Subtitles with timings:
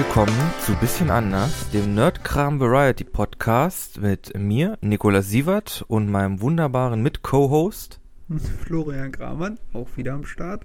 [0.00, 7.02] Willkommen zu Bisschen anders, dem Nerdkram Variety Podcast mit mir, Nikolas Sievert und meinem wunderbaren
[7.02, 8.00] Mit-Co-Host
[8.64, 10.64] Florian Gramann, auch wieder am Start.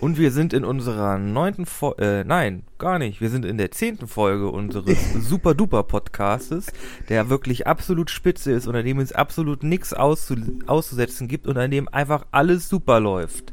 [0.00, 3.72] Und wir sind in unserer neunten Folge, äh, nein, gar nicht, wir sind in der
[3.72, 6.66] zehnten Folge unseres super duper Podcastes,
[7.08, 10.36] der wirklich absolut spitze ist und an dem es absolut nichts auszu
[10.68, 13.52] auszusetzen gibt und an dem einfach alles super läuft.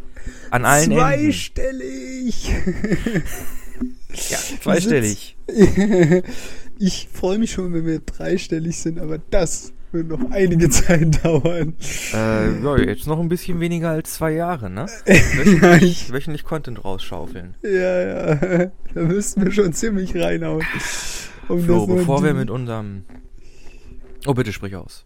[0.51, 2.51] An allen Zweistellig!
[2.53, 3.23] Enden.
[4.29, 5.37] ja, zweistellig.
[6.79, 11.73] ich freue mich schon, wenn wir dreistellig sind, aber das wird noch einige Zeit dauern.
[12.13, 14.85] Äh, ja, jetzt noch ein bisschen weniger als zwei Jahre, ne?
[15.05, 17.55] Wöchentlich, wöchentlich Content rausschaufeln.
[17.63, 18.71] Ja, ja.
[18.93, 20.65] Da müssten wir schon ziemlich reinhauen.
[21.47, 23.03] Um Flo, bevor wir mit unserem...
[24.25, 25.05] Oh, bitte sprich aus.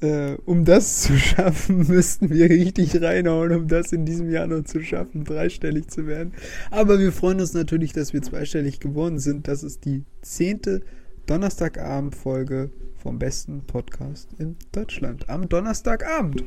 [0.00, 4.62] Äh, um das zu schaffen, müssten wir richtig reinhauen, um das in diesem Jahr noch
[4.64, 6.32] zu schaffen, dreistellig zu werden.
[6.70, 9.48] Aber wir freuen uns natürlich, dass wir zweistellig geworden sind.
[9.48, 10.82] Das ist die zehnte
[11.26, 16.44] Donnerstagabend-Folge vom besten Podcast in Deutschland am Donnerstagabend.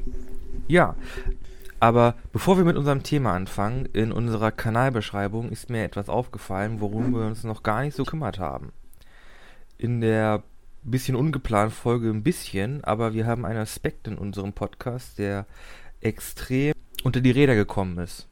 [0.68, 0.96] Ja,
[1.80, 7.12] aber bevor wir mit unserem Thema anfangen, in unserer Kanalbeschreibung ist mir etwas aufgefallen, worum
[7.12, 8.72] wir uns noch gar nicht so gekümmert haben.
[9.78, 10.44] In der
[10.84, 15.46] bisschen ungeplant Folge ein bisschen, aber wir haben einen Aspekt in unserem Podcast, der
[16.02, 18.28] extrem unter die Räder gekommen ist.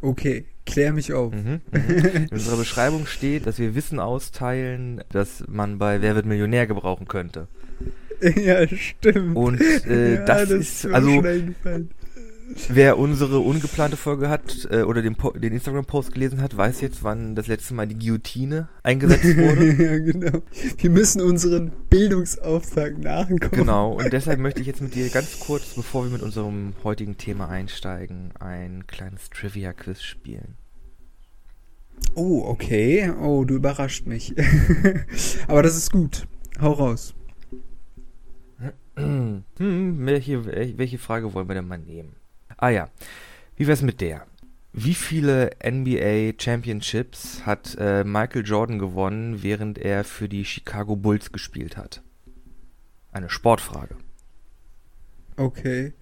[0.00, 1.32] Okay, klär mich auf.
[1.32, 1.80] Mhm, mhm.
[2.14, 7.08] In unserer Beschreibung steht, dass wir Wissen austeilen, das man bei Wer wird Millionär gebrauchen
[7.08, 7.48] könnte.
[8.20, 9.36] Ja, stimmt.
[9.36, 11.22] Und äh, ja, das, das, ist, also,
[12.68, 17.34] wer unsere ungeplante Folge hat äh, oder den, den Instagram-Post gelesen hat, weiß jetzt, wann
[17.34, 19.82] das letzte Mal die Guillotine eingesetzt wurde.
[19.82, 20.42] ja, genau.
[20.76, 23.50] Wir müssen unseren Bildungsauftrag nachkommen.
[23.50, 27.16] Genau, und deshalb möchte ich jetzt mit dir ganz kurz, bevor wir mit unserem heutigen
[27.16, 30.56] Thema einsteigen, ein kleines Trivia-Quiz spielen.
[32.14, 33.12] Oh, okay.
[33.20, 34.34] Oh, du überrascht mich.
[35.48, 36.26] Aber das ist gut.
[36.60, 37.14] Hau raus.
[38.96, 40.44] Hm, welche,
[40.76, 42.17] welche Frage wollen wir denn mal nehmen?
[42.58, 42.90] Ah ja,
[43.56, 44.26] wie wär's mit der?
[44.72, 51.32] Wie viele NBA Championships hat äh, Michael Jordan gewonnen, während er für die Chicago Bulls
[51.32, 52.02] gespielt hat?
[53.12, 53.96] Eine Sportfrage.
[55.36, 55.94] Okay.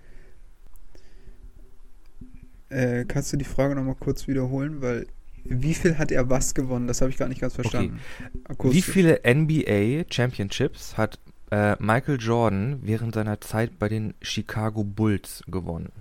[2.69, 4.81] Äh, kannst du die Frage nochmal kurz wiederholen?
[4.83, 5.07] Weil
[5.45, 6.89] wie viel hat er was gewonnen?
[6.89, 8.01] Das habe ich gar nicht ganz verstanden.
[8.49, 8.73] Okay.
[8.73, 11.19] Wie viele NBA Championships hat
[11.51, 15.93] äh, Michael Jordan während seiner Zeit bei den Chicago Bulls gewonnen?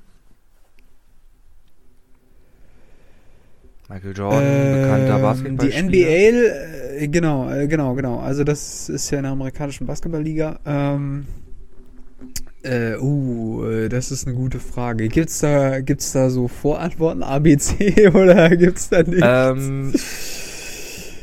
[3.90, 5.90] Michael Jordan, ähm, bekannter Basketballspieler.
[5.90, 8.20] Die NBA, äh, genau, äh, genau, genau.
[8.20, 10.60] Also das ist ja in der amerikanischen Basketballliga.
[10.66, 11.26] Ähm,
[12.64, 15.08] äh, uh, äh, das ist eine gute Frage.
[15.08, 19.22] Gibt's da, gibt's da so Vorantworten ABC oder gibt's da nichts?
[19.22, 19.94] Ähm,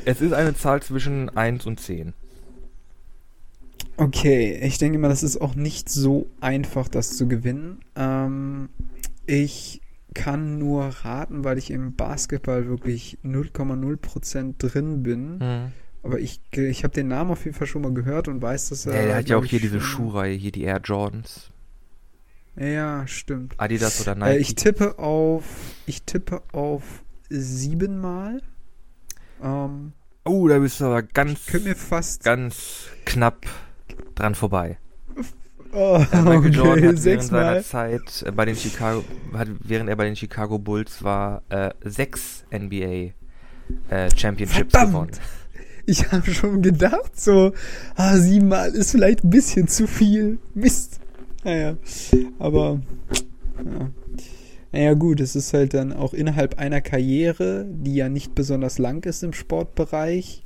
[0.05, 2.13] es ist eine Zahl zwischen 1 und 10.
[3.97, 7.81] Okay, ich denke mal, das ist auch nicht so einfach, das zu gewinnen.
[7.97, 8.69] Ähm,
[9.27, 9.82] ich
[10.15, 15.39] kann nur raten, weil ich im Basketball wirklich 0,0% drin bin.
[15.39, 15.73] Mhm.
[16.03, 18.87] Aber ich, ich habe den Namen auf jeden Fall schon mal gehört und weiß, dass
[18.87, 18.95] er.
[18.95, 21.51] Ja, der hat ja auch hier diese Schuhreihe, hier die Air Jordans.
[22.57, 23.55] Ja, stimmt.
[23.57, 24.31] Adidas oder Nike.
[24.31, 25.45] Äh, ich tippe auf.
[25.87, 26.83] Ich tippe auf
[27.31, 28.43] siebenmal.
[29.43, 29.93] Ähm,
[30.25, 31.49] oh, da bist du aber ganz.
[31.49, 32.25] Ich mir fast.
[32.25, 33.47] Ganz knapp
[34.15, 34.79] dran vorbei.
[35.73, 39.89] Oh, äh, Michael okay, Jordan hat während seiner Zeit äh, bei den Chicago, hat, während
[39.89, 43.13] er bei den Chicago Bulls war, äh, sechs NBA
[43.89, 44.93] äh, Championships Verdammt.
[44.93, 45.11] gewonnen.
[45.85, 47.53] Ich habe schon gedacht, so,
[47.97, 50.39] ah, siebenmal ist vielleicht ein bisschen zu viel.
[50.55, 51.01] Mist.
[51.43, 51.77] Naja,
[52.39, 52.81] aber,
[53.59, 53.91] ja.
[54.71, 59.05] Naja, gut, es ist halt dann auch innerhalb einer Karriere, die ja nicht besonders lang
[59.05, 60.42] ist im Sportbereich.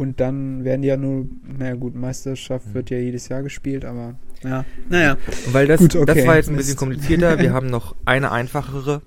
[0.00, 2.72] Und dann werden ja nur, naja, gut, Meisterschaft mhm.
[2.72, 5.18] wird ja jedes Jahr gespielt, aber ja, naja.
[5.52, 6.14] Weil das, Gut, okay.
[6.14, 7.38] das war jetzt ein bisschen komplizierter.
[7.38, 9.02] Wir haben noch eine einfachere.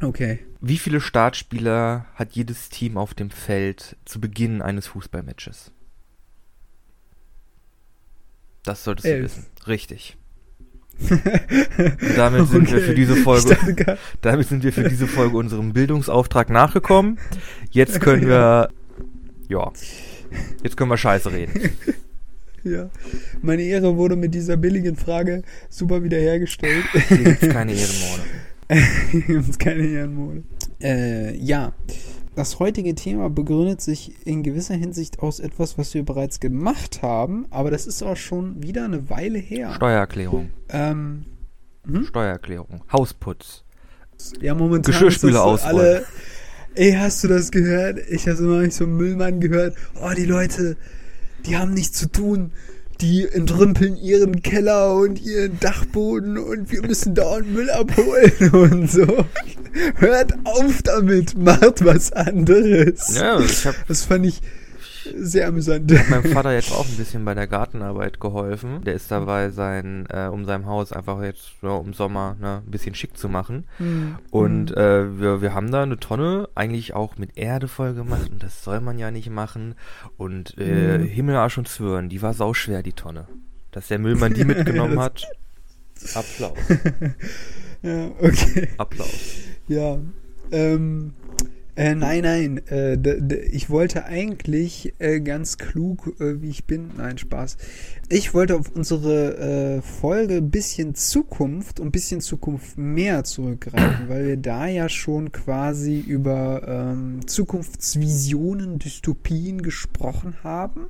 [0.00, 0.38] Okay.
[0.60, 5.72] Wie viele Startspieler hat jedes Team auf dem Feld zu Beginn eines Fußballmatches?
[8.62, 9.16] Das solltest Elf.
[9.16, 9.46] du wissen.
[9.66, 10.16] Richtig.
[12.14, 12.74] damit sind okay.
[12.74, 17.18] wir für diese Folge damit sind wir für diese Folge unserem Bildungsauftrag nachgekommen.
[17.72, 18.68] Jetzt können wir
[19.48, 19.72] ja.
[20.62, 21.52] Jetzt können wir Scheiße reden.
[22.64, 22.88] Ja.
[23.42, 26.84] Meine Ehre wurde mit dieser billigen Frage super wiederhergestellt.
[27.08, 28.22] Hier gibt es keine Ehrenmorde.
[29.10, 30.44] Hier gibt es keine Ehrenmorde.
[30.80, 31.74] Äh, ja.
[32.34, 37.46] Das heutige Thema begründet sich in gewisser Hinsicht aus etwas, was wir bereits gemacht haben,
[37.50, 39.74] aber das ist auch schon wieder eine Weile her.
[39.74, 40.50] Steuererklärung.
[40.70, 41.26] Ähm,
[41.86, 42.06] hm?
[42.06, 42.82] Steuererklärung.
[42.90, 43.62] Hausputz.
[44.40, 45.78] Ja, momentan Geschirrspüler ausrollen.
[45.78, 46.06] alle
[46.74, 48.00] Ey, hast du das gehört?
[48.10, 49.76] Ich habe immer nicht so einen Müllmann gehört.
[50.02, 50.76] Oh, die Leute,
[51.46, 52.50] die haben nichts zu tun.
[53.00, 59.24] Die entrümpeln ihren Keller und ihren Dachboden und wir müssen dauernd Müll abholen und so.
[59.96, 63.16] Hört auf damit, macht was anderes.
[63.16, 64.40] Ja, ich hab, Das fand ich
[65.16, 65.92] sehr amüsant.
[65.92, 68.82] hab meinem Vater jetzt auch ein bisschen bei der Gartenarbeit geholfen.
[68.84, 72.70] Der ist dabei, sein, äh, um sein Haus einfach jetzt ja, im Sommer ne, ein
[72.70, 73.64] bisschen schick zu machen.
[73.78, 74.16] Hm.
[74.30, 78.42] Und äh, wir, wir haben da eine Tonne eigentlich auch mit Erde voll gemacht und
[78.42, 79.74] das soll man ja nicht machen.
[80.16, 81.04] Und äh, Mhm.
[81.04, 83.26] Himmel, Arsch und Zwirn, die war sauschwer, die Tonne.
[83.70, 85.26] Dass der Müllmann die mitgenommen hat.
[86.14, 86.58] Applaus.
[87.82, 88.68] Ja, okay.
[88.78, 89.34] Applaus.
[89.68, 89.98] Ja.
[90.50, 91.12] Ähm,
[91.76, 92.58] äh, nein, nein.
[92.68, 92.96] Äh,
[93.50, 96.90] ich wollte eigentlich äh, ganz klug, äh, wie ich bin.
[96.96, 97.56] Nein, Spaß.
[98.08, 104.36] Ich wollte auf unsere äh, Folge bisschen Zukunft und bisschen Zukunft mehr zurückgreifen, weil wir
[104.36, 110.86] da ja schon quasi über ähm, Zukunftsvisionen, Dystopien gesprochen haben.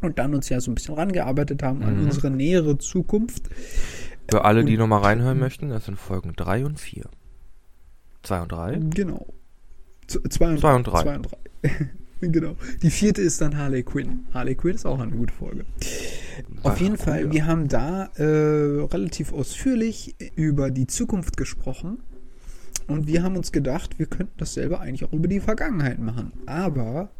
[0.00, 2.04] Und dann uns ja so ein bisschen rangearbeitet haben an Mhm.
[2.04, 3.48] unsere nähere Zukunft.
[4.30, 7.06] Für alle, die Und- nochmal reinhören möchten, das sind Folgen 3 und 4.
[8.22, 8.78] 2 und 3?
[8.94, 9.26] Genau.
[10.08, 11.02] Zwei und, Zwei und drei.
[11.02, 11.70] Zwei und drei.
[12.20, 12.56] genau.
[12.82, 14.26] Die vierte ist dann Harley Quinn.
[14.32, 15.64] Harley Quinn ist auch eine gute Folge.
[16.62, 21.98] Auf jeden Fall, wir haben da äh, relativ ausführlich über die Zukunft gesprochen.
[22.86, 26.32] Und wir haben uns gedacht, wir könnten dasselbe eigentlich auch über die Vergangenheit machen.
[26.46, 27.10] Aber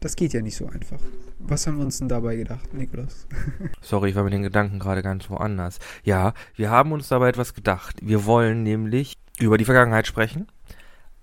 [0.00, 0.98] das geht ja nicht so einfach.
[1.38, 3.26] Was haben wir uns denn dabei gedacht, Niklas?
[3.82, 5.78] Sorry, ich war mit den Gedanken gerade ganz woanders.
[6.02, 7.96] Ja, wir haben uns dabei etwas gedacht.
[8.02, 10.46] Wir wollen nämlich über die Vergangenheit sprechen,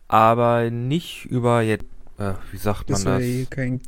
[0.10, 1.86] aber nicht über jetzt,
[2.18, 3.24] äh, wie sagt man Das soll das?
[3.24, 3.82] hier kein,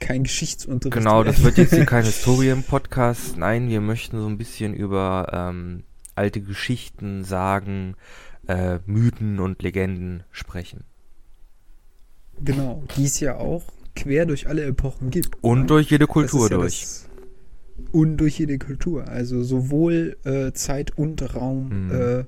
[0.00, 3.36] kein Geschichtsunterricht Genau, das wird jetzt hier kein Historien-Podcast.
[3.36, 5.84] Nein, wir möchten so ein bisschen über ähm,
[6.16, 7.94] alte Geschichten, Sagen,
[8.48, 10.82] äh, Mythen und Legenden sprechen.
[12.44, 13.62] Genau, die es ja auch
[13.94, 15.36] quer durch alle Epochen gibt.
[15.42, 15.66] Und ne?
[15.66, 16.80] durch jede Kultur ja durch.
[16.80, 17.08] das-
[17.92, 19.06] Und durch jede Kultur.
[19.06, 21.90] Also sowohl äh, Zeit und Raum Mhm.
[21.90, 22.24] äh,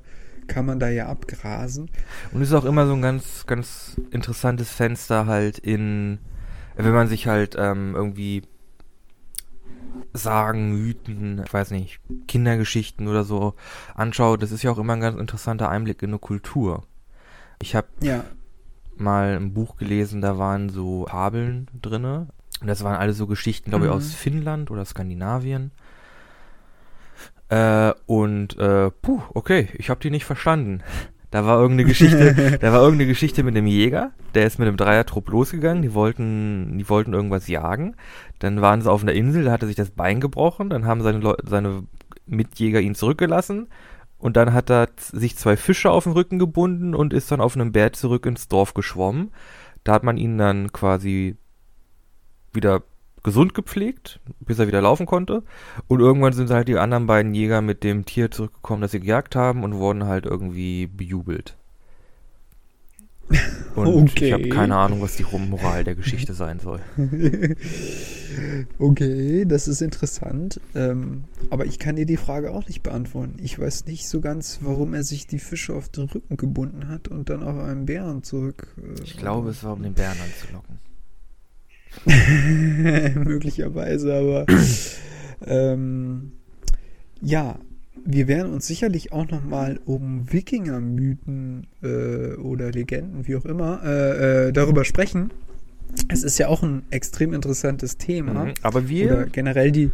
[0.46, 1.90] kann man da ja abgrasen.
[2.32, 6.18] Und es ist auch immer so ein ganz, ganz interessantes Fenster halt in,
[6.76, 8.42] wenn man sich halt ähm, irgendwie
[10.12, 13.54] Sagen, Mythen, ich weiß nicht, Kindergeschichten oder so
[13.94, 14.42] anschaut.
[14.42, 16.84] Das ist ja auch immer ein ganz interessanter Einblick in eine Kultur.
[17.60, 18.24] Ich habe Ja,
[18.96, 22.28] mal ein Buch gelesen, da waren so Fabeln drinne.
[22.60, 23.96] Und das waren alle so Geschichten, glaube ich, Mhm.
[23.96, 25.72] aus Finnland oder Skandinavien.
[27.48, 30.82] Äh, und, äh, puh, okay, ich habe die nicht verstanden.
[31.30, 34.76] Da war irgendeine Geschichte, da war irgendeine Geschichte mit einem Jäger, der ist mit einem
[34.76, 37.96] Dreiertrupp losgegangen, die wollten, die wollten irgendwas jagen.
[38.38, 41.18] Dann waren sie auf einer Insel, da hatte sich das Bein gebrochen, dann haben seine,
[41.18, 41.82] Leu seine
[42.26, 43.68] Mitjäger ihn zurückgelassen
[44.18, 47.56] und dann hat er sich zwei Fische auf den Rücken gebunden und ist dann auf
[47.56, 49.32] einem Berg zurück ins Dorf geschwommen.
[49.82, 51.36] Da hat man ihn dann quasi
[52.52, 52.84] wieder
[53.24, 55.42] gesund gepflegt, bis er wieder laufen konnte.
[55.88, 59.34] Und irgendwann sind halt die anderen beiden Jäger mit dem Tier zurückgekommen, das sie gejagt
[59.34, 61.56] haben und wurden halt irgendwie bejubelt.
[63.74, 64.50] Und ich habe Okay.
[64.50, 66.80] keine Ahnung, was die Moral der Geschichte sein soll.
[68.78, 70.60] okay, das ist interessant.
[70.74, 73.36] Ähm, aber ich kann dir die Frage auch nicht beantworten.
[73.42, 77.08] Ich weiß nicht so ganz, warum er sich die Fische auf den Rücken gebunden hat
[77.08, 78.74] und dann auf einen Bären zurück.
[78.78, 80.78] Äh, Ich glaube, es war, um den Bären anzulocken.
[83.24, 84.46] Möglicherweise, aber
[85.46, 86.32] ähm,
[87.20, 87.58] ja,
[88.04, 94.48] wir werden uns sicherlich auch nochmal um Wikinger-Mythen äh, oder Legenden, wie auch immer, äh,
[94.48, 95.30] äh, darüber sprechen.
[96.08, 98.46] Es ist ja auch ein extrem interessantes Thema.
[98.46, 98.54] Mhm.
[98.62, 99.90] Aber Oder wir, generell die,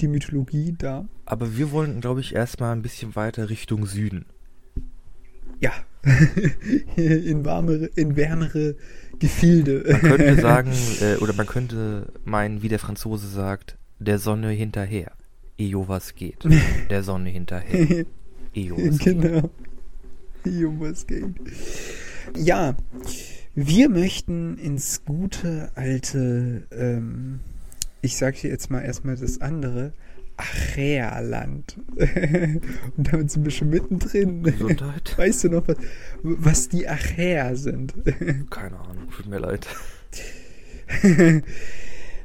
[0.00, 1.06] die Mythologie da.
[1.24, 4.26] aber wir wollen, glaube ich, erstmal ein bisschen weiter Richtung Süden.
[5.60, 5.72] Ja.
[6.96, 8.76] in, warmere, in wärmere
[9.20, 9.84] Gefilde.
[9.86, 15.12] Man könnte sagen, äh, oder man könnte meinen, wie der Franzose sagt, der Sonne hinterher.
[15.58, 16.44] Ejo, was geht?
[16.88, 18.06] Der Sonne hinterher.
[18.54, 19.20] Ejo, was geht?
[19.20, 19.50] genau.
[20.44, 21.34] Jo, was geht.
[22.36, 22.74] Ja,
[23.54, 27.40] wir möchten ins gute alte, ähm,
[28.00, 29.92] ich sag dir jetzt mal erstmal das andere,
[30.40, 31.76] Achäerland.
[32.96, 34.42] Und damit sind wir schon mittendrin.
[34.42, 35.14] Gesundheit?
[35.16, 35.76] Weißt du noch, was,
[36.22, 37.94] was die Achäer sind?
[38.50, 39.66] Keine Ahnung, tut mir leid.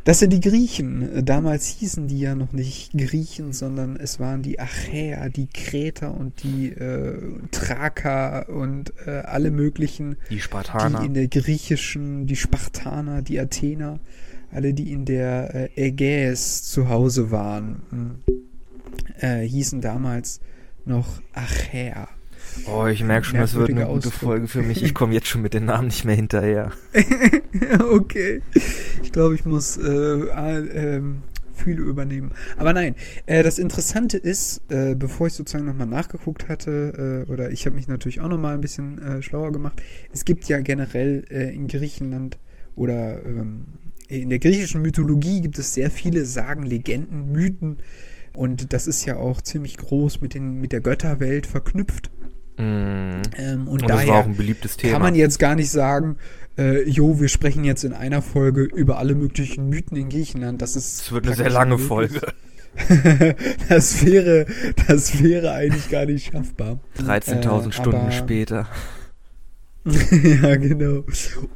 [0.06, 1.26] Das sind die Griechen.
[1.26, 6.44] Damals hießen die ja noch nicht Griechen, sondern es waren die Achäer, die Kreter und
[6.44, 7.18] die äh,
[7.52, 11.04] Thraker und äh, alle möglichen, Die die Spartaner.
[11.04, 14.00] in der griechischen, die Spartaner, die Athener,
[14.56, 18.16] alle, die in der äh, Ägäis zu Hause waren, mh,
[19.20, 20.40] äh, hießen damals
[20.86, 22.08] noch Achäer.
[22.68, 24.14] Oh, ich merke schon, das wird eine gute Ausdruck.
[24.14, 24.82] Folge für mich.
[24.84, 26.72] Ich komme jetzt schon mit den Namen nicht mehr hinterher.
[27.92, 28.42] okay.
[29.04, 32.32] Ich glaube, ich muss äh, ähm, viele übernehmen.
[32.58, 32.96] Aber nein,
[33.26, 37.76] äh, das Interessante ist, äh, bevor ich sozusagen nochmal nachgeguckt hatte, äh, oder ich habe
[37.76, 39.82] mich natürlich auch nochmal ein bisschen äh, schlauer gemacht,
[40.14, 42.38] es gibt ja generell äh, in Griechenland
[42.76, 43.66] oder ähm,
[44.08, 47.78] in der griechischen Mythologie gibt es sehr viele Sagen, Legenden, Mythen.
[48.36, 52.12] Und das ist ja auch ziemlich groß mit, den, mit der Götterwelt verknüpft.
[52.58, 52.62] Mm.
[52.62, 53.22] Ähm,
[53.62, 54.94] und, Und das daher war auch ein beliebtes Thema.
[54.94, 56.18] kann man jetzt gar nicht sagen,
[56.58, 60.62] äh, jo, wir sprechen jetzt in einer Folge über alle möglichen Mythen in Griechenland.
[60.62, 61.02] Das ist.
[61.02, 62.22] Es wird eine sehr lange unmöglich.
[62.22, 62.36] Folge.
[63.70, 64.46] das wäre,
[64.88, 66.80] das wäre eigentlich gar nicht schaffbar.
[67.00, 68.68] 13.000 Äh, Stunden später.
[70.42, 71.04] ja, genau.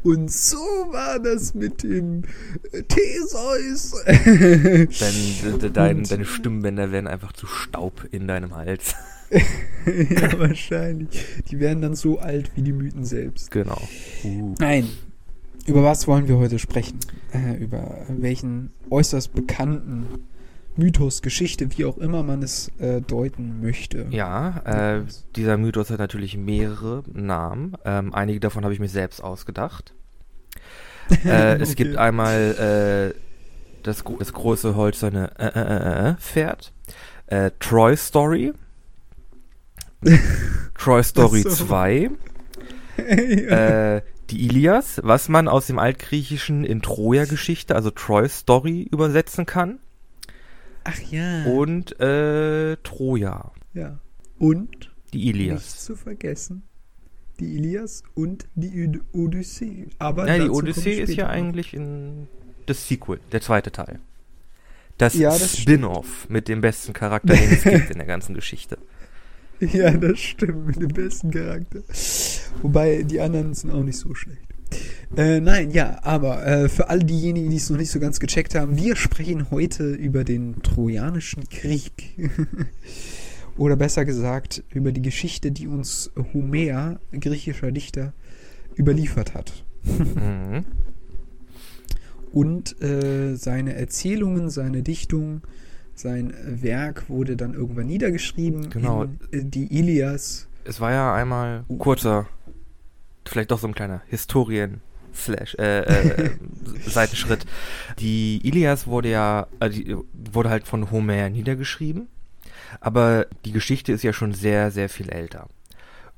[0.04, 2.24] Und so war das mit dem
[2.72, 3.96] äh, Theseus.
[4.06, 8.94] Dein, de, dein, deine Stimmbänder werden einfach zu Staub in deinem Hals.
[9.32, 11.10] ja, wahrscheinlich.
[11.50, 13.50] Die werden dann so alt wie die Mythen selbst.
[13.50, 13.82] Genau.
[14.24, 14.54] Uh.
[14.60, 14.88] Nein.
[15.66, 17.00] Über was wollen wir heute sprechen?
[17.34, 20.08] Äh, über welchen äußerst bekannten
[20.76, 24.08] Mythos, Geschichte, wie auch immer man es äh, deuten möchte.
[24.12, 25.02] Ja, äh,
[25.36, 27.76] dieser Mythos hat natürlich mehrere Namen.
[27.86, 29.94] Ähm, einige davon habe ich mir selbst ausgedacht.
[31.26, 31.84] Äh, Es Okay.
[31.86, 33.20] gibt einmal äh,
[33.84, 36.72] das, das große holzerne äh, äh, Pferd,
[37.60, 38.54] Troy Story,
[40.78, 41.66] Troy Story Ach so.
[41.66, 42.12] 2,
[43.50, 44.02] ja.
[44.30, 49.80] die Ilias, was man aus dem Altgriechischen in Troja-Geschichte, also Troy Story, übersetzen kann,
[50.92, 51.46] Ach ja.
[51.46, 54.00] und äh, Troja, ja.
[54.38, 55.84] Und, die nicht Ilias.
[55.86, 56.64] zu vergessen,
[57.40, 59.88] die Ilias und die Od- Odyssee.
[60.00, 61.32] Aber Ja, die Odyssee ist ja noch.
[61.34, 62.28] eigentlich in
[62.66, 64.00] das Sequel, der zweite Teil.
[64.98, 68.78] Das, Ja, das Spin-off mit dem besten Charakter, den es gibt in der ganzen Geschichte.
[69.62, 71.82] Ja, das stimmt, mit dem besten Charakter.
[72.62, 74.49] Wobei, die anderen sind auch nicht so schlecht.
[75.18, 78.56] Äh, nein, ja, aber äh, für all diejenigen, die es noch nicht so ganz gecheckt
[78.56, 81.92] haben, wir sprechen heute über den Trojanischen Krieg.
[83.58, 88.14] Oder besser gesagt, über die Geschichte, die uns Homer, griechischer Dichter,
[88.78, 89.66] überliefert hat.
[89.84, 90.64] Mhm.
[92.32, 95.42] Und äh, seine Erzählungen, seine Dichtung,
[95.96, 99.06] sein Werk wurde dann irgendwann niedergeschrieben Genau.
[99.32, 100.48] in äh, die Ilias.
[100.64, 102.28] Es war ja einmal kurzer,
[103.26, 106.30] vielleicht doch so ein kleiner Historien- Slash, äh, äh,
[106.86, 107.46] Seitenschritt.
[107.98, 112.08] Die Ilias wurde ja, äh, die wurde halt von Homer niedergeschrieben,
[112.80, 115.48] aber die Geschichte ist ja schon sehr, sehr viel älter.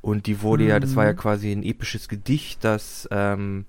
[0.02, 1.18] Und die wurde ja, das war ja Mhm.
[1.18, 3.66] quasi ein episches Gedicht, das ähm,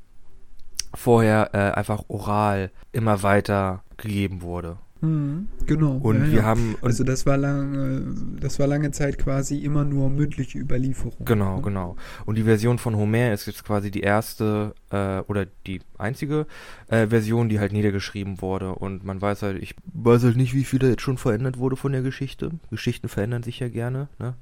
[0.92, 4.76] vorher äh, einfach oral immer weiter gegeben wurde.
[5.02, 5.96] Mhm, genau.
[5.96, 6.42] Und ja, wir ja.
[6.44, 11.24] haben, und Also das war lange, das war lange Zeit quasi immer nur mündliche Überlieferung.
[11.24, 11.62] Genau, ne?
[11.62, 11.96] genau.
[12.24, 16.46] Und die Version von Homer ist jetzt quasi die erste äh, oder die einzige
[16.86, 18.76] äh, Version, die halt niedergeschrieben wurde.
[18.76, 21.74] Und man weiß halt, ich weiß halt nicht, wie viel da jetzt schon verändert wurde
[21.74, 22.52] von der Geschichte.
[22.70, 24.08] Geschichten verändern sich ja gerne.
[24.18, 24.34] Ne?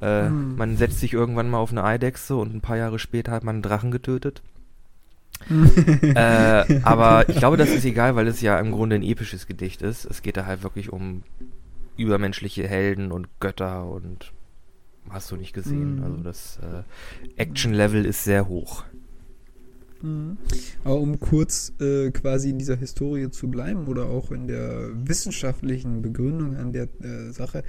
[0.00, 0.56] Äh, Hm.
[0.56, 3.56] Man setzt sich irgendwann mal auf eine Eidechse und ein paar Jahre später hat man
[3.56, 4.42] einen Drachen getötet.
[5.48, 9.82] Äh, aber ich glaube, das ist egal, weil es ja im Grunde ein episches Gedicht
[9.82, 10.04] ist.
[10.04, 11.22] Es geht da halt wirklich um
[11.96, 14.32] übermenschliche Helden und Götter und
[15.08, 15.96] hast du nicht gesehen.
[15.96, 16.02] Mhm.
[16.02, 18.84] Also das äh, Action-Level ist sehr hoch.
[20.02, 20.36] Mhm.
[20.84, 26.02] Aber um kurz äh, quasi in dieser Historie zu bleiben oder auch in der wissenschaftlichen
[26.02, 27.62] Begründung an der äh, Sache,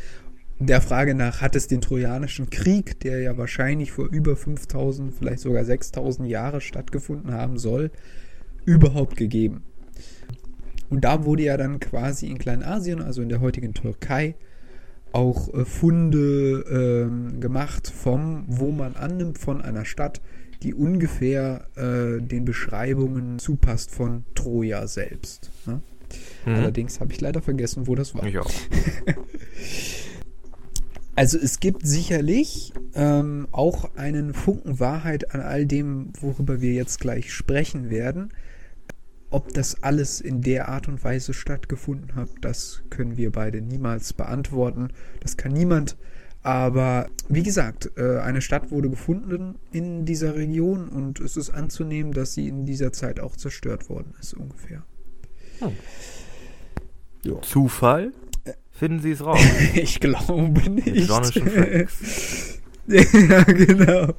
[0.60, 5.40] der Frage nach, hat es den Trojanischen Krieg, der ja wahrscheinlich vor über 5000, vielleicht
[5.40, 7.92] sogar 6000 Jahre stattgefunden haben soll,
[8.66, 9.64] überhaupt gegeben?
[10.90, 14.36] Und da wurde ja dann quasi in Kleinasien, also in der heutigen Türkei,
[15.12, 20.22] auch äh, Funde ähm, gemacht vom, wo man annimmt, von einer Stadt,
[20.64, 25.52] die ungefähr äh, den Beschreibungen zupasst von Troja selbst.
[25.66, 25.82] Ne?
[26.46, 26.54] Mhm.
[26.56, 28.26] Allerdings habe ich leider vergessen, wo das war.
[28.26, 28.50] Ich auch.
[31.18, 37.00] Also es gibt sicherlich ähm, auch einen Funken Wahrheit an all dem, worüber wir jetzt
[37.00, 38.32] gleich sprechen werden.
[39.32, 44.14] Ob das alles in der Art und Weise stattgefunden hat, das können wir beide niemals
[44.14, 44.90] beantworten.
[45.20, 45.98] Das kann niemand.
[46.44, 52.12] Aber wie gesagt, äh, eine Stadt wurde gefunden in dieser Region und es ist anzunehmen,
[52.12, 54.84] dass sie in dieser Zeit auch zerstört worden ist, ungefähr.
[55.62, 55.72] Oh.
[57.24, 57.42] Ja.
[57.42, 58.14] Zufall?
[58.78, 59.40] Finden Sie es raus.
[59.74, 60.86] Ich glaube nicht.
[60.88, 62.60] Mit Jonathan Frakes.
[62.88, 64.14] ja, genau.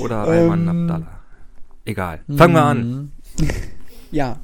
[0.00, 1.20] Oder Ayman Ähm, Abdallah.
[1.84, 2.20] Egal.
[2.36, 3.12] Fangen wir an.
[4.10, 4.40] Ja.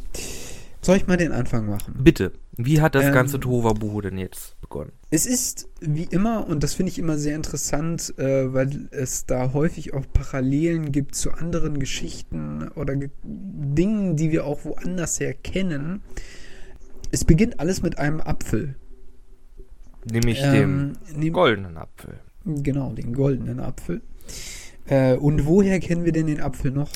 [0.82, 1.94] Soll ich mal den Anfang machen?
[1.98, 2.32] Bitte.
[2.58, 4.92] Wie hat das Ähm, ganze Tohuwabohu denn jetzt begonnen.
[5.10, 9.54] Es ist wie immer, und das finde ich immer sehr interessant, äh, weil es da
[9.54, 15.32] häufig auch Parallelen gibt zu anderen Geschichten oder Ge Dingen, die wir auch woanders her
[15.32, 16.02] kennen.
[17.10, 18.74] Es beginnt alles mit einem Apfel.
[20.04, 22.14] Nämlich ähm, dem goldenen Apfel.
[22.44, 24.02] Genau, den goldenen Apfel.
[24.86, 26.90] Äh, und woher kennen wir denn den Apfel noch?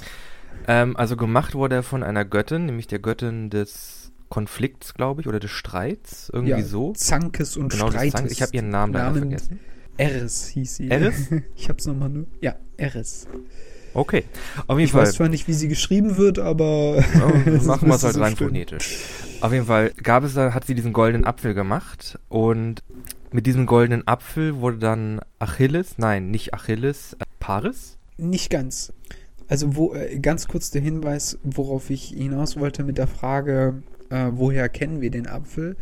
[0.67, 5.27] Ähm, also gemacht wurde er von einer Göttin, nämlich der Göttin des Konflikts, glaube ich,
[5.27, 6.93] oder des Streits, irgendwie ja, so.
[6.93, 8.13] Zankes und genau, Streites.
[8.13, 9.61] Zank, ich habe ihren Namen, Namen leider vergessen.
[9.97, 10.91] Eris hieß sie.
[10.91, 11.31] Eris?
[11.57, 12.27] Ich habe es nochmal nur.
[12.41, 13.27] Ja, Eris.
[13.95, 14.25] Okay,
[14.67, 15.03] auf jeden ich Fall.
[15.03, 17.03] Ich weiß zwar nicht, wie sie geschrieben wird, aber.
[17.17, 18.51] Oh, machen wir es halt so rein stimmt.
[18.51, 18.99] phonetisch.
[19.41, 22.83] Auf jeden Fall gab es da, hat sie diesen goldenen Apfel gemacht und
[23.31, 27.99] mit diesem goldenen Apfel wurde dann Achilles, nein, nicht Achilles, äh, Paris?
[28.17, 28.93] Nicht ganz.
[29.49, 34.29] Also wo, äh, ganz kurz der Hinweis, worauf ich hinaus wollte mit der Frage, äh,
[34.33, 35.77] woher kennen wir den Apfel?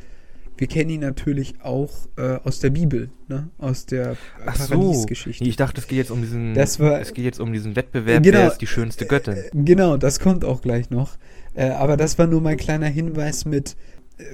[0.59, 3.51] Wir kennen ihn natürlich auch äh, aus der Bibel, ne?
[3.59, 5.45] aus der Paradiesgeschichte.
[5.45, 5.49] So.
[5.49, 8.23] Ich dachte, es geht jetzt um diesen, das war, es geht jetzt um diesen Wettbewerb,
[8.23, 9.35] genau, wer ist die schönste Göttin.
[9.35, 11.17] Äh, genau, das kommt auch gleich noch.
[11.55, 13.77] Äh, aber das war nur mein kleiner Hinweis mit,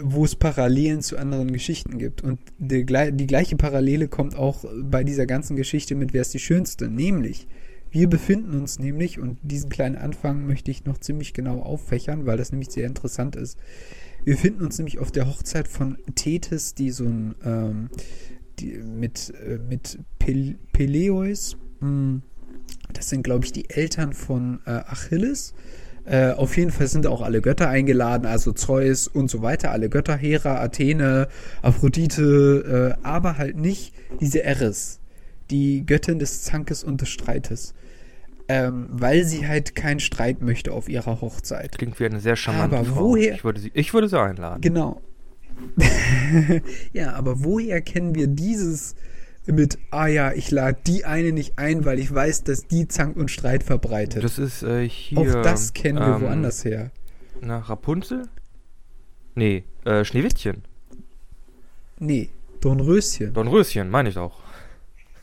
[0.01, 2.23] wo es Parallelen zu anderen Geschichten gibt.
[2.23, 6.39] Und die, die, gleiche Parallele kommt auch bei dieser ganzen Geschichte mit Wer ist die
[6.39, 6.89] Schönste?
[6.89, 7.49] Nämlich,
[7.91, 12.37] wir befinden uns nämlich, und diesen kleinen Anfang möchte ich noch ziemlich genau auffächern, weil
[12.37, 13.59] das nämlich sehr interessant ist.
[14.25, 17.89] Wir befinden uns nämlich auf der Hochzeit von Tethys, die so ein ähm,
[18.61, 22.23] die, mit, äh, mit Pel Peleus, hm,
[22.93, 25.55] das sind glaube ich die Eltern von äh, Achilles,
[26.05, 29.89] äh, auf jeden Fall sind auch alle Götter eingeladen, also Zeus und so weiter, alle
[29.89, 31.29] Götter, Hera, Athene,
[31.63, 35.01] Aphrodite, äh, aber halt nicht diese Eris,
[35.51, 37.75] die Göttin des Zankes und des Streites.
[38.53, 41.79] Ähm, weil sie halt keinen Streit möchte auf ihrer Hochzeit.
[41.79, 43.05] Klingt wie eine sehr charmante aber Frau.
[43.11, 44.61] Woher, ich, würde sie, ich würde sie einladen.
[44.61, 45.01] Genau.
[46.93, 48.95] ja, aber woher kennen wir dieses
[49.47, 53.17] mit, ah ja, ich lade die eine nicht ein, weil ich weiß, dass die Zank
[53.17, 54.23] und Streit verbreitet.
[54.23, 55.19] Das ist äh, hier.
[55.19, 56.91] Auch das kennen wir ähm, woanders her.
[57.41, 58.29] Na, Rapunzel?
[59.35, 60.63] Nee, äh, Schneewittchen.
[61.99, 62.29] Nee,
[62.61, 63.33] Dornröschen.
[63.33, 64.42] Dornröschen, meine ich auch.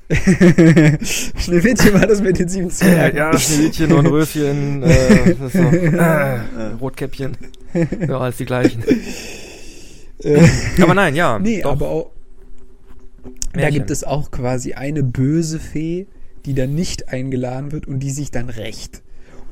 [1.01, 3.17] Schneewittchen war das mit den sieben Zwergen.
[3.17, 6.39] Ja, Schneewittchen, äh, das ist so, äh,
[6.81, 7.37] Rotkäppchen.
[8.07, 8.83] Ja, alles die gleichen.
[10.23, 10.47] Äh.
[10.81, 11.37] aber nein, ja.
[11.37, 11.73] Nee, doch.
[11.73, 12.11] aber auch,
[13.53, 13.61] Märchen.
[13.61, 16.07] Da gibt es auch quasi eine böse Fee,
[16.45, 19.03] die dann nicht eingeladen wird und die sich dann rächt.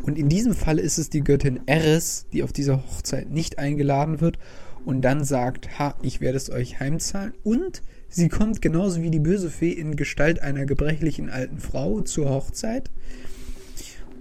[0.02, 4.22] Und in diesem Fall ist es die Göttin Eris, die auf dieser Hochzeit nicht eingeladen
[4.22, 4.39] wird
[4.86, 7.34] und dann sagt, ha, ich werde es euch heimzahlen.
[7.43, 12.30] Und sie kommt genauso wie die böse Fee in Gestalt einer gebrechlichen alten Frau zur
[12.30, 12.89] Hochzeit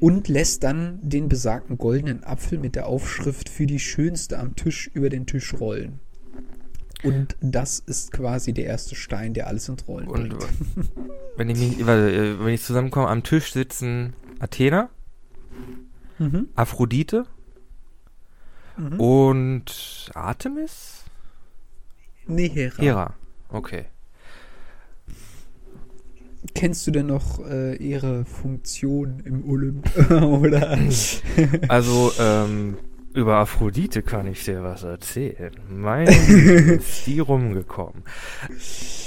[0.01, 4.90] und lässt dann den besagten goldenen Apfel mit der Aufschrift für die Schönste am Tisch
[4.92, 6.01] über den Tisch rollen.
[7.03, 10.46] Und das ist quasi der erste Stein, der alles ins Rollen und, bringt.
[11.37, 14.88] Wenn ich, mich, äh, wenn ich zusammenkomme, am Tisch sitzen Athena,
[16.18, 16.49] mhm.
[16.55, 17.27] Aphrodite
[18.79, 18.99] mhm.
[18.99, 21.05] und Artemis?
[22.27, 22.79] Nee, Hera.
[22.79, 23.14] Hera,
[23.50, 23.87] okay.
[26.54, 29.90] Kennst du denn noch äh, ihre Funktion im Olymp?
[30.11, 30.78] Oder?
[31.68, 32.76] also, ähm,
[33.16, 35.52] über Aphrodite kann ich dir was erzählen.
[35.70, 38.02] Meine ist die rumgekommen.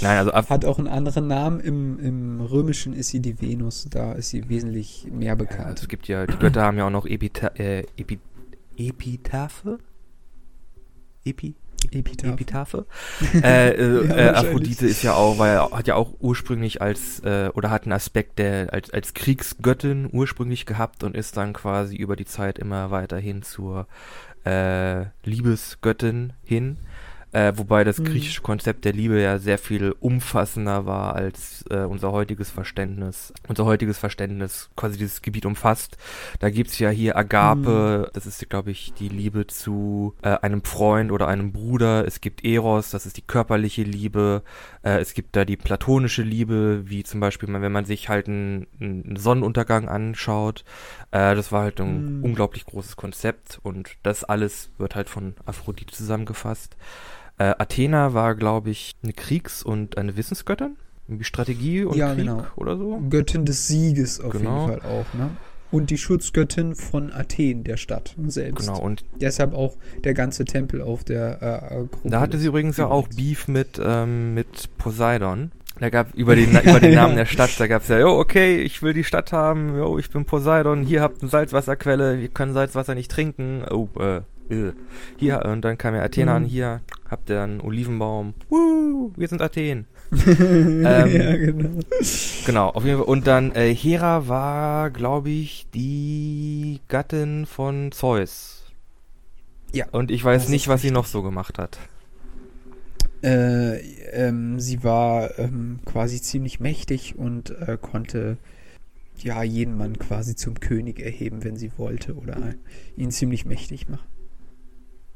[0.01, 1.59] Nein, also Af hat auch einen anderen Namen.
[1.59, 3.87] Im, Im Römischen ist sie die Venus.
[3.89, 5.59] Da ist sie wesentlich mehr bekannt.
[5.59, 8.17] Ja, also es gibt ja, die Götter haben ja auch noch Epita äh, Epi
[8.77, 9.77] Epitaphe.
[11.23, 11.53] Epi
[11.91, 12.33] Epitaphe.
[12.33, 12.85] Epitaphe.
[13.33, 17.19] äh, äh, ja, äh, Aphrodite ist ja auch, weil er hat ja auch ursprünglich als
[17.21, 21.95] äh, oder hat einen Aspekt der als als Kriegsgöttin ursprünglich gehabt und ist dann quasi
[21.95, 23.87] über die Zeit immer weiterhin zur
[24.45, 26.77] äh, Liebesgöttin hin.
[27.31, 28.05] Äh, wobei das mhm.
[28.05, 33.33] griechische Konzept der Liebe ja sehr viel umfassender war als äh, unser heutiges Verständnis.
[33.47, 35.97] Unser heutiges Verständnis quasi dieses Gebiet umfasst.
[36.39, 38.11] Da gibt's ja hier Agape, mhm.
[38.13, 42.05] das ist, glaube ich, die Liebe zu äh, einem Freund oder einem Bruder.
[42.07, 44.41] Es gibt Eros, das ist die körperliche Liebe.
[44.81, 48.65] Äh, es gibt da die platonische Liebe, wie zum Beispiel, wenn man sich halt einen,
[48.79, 50.63] einen Sonnenuntergang anschaut.
[51.11, 52.23] Äh, das war halt ein mhm.
[52.23, 56.75] unglaublich großes Konzept und das alles wird halt von Aphrodite zusammengefasst.
[57.39, 60.75] Äh, Athena war, glaube ich, eine Kriegs- und eine Wissensgöttin.
[61.07, 62.43] Irgendwie Strategie und ja, Krieg genau.
[62.57, 63.01] oder so.
[63.09, 64.67] Göttin des Sieges auf genau.
[64.67, 65.31] jeden Fall auch, ne?
[65.71, 68.67] Und die Schutzgöttin von Athen, der Stadt selbst.
[68.67, 72.09] Genau, und deshalb auch der ganze Tempel auf der äh, Gruppe.
[72.09, 75.51] Da hatte sie übrigens ja auch Beef mit, ähm, mit Poseidon.
[75.79, 78.57] Da gab über den, über den Namen der Stadt, da gab es ja, jo, okay,
[78.57, 82.53] ich will die Stadt haben, jo, ich bin Poseidon, hier habt eine Salzwasserquelle, wir können
[82.53, 83.63] Salzwasser nicht trinken.
[83.69, 84.71] Oh, äh, Äh.
[85.17, 86.45] Hier, und dann kam ja Athena Mhm.
[86.45, 88.33] an, hier, habt ihr einen Olivenbaum.
[88.49, 89.85] Woo, wir sind Athen.
[90.25, 91.79] ja, genau.
[92.45, 93.05] Genau, auf jeden Fall.
[93.07, 98.63] Und dann äh, Hera war, glaube ich, die Gattin von Zeus.
[99.71, 101.77] Ja, Und ich weiß nicht, was sie noch so gemacht hat.
[103.21, 103.77] Äh,
[104.11, 108.37] ähm, sie war ähm, quasi ziemlich mächtig und äh, konnte
[109.17, 112.55] ja jeden Mann quasi zum König erheben, wenn sie wollte, oder
[112.95, 114.07] ihn ziemlich mächtig machen.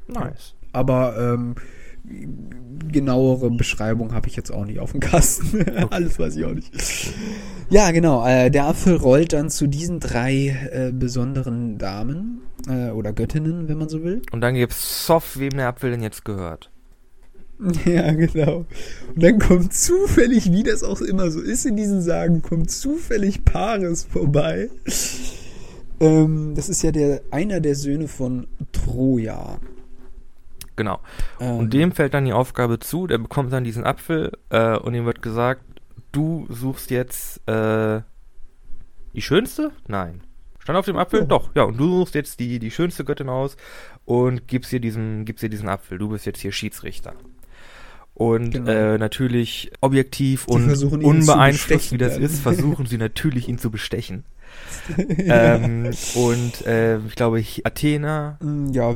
[0.07, 0.55] Nice.
[0.71, 1.55] Aber ähm,
[2.91, 5.65] genauere Beschreibung habe ich jetzt auch nicht auf dem Kasten.
[5.89, 6.71] Alles weiß ich auch nicht.
[7.69, 8.25] Ja, genau.
[8.27, 13.77] Äh, der Apfel rollt dann zu diesen drei äh, besonderen Damen äh, oder Göttinnen, wenn
[13.77, 14.21] man so will.
[14.31, 16.69] Und dann gibt's Soft, wem der Apfel denn jetzt gehört.
[17.85, 18.65] Ja, genau.
[19.15, 23.45] Und dann kommt zufällig, wie das auch immer so ist in diesen Sagen, kommt zufällig
[23.45, 24.69] Paris vorbei.
[25.99, 29.59] Ähm, das ist ja der einer der Söhne von Troja.
[30.75, 30.99] Genau.
[31.39, 34.93] Ähm, Und dem fällt dann die Aufgabe zu, der bekommt dann diesen Apfel äh, und
[34.93, 35.61] ihm wird gesagt,
[36.11, 38.01] du suchst jetzt äh,
[39.13, 39.71] die schönste?
[39.87, 40.21] Nein.
[40.59, 41.21] Stand auf dem Apfel?
[41.21, 41.25] Ja.
[41.25, 41.63] Doch, ja.
[41.63, 43.57] Und du suchst jetzt die, die schönste Göttin aus
[44.05, 45.97] und gibst ihr diesen, gibst ihr diesen Apfel.
[45.97, 47.13] Du bist jetzt hier Schiedsrichter.
[48.15, 48.71] Und Genau.
[48.71, 50.71] äh, natürlich objektiv und
[51.03, 54.23] unbeeinflusst, wie das ist, versuchen sie natürlich, ihn zu bestechen.
[55.17, 58.95] Ähm, und äh, ich glaube, ich- Athena, Mm, ja,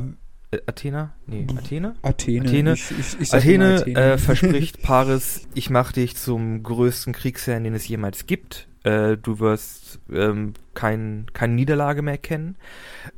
[0.50, 1.14] äh, Athena?
[1.26, 1.94] Nee, Athene?
[2.02, 2.46] Athene.
[2.48, 2.72] Athene.
[2.72, 4.00] Ich, ich, ich Athene, Athene.
[4.00, 8.68] Äh, verspricht Paris, ich mache dich zum größten Kriegsherrn, den es jemals gibt.
[8.88, 12.56] Äh, du wirst ähm, kein, keine Niederlage mehr kennen.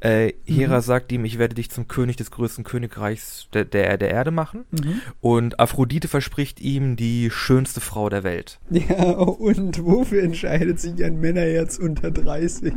[0.01, 0.83] Äh, Hera Mhm.
[0.83, 4.65] sagt ihm, ich werde dich zum König des größten Königreichs der, der, der Erde machen.
[4.71, 5.01] Mhm.
[5.21, 8.59] Und Aphrodite verspricht ihm die schönste Frau der Welt.
[8.71, 12.73] Ja, und wofür entscheidet sich ein Männerherz unter 30?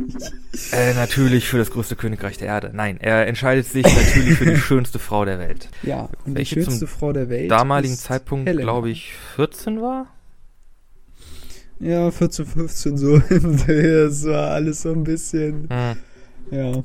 [0.72, 2.70] Äh, natürlich für das größte Königreich der Erde.
[2.74, 5.68] Nein, er entscheidet sich natürlich für die schönste Frau der Welt.
[5.82, 7.50] Ja, und die Welche zum schönste Frau der Welt.
[7.50, 10.06] Damaligen Zeitpunkt, glaube ich, 14 war.
[11.80, 13.18] Ja, 14, 15 so.
[13.28, 15.68] Das war alles so ein bisschen.
[15.70, 15.96] Hm.
[16.50, 16.84] Ja.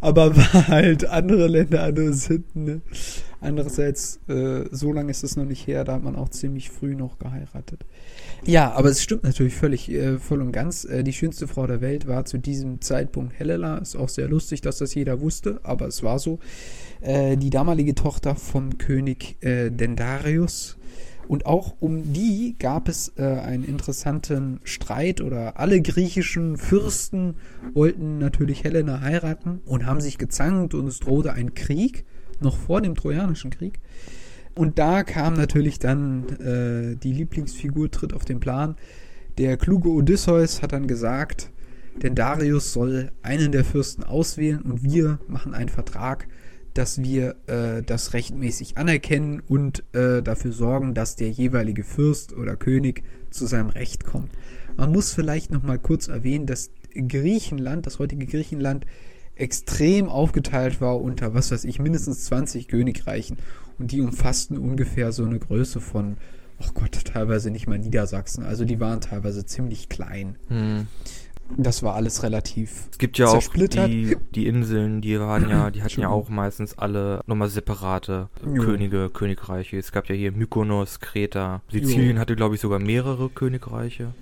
[0.00, 2.64] Aber war halt andere Länder, andere Sitten.
[2.64, 2.80] Ne?
[3.40, 6.94] Andererseits, äh, so lange ist es noch nicht her, da hat man auch ziemlich früh
[6.94, 7.84] noch geheiratet.
[8.44, 10.84] Ja, aber es stimmt natürlich völlig, äh, voll und ganz.
[10.84, 13.78] Äh, die schönste Frau der Welt war zu diesem Zeitpunkt Helena.
[13.78, 16.38] Ist auch sehr lustig, dass das jeder wusste, aber es war so.
[17.00, 20.76] Äh, die damalige Tochter vom König äh, Dendarius.
[21.32, 27.36] Und auch um die gab es äh, einen interessanten Streit oder alle griechischen Fürsten
[27.72, 32.04] wollten natürlich Helena heiraten und haben sich gezankt und es drohte ein Krieg,
[32.40, 33.80] noch vor dem Trojanischen Krieg.
[34.54, 38.76] Und da kam natürlich dann äh, die Lieblingsfigur tritt auf den Plan.
[39.38, 41.50] Der kluge Odysseus hat dann gesagt,
[42.02, 46.28] denn Darius soll einen der Fürsten auswählen und wir machen einen Vertrag,
[46.74, 52.56] dass wir äh, das rechtmäßig anerkennen und äh, dafür sorgen, dass der jeweilige Fürst oder
[52.56, 54.30] König zu seinem Recht kommt.
[54.76, 58.86] Man muss vielleicht noch mal kurz erwähnen, dass Griechenland, das heutige Griechenland,
[59.34, 63.38] extrem aufgeteilt war unter, was weiß ich, mindestens 20 Königreichen.
[63.78, 66.16] Und die umfassten ungefähr so eine Größe von,
[66.60, 68.44] oh Gott, teilweise nicht mal Niedersachsen.
[68.44, 70.36] Also die waren teilweise ziemlich klein.
[70.48, 70.86] Hm.
[71.56, 75.82] Das war alles relativ Es gibt ja auch die, die Inseln, die waren ja, die
[75.82, 78.62] hatten ja auch meistens alle nochmal separate Jo.
[78.62, 79.76] Könige, Königreiche.
[79.76, 81.62] Es gab ja hier Mykonos, Kreta.
[81.70, 84.14] Sizilien hatte, glaube ich, sogar mehrere Königreiche.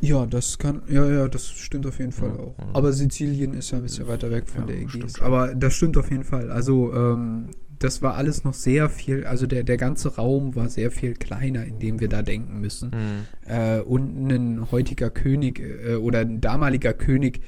[0.00, 2.54] Ja, das kann, ja, ja, das stimmt auf jeden Fall Ja, auch.
[2.74, 5.20] Aber Sizilien ist ja ein bisschen weiter weg von Ja, der Ägäis.
[5.20, 6.50] Aber das stimmt auf jeden Fall.
[6.50, 7.46] Also, ähm,
[7.78, 11.64] das war alles noch sehr viel, also der, der ganze Raum war sehr viel kleiner,
[11.64, 12.92] in dem wir da denken müssen.
[12.92, 13.26] Hm.
[13.46, 17.40] Äh, und ein heutiger König äh, oder ein damaliger König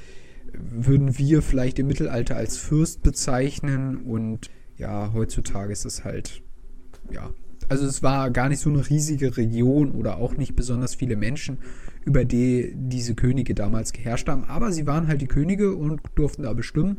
[0.53, 6.43] würden wir vielleicht im Mittelalter als Fürst bezeichnen und ja, heutzutage ist es halt,
[7.11, 7.31] ja,
[7.69, 11.59] also es war gar nicht so eine riesige Region oder auch nicht besonders viele Menschen,
[12.05, 16.45] über die diese Könige damals geherrscht haben, aber sie waren halt die Könige und durften
[16.45, 16.99] da bestimmen.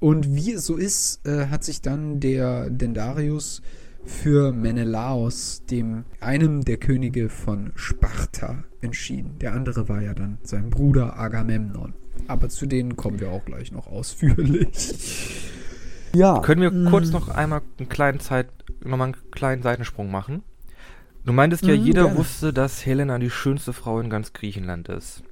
[0.00, 3.62] Und wie es so ist, äh, hat sich dann der Dendarius
[4.04, 9.38] für Menelaos, dem einem der Könige von Sparta, entschieden.
[9.40, 11.92] Der andere war ja dann sein Bruder Agamemnon.
[12.28, 14.94] Aber zu denen kommen wir auch gleich noch ausführlich.
[16.12, 16.40] Ja.
[16.40, 18.48] Können wir mm, kurz noch einmal einen kleinen Zeit,
[18.84, 20.42] nochmal einen kleinen Seitensprung machen?
[21.24, 22.18] Du meintest ja, Mhm, jeder gerne.
[22.18, 25.22] wusste, dass Helena die schönste Frau in ganz Griechenland ist.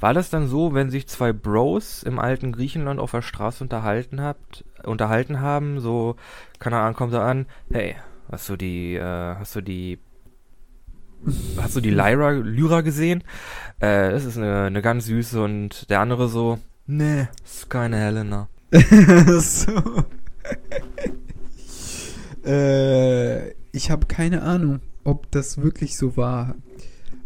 [0.00, 4.20] War das dann so, wenn sich zwei Bros im alten Griechenland auf der Straße unterhalten
[4.20, 6.16] habt, unterhalten haben, so,
[6.58, 7.96] keine Ahnung, kommt er an, hey,
[8.30, 9.98] hast du die, äh, hast du die,
[11.56, 13.22] hast du die Lyra, Lyra gesehen?
[13.80, 18.48] Äh, das ist eine, eine ganz süße und der andere so, nee, ist keine Helena.
[19.38, 20.04] so.
[22.44, 26.54] äh, ich habe keine Ahnung, ob das wirklich so war.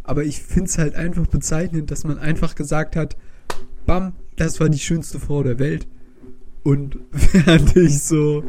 [0.09, 3.19] Aber ich finde es halt einfach bezeichnend, dass man einfach gesagt hat,
[3.85, 5.87] bam, das war die schönste Frau der Welt.
[6.63, 8.43] Und fertig so.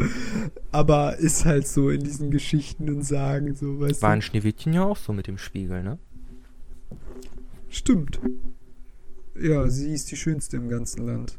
[0.72, 4.14] Aber ist halt so in diesen Geschichten und Sagen so, weißt War du.
[4.14, 6.00] ein Schneewittchen ja auch so mit dem Spiegel, ne?
[7.68, 8.22] Stimmt.
[9.38, 11.38] Ja, sie ist die schönste im ganzen Land.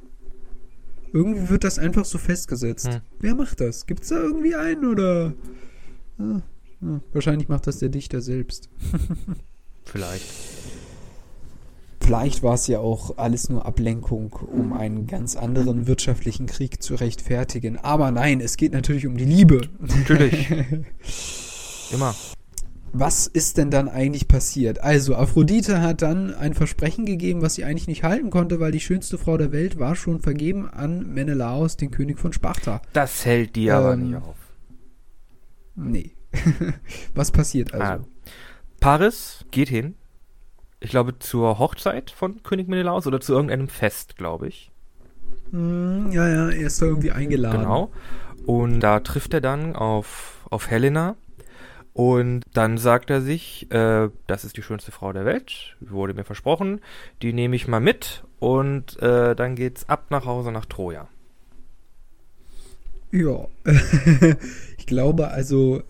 [1.15, 2.93] Irgendwie wird das einfach so festgesetzt.
[2.93, 3.01] Hm.
[3.21, 3.87] Wer macht das?
[3.87, 5.33] Gibt's da irgendwie einen oder?
[6.19, 6.43] Ah,
[6.83, 8.69] ah, wahrscheinlich macht das der Dichter selbst.
[9.85, 10.25] Vielleicht.
[12.03, 16.95] Vielleicht war es ja auch alles nur Ablenkung, um einen ganz anderen wirtschaftlichen Krieg zu
[16.95, 17.77] rechtfertigen.
[17.77, 19.69] Aber nein, es geht natürlich um die Liebe.
[19.79, 20.51] Natürlich.
[21.93, 22.15] Immer.
[22.93, 24.83] Was ist denn dann eigentlich passiert?
[24.83, 28.81] Also, Aphrodite hat dann ein Versprechen gegeben, was sie eigentlich nicht halten konnte, weil die
[28.81, 32.83] schönste Frau der Welt war schon vergeben an Menelaos, den König von Sparta.
[32.93, 34.37] Das hält die aber Ähm, nicht auf.
[35.77, 36.13] Nee.
[37.15, 38.03] was passiert also?
[38.03, 38.07] Ah.
[38.81, 39.95] Paris geht hin.
[40.81, 44.71] Ich glaube, zur Hochzeit von König Menelaus oder zu irgendeinem Fest, glaube ich.
[45.51, 47.61] Hm, ja, ja, er ist da irgendwie eingeladen.
[47.61, 47.93] Genau.
[48.47, 51.17] Und da trifft er dann auf, auf Helena.
[51.93, 56.25] Und dann sagt er sich, äh, das ist die schönste Frau der Welt, wurde mir
[56.25, 56.81] versprochen,
[57.21, 61.09] die nehme ich mal mit und äh, dann geht's ab nach Hause nach Troja.
[63.11, 63.49] Ja,
[64.79, 65.83] ich glaube also,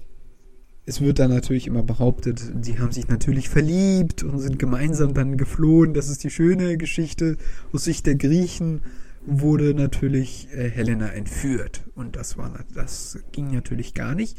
[0.91, 5.37] es wird dann natürlich immer behauptet, die haben sich natürlich verliebt und sind gemeinsam dann
[5.37, 5.95] geflohen.
[5.95, 7.37] Das ist die schöne Geschichte.
[7.73, 8.83] Aus Sicht der Griechen
[9.25, 14.37] wurde natürlich äh, Helena entführt und das war das ging natürlich gar nicht.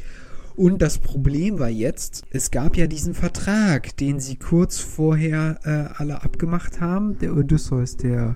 [0.57, 6.01] Und das Problem war jetzt, es gab ja diesen Vertrag, den sie kurz vorher äh,
[6.01, 7.17] alle abgemacht haben.
[7.19, 8.35] Der Odysseus, der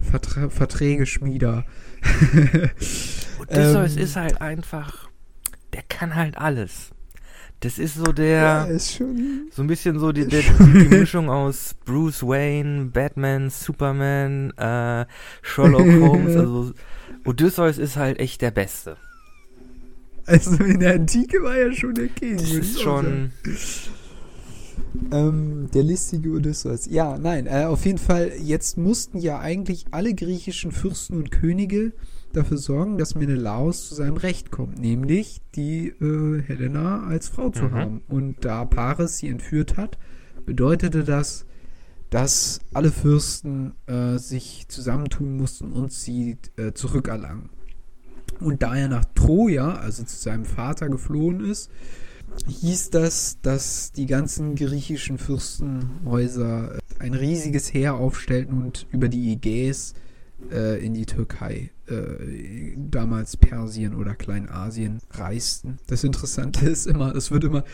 [0.00, 1.66] Vertra Verträgeschmieder.
[3.38, 5.10] Odysseus Ähm, ist halt einfach,
[5.74, 6.92] der kann halt alles.
[7.62, 9.48] Das ist so Ja, der, ist schon.
[9.52, 15.06] so ein bisschen so die, die, die Mischung aus Bruce Wayne, Batman, Superman, äh,
[15.42, 16.36] Sherlock Holmes.
[16.42, 16.72] Also
[17.24, 18.96] Odysseus ist halt echt der Beste.
[20.26, 22.36] Also in der Antike war er schon der King.
[22.36, 23.30] Das ist schon.
[25.12, 26.86] Ähm, der listige Odysseus.
[26.90, 31.92] Ja, nein, äh, auf jeden Fall, jetzt mussten ja eigentlich alle griechischen Fürsten und Könige
[32.36, 37.64] dafür sorgen, dass Menelaos zu seinem Recht kommt, nämlich die äh, Helena als Frau zu
[37.64, 37.72] Mhm.
[37.72, 38.02] haben.
[38.08, 39.98] Und da Paris sie entführt hat,
[40.46, 41.46] bedeutete das,
[42.10, 47.48] dass alle Fürsten äh, sich zusammentun mussten und sie äh, zurückerlangen.
[48.40, 51.70] Und da er nach Troja, also zu seinem Vater, geflohen ist,
[52.48, 59.32] hieß das, dass die ganzen griechischen Fürstenhäuser äh, ein riesiges Heer aufstellten und über die
[59.32, 59.94] Ägäis
[60.50, 65.78] äh, in die Türkei, äh, damals Persien oder Kleinasien, reisten.
[65.86, 67.64] Das Interessante ist immer, es wird immer,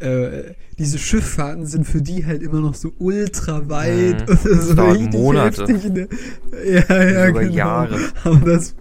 [0.00, 4.36] äh, diese Schifffahrten sind für die halt immer noch so ultra weit Mhm.
[4.36, 5.66] und Das so dauert Monate.
[5.66, 5.92] heftig.
[5.92, 6.08] Ne?
[6.64, 7.54] Ja, ja, Sogar genau.
[7.56, 7.98] Jahre.
[8.24, 8.74] Aber das,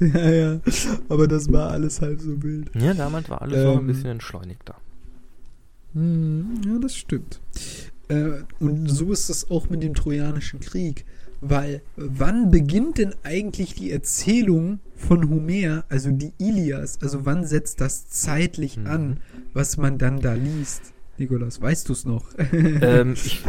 [0.00, 0.60] ja, ja,
[1.08, 2.70] aber das war alles halb so wild.
[2.74, 4.76] ja, damals war alles noch ein Ähm, bisschen entschleunigter.
[5.94, 7.40] Hm, ja, das stimmt.
[8.08, 11.04] Äh, und so ist es auch mit dem Trojanischen Krieg.
[11.46, 16.98] Weil wann beginnt denn eigentlich die Erzählung von Homer, also die Ilias?
[17.02, 18.86] Also wann setzt das zeitlich Mhm.
[18.86, 19.20] an,
[19.52, 20.94] was man dann da liest?
[21.18, 22.24] Nikolas, weißt du es noch?
[22.80, 23.42] ähm, ich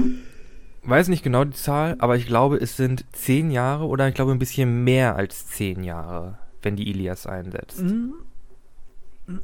[0.83, 4.33] weiß nicht genau die Zahl, aber ich glaube, es sind zehn Jahre oder ich glaube
[4.33, 7.79] ein bisschen mehr als zehn Jahre, wenn die Ilias einsetzt.
[7.79, 8.13] Hm,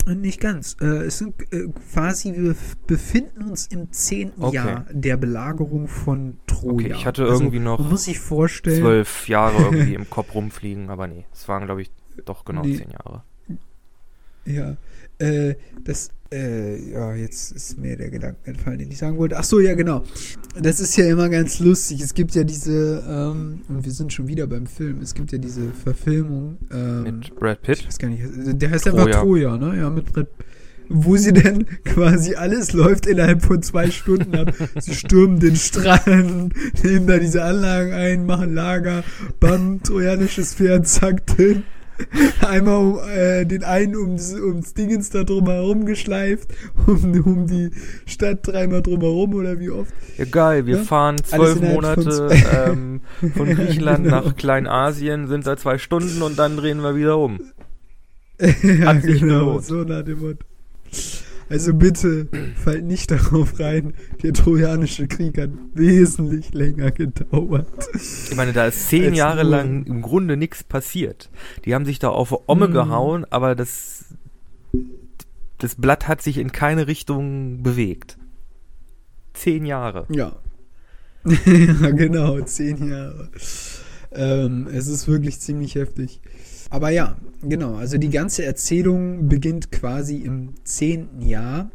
[0.06, 0.78] Nicht ganz.
[0.80, 4.56] Äh, es sind äh, quasi, wir befinden uns im zehnten Okay.
[4.56, 6.74] Jahr der Belagerung von Troja.
[6.88, 8.80] Okay, ich hatte irgendwie noch Man muss sich vorstellen.
[8.82, 11.91] Zwölf Jahre irgendwie im Kopf rumfliegen, aber nee, es waren, glaube ich,
[12.26, 12.78] doch genau Nee.
[12.78, 13.24] zehn Jahre.
[14.46, 14.78] Ja,
[15.17, 19.38] äh, das, äh, ja, jetzt ist mir der Gedanke entfallen, den ich sagen wollte.
[19.38, 20.04] Ach so, ja, genau.
[20.62, 22.02] Das ist ja immer ganz lustig.
[22.02, 25.38] Es gibt ja diese, ähm, und wir sind schon wieder beim Film, es gibt ja
[25.38, 27.88] diese Verfilmung, ähm, Mit Brad ich Pitt.
[27.88, 29.04] weiß gar nicht, der heißt Troja.
[29.06, 29.78] einfach Troja, ne?
[29.78, 30.30] Ja, mit Brett.
[30.94, 34.54] Wo sie denn quasi alles läuft innerhalb von zwei Stunden ab.
[34.80, 39.04] Sie stürmen den Strand, nehmen da diese Anlagen ein, machen Lager,
[39.39, 41.63] bam, trojanisches Pferd, zack, drin.
[42.47, 46.49] Einmal um, äh, den einen ums, ums Dingens da drum herum geschleift,
[46.88, 47.69] um, um die
[48.06, 49.93] Stadt dreimal drum herum oder wie oft.
[50.17, 52.30] Ja, geil, wir Ja, fahren zwölf Monate
[52.67, 53.01] ähm,
[53.36, 54.21] von Griechenland Genau.
[54.21, 57.39] nach Kleinasien, sind da zwei Stunden und dann drehen wir wieder um.
[58.39, 59.65] ja, Hat sich genau, gelohnt.
[59.65, 60.45] so nach dem Motto.
[61.51, 67.67] Also bitte fallt nicht darauf rein, der Trojanische Krieg hat wesentlich länger gedauert.
[67.93, 71.29] Ich meine, da ist zehn Jahre nur- lang im Grunde nichts passiert.
[71.65, 72.73] Die haben sich da auf Omme Mhm.
[72.73, 74.05] gehauen, aber das,
[75.57, 78.17] das Blatt hat sich in keine Richtung bewegt.
[79.33, 80.05] Zehn Jahre.
[80.09, 80.37] Ja.
[81.25, 83.29] ja, genau, zehn Jahre.
[84.13, 86.21] Ähm, es ist wirklich ziemlich heftig.
[86.71, 91.69] Aber ja, genau, also die ganze Erzählung beginnt quasi im zehnten Jahr.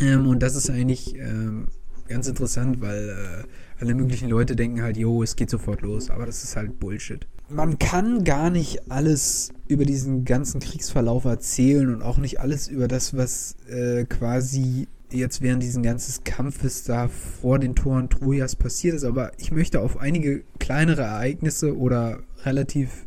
[0.00, 1.66] Ähm, und das ist eigentlich ähm,
[2.08, 6.26] ganz interessant, weil äh, alle möglichen Leute denken halt, jo, es geht sofort los, aber
[6.26, 7.26] das ist halt Bullshit.
[7.48, 12.86] Man kann gar nicht alles über diesen ganzen Kriegsverlauf erzählen und auch nicht alles über
[12.86, 18.94] das, was äh, quasi jetzt während dieses ganzen Kampfes da vor den Toren Trojas passiert
[18.94, 23.06] ist, aber ich möchte auf einige kleinere Ereignisse oder relativ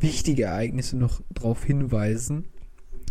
[0.00, 2.46] wichtige Ereignisse noch drauf hinweisen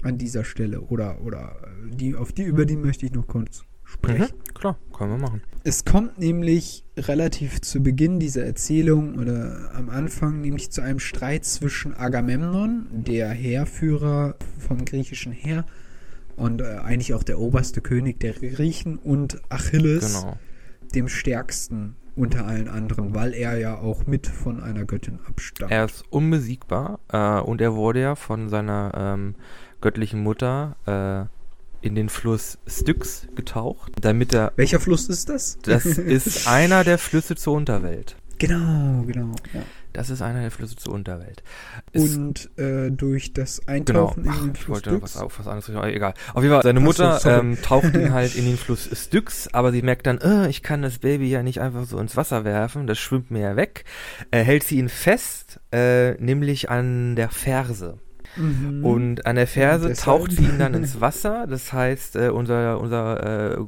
[0.04, 3.64] an dieser Stelle oder oder äh, die auf die über die möchte ich noch kurz
[3.84, 4.28] sprechen.
[4.36, 5.42] Mhm, klar, können wir machen.
[5.64, 11.46] Es kommt nämlich relativ zu Beginn dieser Erzählung oder am Anfang nämlich zu einem Streit
[11.46, 15.66] zwischen Agamemnon, der Heerführer vom griechischen Heer
[16.36, 20.38] und äh, eigentlich auch der oberste König der Griechen und Achilles, Genau.
[20.94, 25.72] dem stärksten unter allen anderen, weil er ja auch mit von einer Göttin abstammt.
[25.72, 29.36] Er ist unbesiegbar äh, und er wurde ja von seiner ähm,
[29.82, 34.52] göttlichen Mutter äh, in den Fluss Styx getaucht, damit er.
[34.56, 35.60] Welcher Fluss ist das?
[35.62, 38.16] Das ist einer der Flüsse zur Unterwelt.
[38.40, 39.32] genau, genau.
[39.54, 39.62] Ja.
[39.98, 41.42] Das ist einer der Flüsse zur Unterwelt.
[41.92, 43.74] Ist- Und äh, durch das Genau.
[44.10, 45.70] Eintauchen Ach, in den ich Fluss wollte noch was, auf was anderes.
[45.72, 46.14] aber Egal.
[46.36, 47.40] Auf jeden Fall, seine so, Mutter sorry.
[47.40, 50.84] ähm, taucht ihn halt in den Fluss Styx, aber sie merkt dann, äh, ich kann
[50.84, 53.86] das Baby ja nicht einfach so ins Wasser werfen, das schwimmt mir ja weg.
[54.30, 57.98] Äh, hält sie ihn fest, äh, nämlich an der Ferse.
[58.36, 58.86] Mhm.
[58.86, 61.48] Und an der Ferse taucht sie ihn dann ins Wasser.
[61.50, 63.64] Das heißt, äh, unser, unser äh,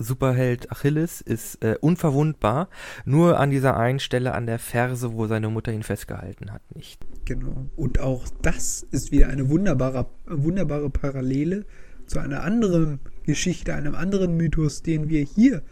[0.00, 2.68] Superheld Achilles ist äh, unverwundbar.
[3.04, 7.04] Nur an dieser einen Stelle an der Ferse, wo seine Mutter ihn festgehalten hat, nicht.
[7.26, 7.66] Genau.
[7.76, 11.66] Und auch das ist wieder eine wunderbare, wunderbare Parallele
[12.06, 15.62] zu einer anderen Geschichte, einem anderen Mythos, den wir hier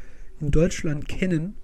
[0.40, 1.56] in Deutschland kennen,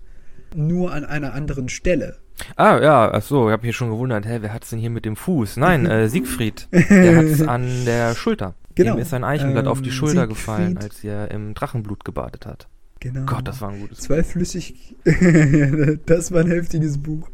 [0.54, 2.16] nur an einer anderen Stelle.
[2.56, 5.04] Ah, ja, ach so, ich habe mich schon gewundert, hä, wer hat's denn hier mit
[5.04, 5.56] dem Fuß?
[5.58, 6.68] Nein, äh, Siegfried.
[6.72, 8.54] Der hat's an der Schulter.
[8.74, 8.94] Genau.
[8.94, 12.46] Ihm ist ein Eichenblatt Ähm, auf die Schulter Siegfried- gefallen, als er im Drachenblut gebadet
[12.46, 12.68] hat.
[13.00, 13.26] Genau.
[13.26, 14.96] Gott, das war ein gutes Zweiflüssig.
[16.06, 17.28] das war ein heftiges Buch.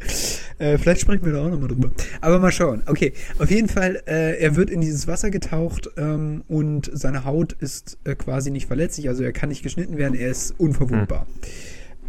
[0.58, 1.92] Äh, vielleicht sprechen wir da auch nochmal drüber.
[2.20, 2.82] Aber mal schauen.
[2.86, 7.52] Okay, auf jeden Fall, äh, er wird in dieses Wasser getaucht ähm, und seine Haut
[7.52, 11.26] ist äh, quasi nicht verletzlich, also er kann nicht geschnitten werden, er ist unverwundbar.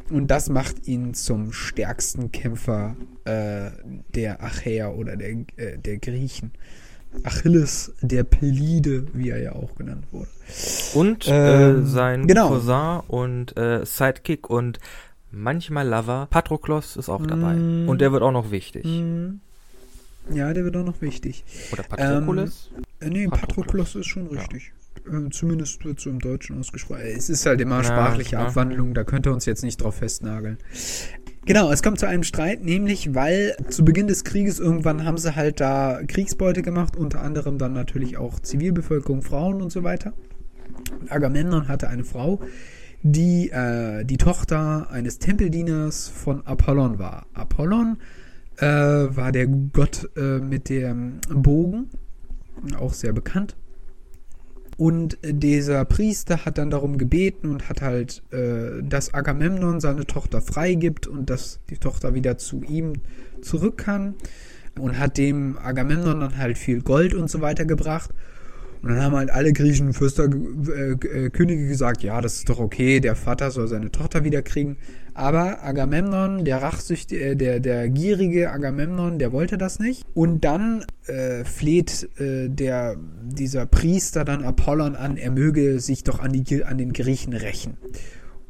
[0.09, 3.69] Und das macht ihn zum stärksten Kämpfer äh,
[4.15, 6.51] der Achäer oder der, äh, der Griechen.
[7.23, 10.29] Achilles der Pelide, wie er ja auch genannt wurde.
[10.93, 12.49] Und Ähm, äh, sein genau.
[12.49, 14.79] Cousin und äh, Sidekick und
[15.31, 17.53] manchmal Lover, Patroklos ist auch dabei.
[17.55, 17.87] Mm.
[17.89, 18.85] Und der wird auch noch wichtig.
[18.85, 19.39] Mhm.
[20.33, 21.43] Ja, der wird auch noch wichtig.
[21.71, 22.69] Oder Patroklos?
[22.99, 23.95] Äh, nee, Patroklos.
[23.95, 24.39] Ist schon Ja.
[24.39, 24.71] richtig.
[25.09, 27.01] Ähm, zumindest wird so im Deutschen ausgesprochen.
[27.05, 28.45] Es ist halt immer Ja, sprachliche ja.
[28.45, 30.57] Abwandlung, da könnt ihr uns jetzt nicht drauf festnageln.
[31.45, 35.35] Genau, es kommt zu einem Streit, nämlich weil zu Beginn des Krieges irgendwann haben sie
[35.35, 40.13] halt da Kriegsbeute gemacht, unter anderem dann natürlich auch Zivilbevölkerung, Frauen und so weiter.
[40.99, 42.41] Und Agamemnon hatte eine Frau,
[43.01, 47.25] die äh, die Tochter eines Tempeldieners von Apollon war.
[47.33, 47.97] Apollon
[48.57, 51.89] äh, war der Gott äh, mit dem Bogen,
[52.77, 53.55] auch sehr bekannt.
[54.77, 60.41] Und dieser Priester hat dann darum gebeten und hat halt, äh, dass Agamemnon seine Tochter
[60.41, 62.93] freigibt und dass die Tochter wieder zu ihm
[63.41, 64.15] zurück kann.
[64.79, 68.11] Und hat dem Agamemnon dann halt viel Gold und so weiter gebracht.
[68.81, 72.59] Und dann haben halt alle griechischen Fürster, äh, äh, Könige gesagt, ja, das ist doch
[72.59, 74.77] okay, der Vater soll seine Tochter wiederkriegen.
[75.13, 80.05] Aber Agamemnon, der rachsüchtige, äh, der, der gierige Agamemnon, der wollte das nicht.
[80.15, 86.19] Und dann äh, fleht äh, der, dieser Priester dann Apollon an, er möge sich doch
[86.19, 87.77] an, die, an den Griechen rächen.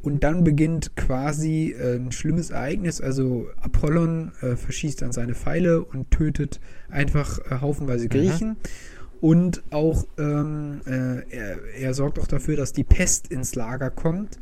[0.01, 3.01] Und dann beginnt quasi äh, ein schlimmes Ereignis.
[3.01, 6.59] Also Apollon äh, verschießt dann seine Pfeile und tötet
[6.89, 8.55] einfach äh, haufenweise Griechen.
[9.21, 14.39] Und auch ähm, äh, er, er sorgt auch dafür, dass die Pest ins Lager kommt,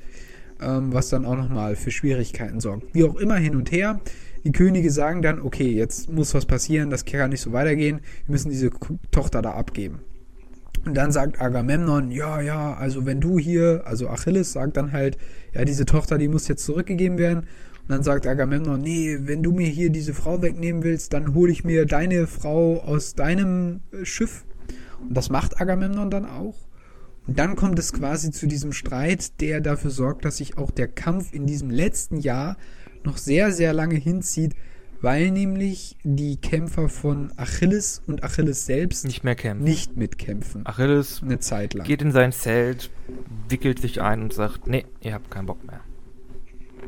[0.61, 2.93] ähm, was dann auch nochmal für Schwierigkeiten sorgt.
[2.93, 3.99] Wie auch immer hin und her.
[4.45, 8.31] Die Könige sagen dann, okay, jetzt muss was passieren, das kann nicht so weitergehen, wir
[8.31, 8.69] müssen diese
[9.11, 9.99] Tochter da abgeben.
[10.85, 15.17] Und dann sagt Agamemnon, ja, ja, also wenn du hier, also Achilles sagt dann halt,
[15.53, 17.39] ja, diese Tochter, die muss jetzt zurückgegeben werden.
[17.39, 21.51] Und dann sagt Agamemnon, nee, wenn du mir hier diese Frau wegnehmen willst, dann hole
[21.51, 24.45] ich mir deine Frau aus deinem Schiff.
[25.07, 26.55] Und das macht Agamemnon dann auch.
[27.27, 31.33] dann kommt es quasi zu diesem Streit, der dafür sorgt, dass sich auch der Kampf
[31.33, 32.57] in diesem letzten Jahr
[33.03, 34.55] noch sehr, sehr lange hinzieht,
[35.01, 39.63] weil nämlich die Kämpfer von Achilles und Achilles selbst Nicht mehr kämpfen.
[39.63, 40.65] nicht mitkämpfen.
[40.65, 41.85] Achilles Eine Zeit lang.
[41.87, 42.89] geht in sein Zelt,
[43.47, 45.81] wickelt sich ein und sagt, nee, ihr habt keinen Bock mehr.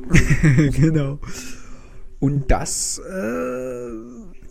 [0.71, 1.19] genau.
[2.19, 3.89] Und das äh,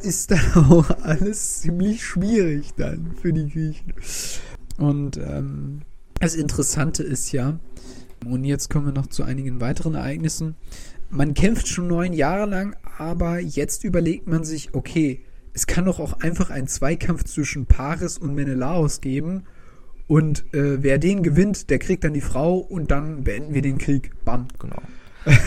[0.03, 3.93] ist dann auch alles ziemlich schwierig dann für die Griechen.
[4.79, 5.83] Und ähm,
[6.19, 7.59] das Interessante ist ja,
[8.27, 10.57] und jetzt kommen wir noch zu einigen weiteren Ereignissen.
[11.09, 15.99] Man kämpft schon neun Jahre lang, aber jetzt überlegt man sich, okay, es kann doch
[15.99, 19.45] auch einfach einen Zweikampf zwischen Paris und Menelaos geben.
[20.07, 23.79] Und äh, wer den gewinnt, der kriegt dann die Frau und dann beenden wir den
[23.79, 24.13] Krieg.
[24.25, 24.49] Bam.
[24.59, 24.83] Genau.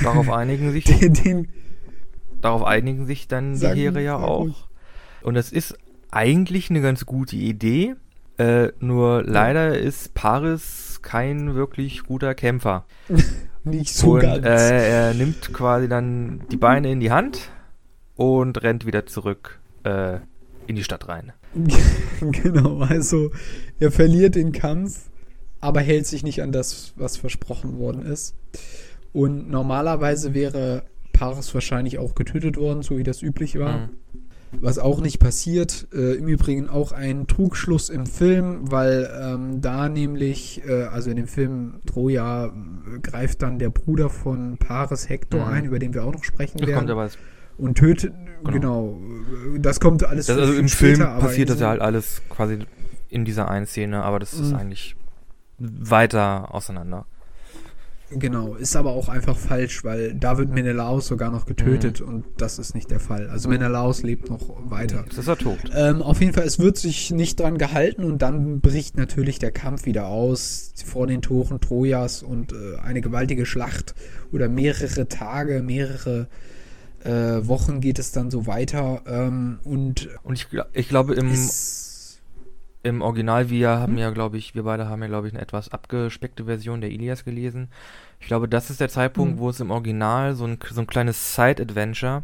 [0.04, 1.48] Darauf einigen sich, Den, den,
[2.44, 4.42] darauf einigen sich dann die Heere ja auch.
[4.42, 4.66] ruhig.
[5.22, 5.78] Und das ist
[6.12, 7.96] eigentlich eine ganz gute Idee.
[8.38, 12.86] Äh, nur leider ist Paris kein wirklich guter Kämpfer.
[13.64, 14.46] nicht so und ganz.
[14.46, 17.52] äh, er nimmt quasi dann die Beine in die Hand
[18.16, 20.18] und rennt wieder zurück äh,
[20.68, 21.34] in die Stadt rein.
[22.20, 23.32] genau, also
[23.80, 25.10] er verliert den Kampf,
[25.62, 28.36] aber hält sich nicht an das, was versprochen worden ist.
[29.14, 30.84] Und normalerweise wäre
[31.14, 33.78] Paris wahrscheinlich auch getötet worden, so wie das üblich war.
[33.78, 33.90] Mhm.
[34.62, 35.88] Was auch nicht passiert.
[35.94, 41.16] Äh, Im Übrigen auch ein Trugschluss im Film, weil ähm, da nämlich, äh, also in
[41.16, 42.52] dem Film Troja, äh,
[43.02, 45.52] greift dann der Bruder von Paris Hector Mhm.
[45.52, 46.80] ein, über den wir auch noch sprechen Das werden.
[46.82, 47.18] kommt aber, das,
[47.58, 48.52] und tötet, Genau.
[48.52, 49.58] genau.
[49.60, 52.60] das kommt alles also viel im später, Film passiert das ja halt alles quasi
[53.10, 54.56] in dieser einen Szene, aber das ist Mhm.
[54.58, 54.96] eigentlich
[55.58, 57.06] weiter auseinander.
[58.10, 62.60] Genau, ist aber auch einfach falsch, weil da wird Menelaos sogar noch getötet und das
[62.60, 63.30] ist nicht der Fall.
[63.30, 65.04] Also Menelaos lebt noch weiter.
[65.06, 65.58] Jetzt ist er tot.
[65.76, 69.52] Ähm, auf jeden Fall, es wird sich nicht dran gehalten und dann bricht natürlich der
[69.52, 73.96] Kampf wieder aus vor den Toren Trojas und äh, eine gewaltige Schlacht
[74.32, 76.28] oder mehrere Tage, mehrere
[77.04, 77.10] äh,
[77.48, 81.32] Wochen geht es dann so weiter ähm, und Und ich, ich glaube, im,
[82.84, 84.00] im Original, wir haben Hm?
[84.00, 87.24] ja, glaube ich, wir beide haben ja, glaube ich, eine etwas abgespeckte Version der Ilias
[87.26, 87.70] gelesen.
[88.20, 89.40] Ich glaube, das ist der Zeitpunkt, Hm.
[89.40, 92.24] wo es im Original so ein, so ein kleines Side-Adventure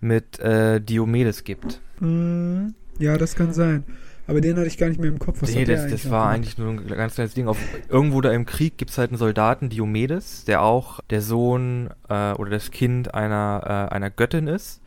[0.00, 1.80] mit äh, Diomedes gibt.
[2.00, 3.84] Mh, ja, das kann sein.
[4.26, 5.42] Aber den hatte ich gar nicht mehr im Kopf.
[5.42, 7.46] Was nee, das, das noch war eigentlich nur ein ganz kleines Ding.
[7.46, 7.58] Auf,
[7.90, 12.32] irgendwo da im Krieg gibt es halt einen Soldaten, Diomedes, der auch der Sohn äh,
[12.32, 14.80] oder das Kind einer, äh, einer Göttin ist.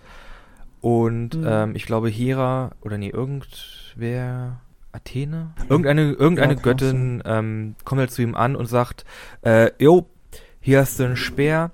[0.81, 1.45] Und Mhm.
[1.47, 4.59] ähm, ich glaube, Hera, oder nee, irgendwer,
[4.97, 5.51] Athene?
[5.69, 9.05] Irgendeine, irgendeine Ja, Göttin ähm, kommt halt zu ihm an und sagt,
[9.43, 10.07] äh, jo,
[10.59, 11.71] hier hast du einen Speer,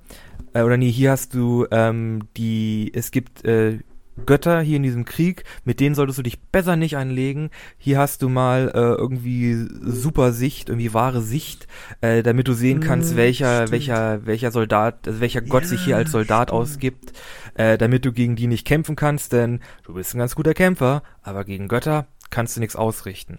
[0.54, 3.80] äh, oder nee, hier hast du ähm, die, es gibt äh,
[4.28, 7.50] Götter hier in diesem Krieg, mit denen solltest du dich besser nicht anlegen.
[7.80, 11.66] Hier hast du mal äh, irgendwie super Sicht, irgendwie wahre Sicht,
[12.02, 13.72] äh, damit du sehen kannst, Mm, welcher, stimmt.
[13.72, 16.62] welcher, welcher Soldat, also welcher Gott sich hier Ja, als Soldat stimmt.
[16.62, 17.14] ausgibt,
[17.56, 21.02] äh, damit du gegen die nicht kämpfen kannst, denn du bist ein ganz guter Kämpfer,
[21.24, 23.38] aber gegen Götter kannst du nichts ausrichten.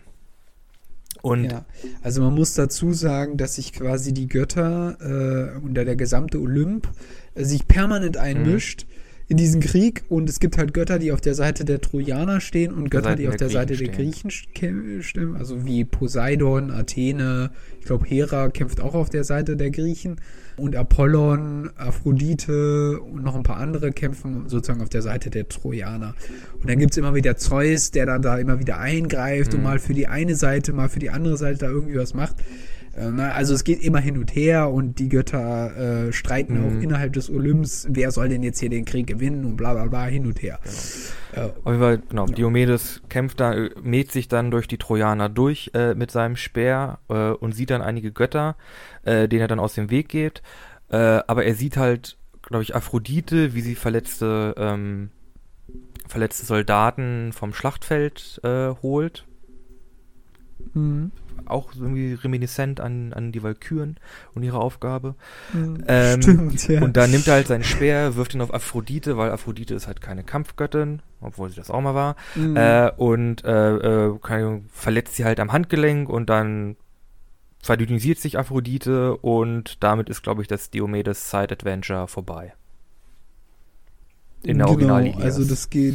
[1.20, 1.64] Und Ja,
[2.02, 6.88] also man muss dazu sagen, dass sich quasi die Götter äh, und der gesamte Olymp
[7.34, 8.86] äh, sich permanent einmischt
[9.26, 10.04] in diesen Krieg.
[10.08, 13.26] Und es gibt halt Götter, die auf der Seite der Trojaner stehen und Götter, die
[13.28, 18.94] auf der Seite der Griechen stimmen, also wie Poseidon, Athene, ich glaube Hera kämpft auch
[18.94, 20.20] auf der Seite der Griechen
[20.56, 26.14] und Apollon, Aphrodite und noch ein paar andere kämpfen sozusagen auf der Seite der Trojaner.
[26.60, 29.64] Und dann gibt's immer wieder Zeus, der dann da immer wieder eingreift und Mhm.
[29.64, 32.36] mal für die eine Seite, mal für die andere Seite da irgendwie was macht.
[32.96, 36.64] Äh, na, Also es geht immer hin und her und die Götter äh, streiten Mhm.
[36.78, 39.86] auch innerhalb des Olymps, wer soll denn jetzt hier den Krieg gewinnen und bla bla
[39.86, 40.58] bla hin und her.
[41.32, 45.28] Äh, Auf jeden Fall, genau, Diomedes kämpft da, äh, mäht sich dann durch die Trojaner
[45.28, 48.56] durch äh, mit seinem Speer äh, und sieht dann einige Götter,
[49.06, 50.42] denen er dann aus dem Weg geht.
[50.88, 55.10] Aber er sieht halt, glaube ich, Aphrodite, wie sie verletzte, ähm,
[56.06, 58.40] verletzte Soldaten vom Schlachtfeld
[58.82, 59.26] holt.
[60.72, 61.10] Mhm.
[61.46, 63.98] Auch irgendwie reminiscent an, an die Walküren
[64.34, 65.14] und ihre Aufgabe.
[65.52, 65.84] Mhm.
[65.86, 66.82] Ähm, Stimmt, ja.
[66.82, 70.00] Und dann nimmt er halt seinen Speer, wirft ihn auf Aphrodite, weil Aphrodite ist halt
[70.00, 72.16] keine Kampfgöttin, obwohl sie das auch mal war.
[72.34, 72.56] Mhm.
[72.56, 76.76] Äh, und äh, äh, verletzt sie halt am Handgelenk und dann
[77.64, 82.52] verdünnisiert sich Aphrodite und damit ist, glaube ich, das Diomedes Side Adventure vorbei.
[84.42, 85.94] In der Original Genau, also das geht.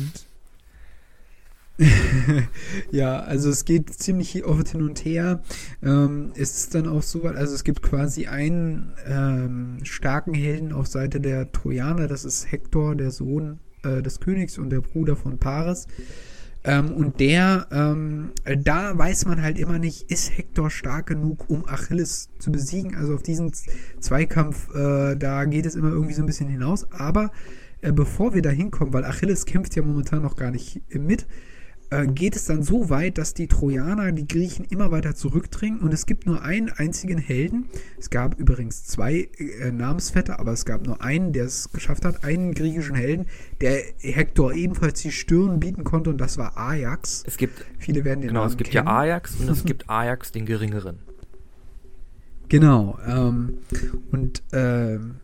[2.92, 5.42] ja, also es geht ziemlich oft hin und her.
[5.82, 10.88] Ähm, es ist dann auch so also es gibt quasi einen ähm, starken Helden auf
[10.88, 15.38] Seite der Trojaner, das ist Hektor, der Sohn äh, des Königs und der Bruder von
[15.38, 15.88] Paris.
[16.66, 18.32] Ähm, und der, ähm,
[18.64, 22.96] da weiß man halt immer nicht, ist Hector stark genug, um Achilles zu besiegen.
[22.96, 23.54] Also auf diesen
[24.02, 26.92] Zweikampf, äh, da geht es immer irgendwie so ein bisschen hinaus.
[26.92, 27.32] Aber
[27.82, 31.28] äh, bevor wir da hinkommen, weil Achilles kämpft ja momentan noch gar nicht mit,
[31.90, 35.94] äh, geht es dann so weit, dass die Trojaner die Griechen immer weiter zurückdrängen und
[35.94, 37.66] es gibt nur einen einzigen Helden.
[37.98, 42.24] Es gab übrigens zwei äh, Namensvetter, aber es gab nur einen, der es geschafft hat,
[42.24, 43.26] einen griechischen Helden,
[43.62, 47.24] der Hektor ebenfalls die Stirn bieten konnte und das war Ajax.
[47.26, 48.88] Es gibt viele werden den genau, Namen es gibt kennen.
[48.88, 51.00] ja Ajax und es gibt Ajax den geringeren.
[52.50, 52.98] Genau.
[53.08, 53.60] Ähm,
[54.12, 55.16] und ähm,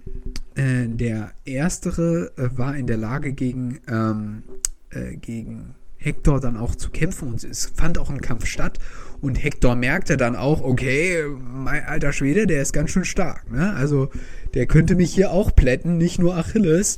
[0.53, 4.43] äh, der erstere äh, war in der Lage gegen, ähm,
[4.91, 8.79] äh, gegen Hector dann auch zu kämpfen und es fand auch ein Kampf statt.
[9.21, 13.49] Und Hector merkte dann auch, okay, mein alter Schwede, der ist ganz schön stark.
[13.51, 13.73] Ne?
[13.73, 14.09] Also
[14.53, 16.97] der könnte mich hier auch plätten, nicht nur Achilles.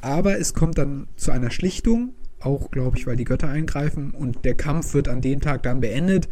[0.00, 4.44] Aber es kommt dann zu einer Schlichtung, auch glaube ich, weil die Götter eingreifen und
[4.44, 6.28] der Kampf wird an dem Tag dann beendet.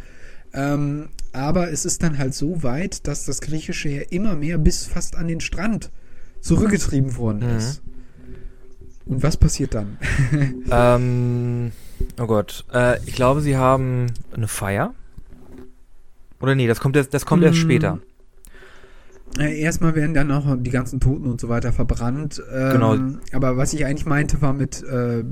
[0.54, 4.86] Ähm, aber es ist dann halt so weit, dass das griechische Heer immer mehr bis
[4.86, 5.90] fast an den Strand
[6.40, 7.56] zurückgetrieben worden Mhm.
[7.58, 7.82] ist.
[9.04, 9.98] Und was passiert dann?
[10.70, 11.70] ähm,
[12.20, 12.64] oh Gott.
[12.72, 14.94] Äh, ich glaube, sie haben eine Feier.
[16.40, 17.62] Oder nee, das kommt erst, das kommt erst Mm.
[17.62, 17.98] später.
[19.38, 22.42] Erstmal werden dann auch die ganzen Toten und so weiter verbrannt.
[22.52, 22.96] Ähm, Genau.
[23.32, 25.22] Aber was ich eigentlich meinte, war mit äh,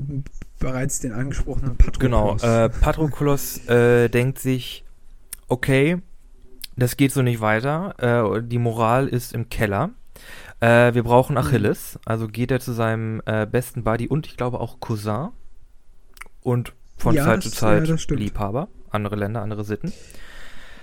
[0.59, 1.99] bereits den angesprochenen Patroklos.
[2.41, 2.65] Genau.
[2.65, 4.85] Äh, Patroklos äh, denkt sich,
[5.47, 5.97] okay,
[6.75, 8.35] das geht so nicht weiter.
[8.37, 9.89] Äh, die Moral ist im Keller.
[10.59, 11.37] Äh, wir brauchen Mhm.
[11.39, 11.99] Achilles.
[12.05, 15.29] Also geht er zu seinem äh, besten Buddy und ich glaube auch Cousin.
[16.47, 18.15] Und von Ja, Zeit das- zu Zeit ja.
[18.15, 18.69] Liebhaber.
[18.89, 19.91] Andere Länder, andere Sitten.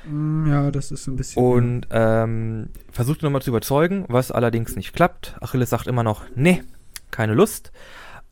[0.07, 1.43] Mm, Ja, das ist ein bisschen.
[1.43, 5.37] Und ähm, versucht nochmal zu überzeugen, was allerdings nicht klappt.
[5.41, 6.63] Achilles sagt immer noch, nee,
[7.11, 7.73] keine Lust.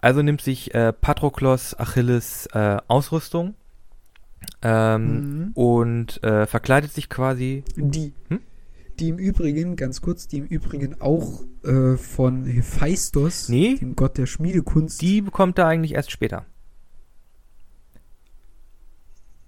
[0.02, 3.54] Also nimmt sich äh, Patroklos Achilles äh, Ausrüstung
[4.62, 5.04] ähm,
[5.46, 5.50] Mhm.
[5.54, 7.64] und äh, verkleidet sich quasi.
[7.76, 8.12] Die.
[8.28, 8.40] Hm?
[9.00, 13.76] Die im Übrigen, ganz kurz, die im Übrigen auch äh, von Hephaistos, Nee.
[13.76, 15.00] dem Gott der Schmiedekunst.
[15.00, 16.44] Die bekommt er eigentlich erst später.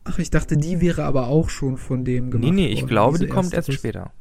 [0.05, 2.89] Ach, ich dachte, die wäre aber auch schon von dem gemacht nee, nee, ich worden,
[2.89, 4.13] glaube, die kommt erst später.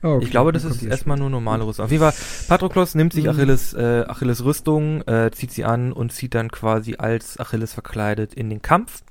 [0.00, 1.86] Ah, okay, Ich glaube, das ist erstmal nur normale Rüstung.
[1.86, 2.14] Auf jeden Fall,
[2.46, 3.30] Patroklos nimmt sich Mhm.
[3.30, 8.34] Achilles, äh, Achilles Rüstung, äh, zieht sie an und zieht dann quasi als Achilles verkleidet
[8.34, 9.02] in den Kampf.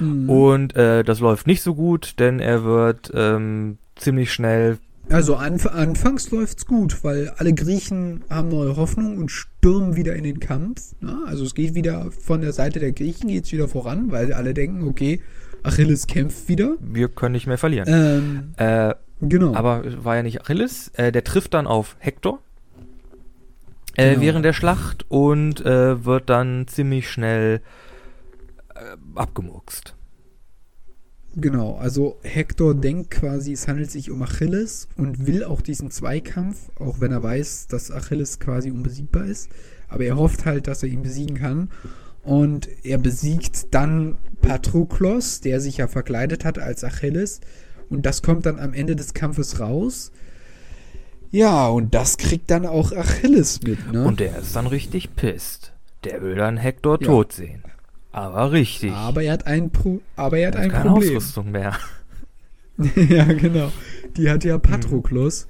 [0.00, 0.28] Mhm.
[0.28, 4.78] Und äh, das läuft nicht so gut, denn er wird ähm, ziemlich schnell.
[5.08, 10.24] Also anf anfangs läuft's gut, weil alle Griechen haben neue Hoffnung und stürmen wieder in
[10.24, 10.94] den Kampf.
[11.00, 11.16] Ne?
[11.26, 14.86] Also es geht wieder von der Seite der Griechen geht's wieder voran, weil alle denken,
[14.88, 15.20] okay,
[15.62, 16.74] Achilles kämpft wieder.
[16.80, 17.88] Wir können nicht mehr verlieren.
[17.88, 19.54] Ähm, Äh, genau.
[19.54, 20.88] aber war ja nicht Achilles.
[20.94, 22.40] Äh, der trifft dann auf Hektor
[23.96, 24.20] äh, Genau.
[24.22, 27.60] während der Schlacht und äh, wird dann ziemlich schnell
[28.74, 28.80] äh,
[29.14, 29.95] abgemurkst.
[31.38, 36.70] Genau, also Hector denkt quasi, es handelt sich um Achilles und will auch diesen Zweikampf,
[36.80, 39.50] auch wenn er weiß, dass Achilles quasi unbesiegbar ist.
[39.88, 41.70] Aber er hofft halt, dass er ihn besiegen kann.
[42.22, 47.40] Und er besiegt dann Patroklos, der sich ja verkleidet hat als Achilles.
[47.90, 50.12] Und das kommt dann am Ende des Kampfes raus.
[51.30, 54.04] Ja, und das kriegt dann auch Achilles mit, ne?
[54.04, 55.72] Und der ist dann richtig pisst.
[56.04, 57.06] Der will dann Hektor Ja.
[57.06, 57.62] tot sehen.
[58.16, 58.92] Aber richtig.
[58.92, 61.16] aber er hat ein, Pro aber er hat Er ein keine Problem.
[61.16, 61.76] Ausrüstung mehr.
[62.96, 63.70] ja, genau.
[64.16, 65.46] Die hat ja Patroklos.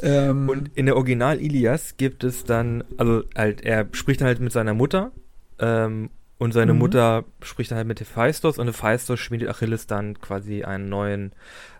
[0.00, 4.40] Ähm, Und in der Original Ilias gibt es dann, also halt, er spricht dann halt
[4.40, 5.10] mit seiner Mutter
[5.58, 6.78] ähm, und seine Mhm.
[6.78, 11.32] Mutter spricht dann halt mit Hephaistos und Hephaistos schmiedet Achilles dann quasi einen neuen,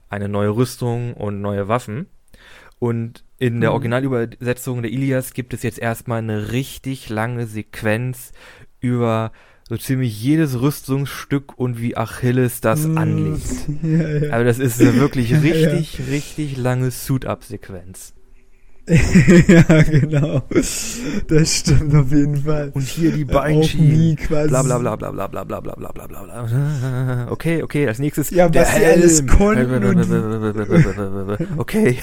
[0.09, 2.07] eine neue Rüstung und neue Waffen.
[2.79, 3.75] Und in der Mhm.
[3.75, 8.33] Originalübersetzung der Ilias gibt es jetzt erstmal eine richtig lange Sequenz
[8.81, 9.31] über
[9.69, 13.43] so ziemlich jedes Rüstungsstück und wie Achilles das Mm, anlegt.
[13.83, 14.33] Ja, ja.
[14.33, 15.43] Aber das ist eine wirklich Ja, ja.
[15.43, 18.13] richtig, richtig lange Suit-Up-Sequenz.
[18.89, 20.43] ja, genau.
[21.29, 22.71] Das stimmt auf jeden Fall.
[22.73, 24.17] Und hier die Äh, Beinschienen.
[24.29, 27.27] Bla bla bla bla bla bla bla bla bla bla bla bla.
[27.29, 30.07] Okay, okay, als nächstes Ja, was sie alles konnten
[31.59, 31.99] Okay.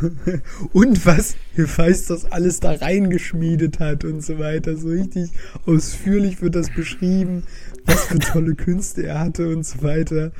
[0.72, 4.76] Und was Hephaistos alles da reingeschmiedet hat und so weiter.
[4.76, 5.30] So richtig
[5.66, 7.44] ausführlich wird das beschrieben,
[7.84, 10.32] was für tolle Künste er hatte und so weiter.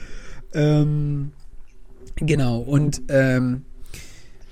[0.52, 1.32] Ähm,
[2.16, 3.62] genau, und ähm,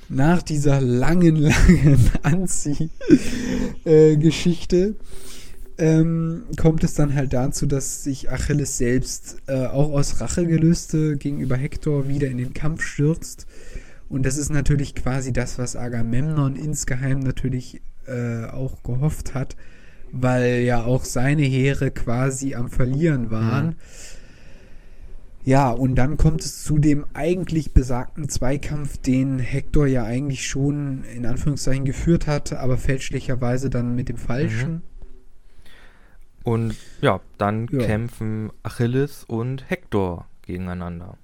[0.08, 4.96] nach dieser langen, langen Anzieh-Geschichte
[5.78, 11.56] ähm, kommt es dann halt dazu, dass sich Achilles selbst äh, auch aus Rachegelüste gegenüber
[11.56, 13.46] Hektor wieder in den Kampf stürzt.
[14.08, 19.56] Und das ist natürlich quasi das, was Agamemnon insgeheim natürlich äh, auch gehofft hat,
[20.12, 23.66] weil ja auch seine Heere quasi am Verlieren waren.
[23.66, 23.74] Mhm.
[25.44, 31.04] Ja, und dann kommt es zu dem eigentlich besagten Zweikampf, den Hector ja eigentlich schon
[31.04, 34.82] in Anführungszeichen geführt hatte, aber fälschlicherweise dann mit dem Falschen.
[36.44, 37.78] Und ja, dann Ja.
[37.78, 41.16] kämpfen Achilles und Hektor gegeneinander.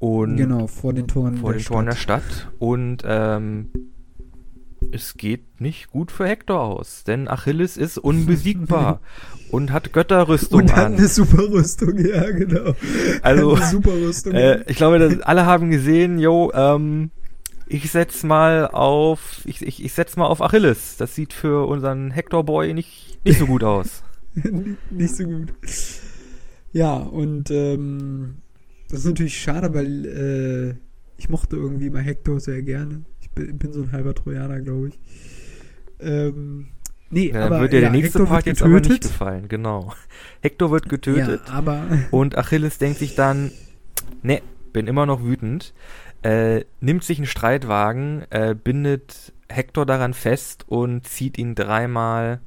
[0.00, 2.22] Und Genau, vor den Toren vor der den Toren der Stadt.
[2.24, 2.52] Stadt.
[2.58, 3.68] Und ähm,
[4.92, 9.00] es geht nicht gut für Hektor aus, denn Achilles ist unbesiegbar
[9.50, 10.94] und hat Götterrüstung Und hat an.
[10.94, 12.74] eine super Rüstung, ja, genau.
[13.22, 14.32] Also, eine super Rüstung.
[14.32, 17.10] Äh, ich glaube, alle haben gesehen, yo, ähm,
[17.66, 20.96] ich setz mal auf, ich, ich, ich setz mal auf Achilles.
[20.96, 24.02] Das sieht für unseren Hector-Boy nicht, nicht so gut aus.
[24.90, 25.52] nicht so gut.
[26.72, 28.38] Ja, und ähm,
[28.90, 30.74] das ist natürlich schade, weil äh,
[31.16, 33.04] ich mochte irgendwie mal Hector sehr gerne.
[33.20, 34.98] Ich bin, bin so ein halber Trojaner, glaube ich.
[36.00, 36.68] Ähm,
[37.10, 39.92] nee, Ja, aber dann wird ja, der nächste Hector Part jetzt aber nicht gefallen, genau.
[40.40, 43.52] Hector wird getötet Ja, aber und Achilles denkt sich dann,
[44.22, 45.72] ne, bin immer noch wütend,
[46.22, 52.40] äh, nimmt sich einen Streitwagen, äh, bindet Hector daran fest und zieht ihn dreimal,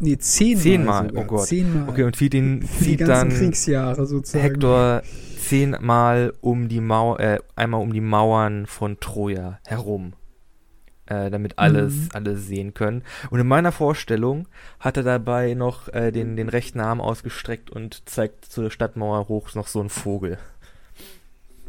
[0.00, 0.62] nee, zehnmal.
[0.62, 1.24] Zehnmal, sogar.
[1.24, 1.46] oh Gott.
[1.46, 1.88] Zehnmal.
[1.88, 4.42] okay, und zieht ihn, zieht dann Kriegsjahre sozusagen.
[4.42, 5.02] Hector
[5.40, 10.12] zehnmal um die Mauer, äh, einmal um die Mauern von Troja herum.
[11.06, 12.08] Äh, damit alles, Mhm.
[12.12, 13.02] alles sehen können.
[13.30, 14.46] Und in meiner Vorstellung
[14.78, 19.54] hat er dabei noch äh, den, den rechten Arm ausgestreckt und zeigt zur Stadtmauer hoch
[19.54, 20.36] noch so einen Vogel.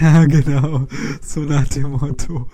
[0.00, 0.86] ja, genau.
[1.20, 2.48] So nach dem Motto.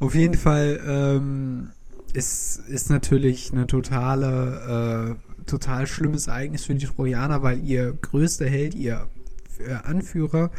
[0.00, 1.70] Auf jeden Fall ähm,
[2.12, 8.46] ist, ist natürlich eine totale, äh, total schlimmes Ereignis für die Trojaner, weil ihr größter
[8.46, 9.08] Held, ihr
[9.58, 10.50] äh, Anführer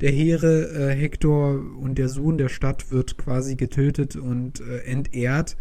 [0.00, 5.56] der Heere, äh, Hektor und der Sohn der Stadt, wird quasi getötet und äh, entehrt.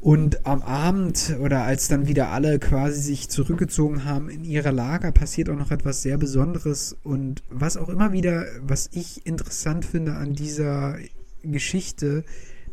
[0.00, 5.12] Und am Abend oder als dann wieder alle quasi sich zurückgezogen haben in ihre Lager,
[5.12, 6.96] passiert auch noch etwas sehr Besonderes.
[7.04, 10.96] Und was auch immer wieder, was ich interessant finde an dieser
[11.44, 12.24] Geschichte,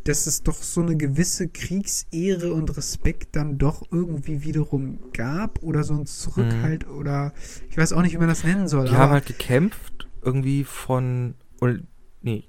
[0.10, 5.84] dass es doch so eine gewisse Kriegsehre und Respekt dann doch irgendwie wiederum gab oder
[5.84, 7.32] so ein Zurückhalt oder
[7.70, 8.86] ich weiß auch nicht, wie man das nennen soll.
[8.88, 11.78] Die haben halt gekämpft, irgendwie von, oder,
[12.24, 12.44] nee,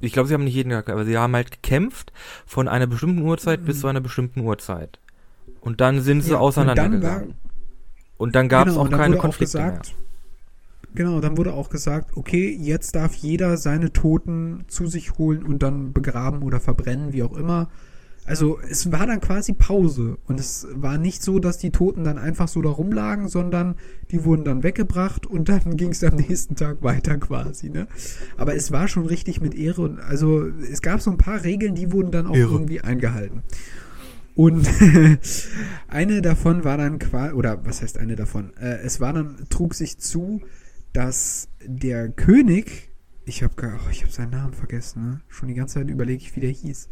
[0.00, 2.12] ich glaube, sie haben nicht jeden gekämpft, aber sie haben halt gekämpft
[2.46, 5.00] von einer bestimmten Uhrzeit bis zu einer bestimmten Uhrzeit.
[5.60, 7.34] Und dann sind sie Ja, auseinandergegangen.
[8.16, 9.82] Und dann gab es Genau, auch keine Konflikte mehr.
[10.94, 15.62] Genau, dann wurde auch gesagt, okay, jetzt darf jeder seine Toten zu sich holen und
[15.62, 17.70] dann begraben oder verbrennen, wie auch immer.
[18.24, 22.18] Also es war dann quasi Pause und es war nicht so, dass die Toten dann
[22.18, 23.74] einfach so da rumlagen, sondern
[24.12, 27.88] die wurden dann weggebracht und dann ging es am nächsten Tag weiter quasi, ne?
[28.36, 31.74] Aber es war schon richtig mit Ehre und also es gab so ein paar Regeln,
[31.74, 32.52] die wurden dann auch Ehre.
[32.52, 33.42] irgendwie eingehalten.
[34.34, 34.66] Und
[35.88, 38.52] eine davon war dann quasi, oder was heißt eine davon?
[38.56, 40.40] Äh, es war dann, trug sich zu,
[40.92, 42.90] dass der König,
[43.24, 45.20] ich habe oh, hab seinen Namen vergessen, ne?
[45.28, 46.88] Schon die ganze Zeit überlege ich, wie der hieß.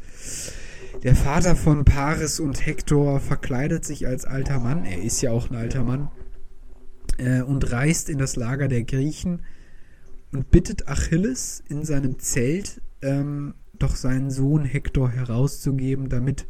[1.02, 5.50] Der Vater von Paris und Hektor verkleidet sich als alter Mann, er ist ja auch
[5.50, 6.10] ein alter Mann,
[7.18, 9.42] äh, und reist in das Lager der Griechen
[10.32, 16.46] und bittet Achilles in seinem Zelt, ähm, doch seinen Sohn Hektor herauszugeben, damit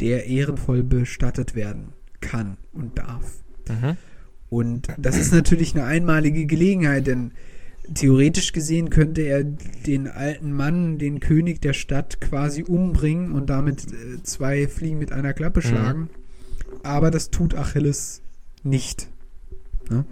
[0.00, 3.42] der ehrenvoll bestattet werden kann und darf.
[3.68, 3.96] Mhm.
[4.50, 7.32] Und das ist natürlich eine einmalige Gelegenheit, denn
[7.94, 13.86] theoretisch gesehen könnte er den alten Mann, den König der Stadt, quasi umbringen und damit
[13.92, 16.10] äh, zwei Fliegen mit einer Klappe schlagen.
[16.82, 18.22] Aber das tut Achilles
[18.62, 19.08] nicht.
[19.88, 20.04] Ne?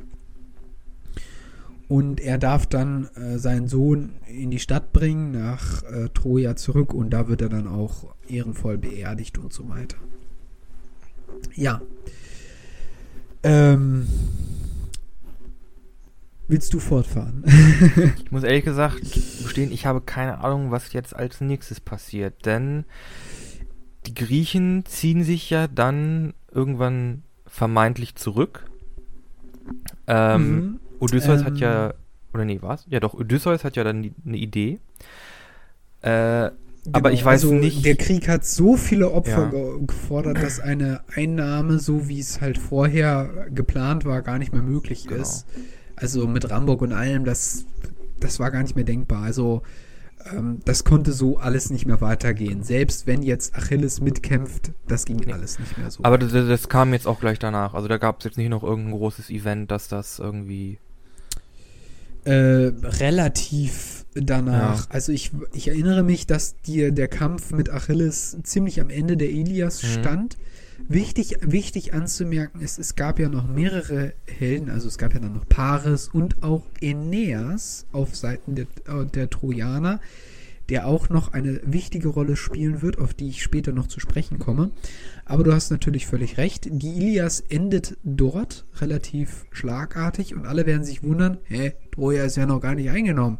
[1.88, 6.92] Und er darf dann äh, seinen Sohn in die Stadt bringen, nach äh, Troja zurück,
[6.92, 9.96] und da wird er dann auch ehrenvoll beerdigt und so weiter.
[11.54, 11.80] Ja.
[13.42, 14.06] Ähm,
[16.48, 17.44] willst du fortfahren?
[18.24, 22.84] Ich muss ehrlich gesagt gestehen, ich habe keine Ahnung, was jetzt als nächstes passiert, denn
[24.06, 28.64] die Griechen ziehen sich ja dann irgendwann vermeintlich zurück.
[30.06, 30.80] Ähm, Mhm.
[31.00, 31.56] Odysseus hat Ähm.
[31.58, 31.94] ja,
[32.34, 32.84] oder nee, was?
[32.88, 34.80] Ja doch, Odysseus hat ja dann die- eine Idee.
[36.02, 36.50] Äh,
[36.92, 37.84] aber ich weiß also nicht.
[37.84, 39.50] Der Krieg hat so viele Opfer Ja.
[39.50, 44.62] ge gefordert, dass eine Einnahme, so wie es halt vorher geplant war, gar nicht mehr
[44.62, 45.20] möglich Genau.
[45.22, 45.46] ist.
[45.96, 47.64] Also mit Ramburg und allem, das,
[48.20, 49.22] das war gar nicht mehr denkbar.
[49.24, 49.62] Also
[50.32, 52.62] ähm, das konnte so alles nicht mehr weitergehen.
[52.62, 55.32] Selbst wenn jetzt Achilles mitkämpft, das ging Nee.
[55.32, 56.04] alles nicht mehr so.
[56.04, 57.74] aber das, das kam jetzt auch gleich danach.
[57.74, 60.78] Also da gab es jetzt nicht noch irgendein großes Event, dass das irgendwie.
[62.24, 64.84] äh, relativ danach.
[64.84, 64.90] Ja.
[64.90, 69.30] Also ich, ich erinnere mich, dass dir der Kampf mit Achilles ziemlich am Ende der
[69.30, 69.86] Ilias Mhm.
[69.88, 70.36] stand.
[70.88, 75.34] Wichtig, wichtig anzumerken ist, es gab ja noch mehrere Helden, also es gab ja dann
[75.34, 80.00] noch Paris und auch Aeneas auf Seiten der, äh, der Trojaner,
[80.68, 84.38] der auch noch eine wichtige Rolle spielen wird, auf die ich später noch zu sprechen
[84.38, 84.70] komme.
[85.24, 86.68] Aber du hast natürlich völlig recht.
[86.70, 92.46] Die Ilias endet dort relativ schlagartig und alle werden sich wundern, hä, Troja ist ja
[92.46, 93.38] noch gar nicht eingenommen.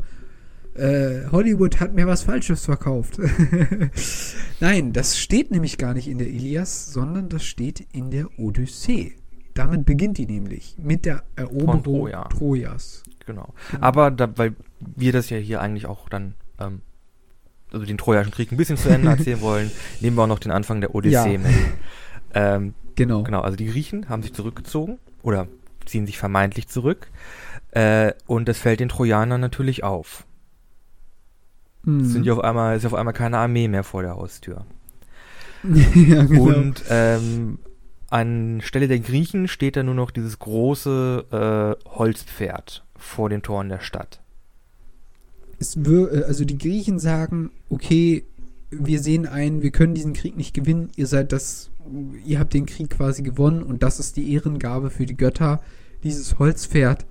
[0.75, 3.19] Äh, Hollywood hat mir was Falsches verkauft.
[4.61, 9.15] Nein, das steht nämlich gar nicht in der Ilias, sondern das steht in der Odyssee.
[9.55, 12.25] Damit beginnt die nämlich mit der Eroberung Troja.
[12.29, 13.03] Trojas.
[13.27, 13.55] Genau.
[13.81, 16.81] Aber da, weil wir das ja hier eigentlich auch dann, ähm,
[17.73, 20.53] also den Trojanischen Krieg ein bisschen zu Ende erzählen wollen, nehmen wir auch noch den
[20.53, 21.39] Anfang der Odyssee Ja.
[21.39, 21.53] mit.
[22.35, 23.23] Ähm, Genau.
[23.23, 25.47] genau, also die Griechen haben sich zurückgezogen oder
[25.87, 27.09] ziehen sich vermeintlich zurück.
[27.71, 30.25] Äh, und das fällt den Trojanern natürlich auf.
[31.89, 32.05] Hm.
[32.05, 34.67] Sind ja auf einmal, ist auf einmal keine Armee mehr vor der Haustür.
[35.65, 36.43] ja, genau.
[36.43, 37.59] Und ähm,
[38.11, 43.81] anstelle der Griechen steht da nur noch dieses große äh, Holzpferd vor den Toren der
[43.81, 44.21] Stadt.
[46.13, 48.25] äh, also die Griechen sagen, okay,
[48.71, 51.71] wir sehen ein, wir können diesen Krieg nicht gewinnen, ihr seid das,
[52.27, 55.63] ihr habt den Krieg quasi gewonnen und das ist die Ehrengabe für die Götter,
[56.03, 57.07] dieses Holzpferd.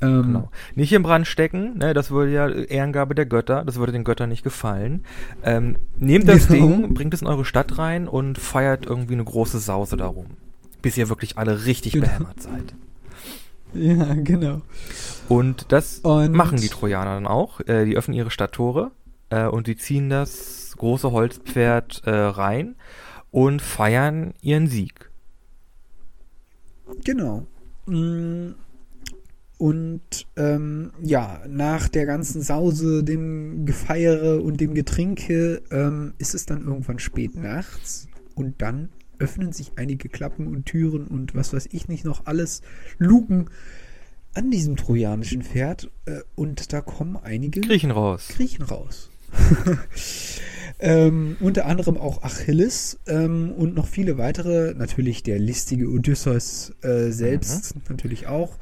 [0.00, 0.50] Ähm, Genau.
[0.74, 4.28] Nicht im Brand stecken, ne, das würde ja Ehrengabe der Götter, das würde den Göttern
[4.28, 5.04] nicht gefallen.
[5.42, 6.66] Ähm, nehmt das Genau.
[6.68, 10.26] Ding, bringt es in eure Stadt rein und feiert irgendwie eine große Sause darum.
[10.82, 12.06] Bis ihr wirklich alle richtig Genau.
[12.06, 12.74] behämmert seid.
[13.76, 14.60] Ja, genau.
[15.28, 17.58] Und das Und- machen die Trojaner dann auch.
[17.66, 18.92] Äh, die öffnen ihre Stadttore
[19.30, 22.76] äh, und die ziehen das große Holzpferd äh, rein
[23.32, 25.10] und feiern ihren Sieg.
[27.04, 27.46] Genau.
[27.86, 28.52] Mm,
[29.56, 36.44] Und ähm, ja, nach der ganzen Sause, dem Gefeiere und dem Getrinke ähm, ist es
[36.44, 38.88] dann irgendwann spät nachts und dann
[39.18, 42.62] öffnen sich einige Klappen und Türen und was weiß ich nicht noch alles,
[42.98, 43.48] Luken
[44.34, 48.28] an diesem trojanischen Pferd äh, und da kommen einige Griechen raus.
[48.28, 49.10] Griechen raus.
[50.80, 54.74] ähm, unter anderem auch Achilles ähm, und noch viele weitere.
[54.74, 58.58] Natürlich der listige Odysseus äh, selbst natürlich auch.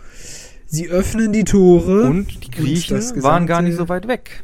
[0.73, 2.05] Sie öffnen die Tore.
[2.05, 4.43] Und die Griechen das waren gar nicht so weit weg.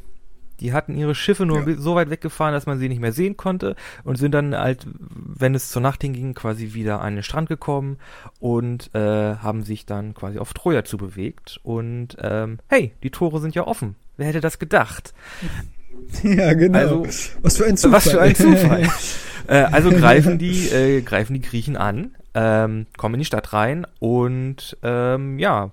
[0.61, 1.77] Die hatten ihre Schiffe nur Ja.
[1.79, 5.55] so weit weggefahren, dass man sie nicht mehr sehen konnte und sind dann halt, wenn
[5.55, 7.97] es zur Nacht hinging, quasi wieder an den Strand gekommen
[8.41, 11.61] und äh, haben sich dann quasi auf Troja zubewegt.
[11.63, 13.95] Und ähm, hey, die Tore sind ja offen.
[14.19, 15.15] Wer hätte das gedacht?
[16.23, 16.79] ja, genau.
[16.79, 17.07] Also,
[17.41, 17.97] was für ein Zufall.
[17.97, 18.87] Was für ein Zufall.
[19.47, 23.87] äh, also greifen die, äh, greifen die Griechen an, ähm, kommen in die Stadt rein
[23.99, 25.71] und ähm, ja,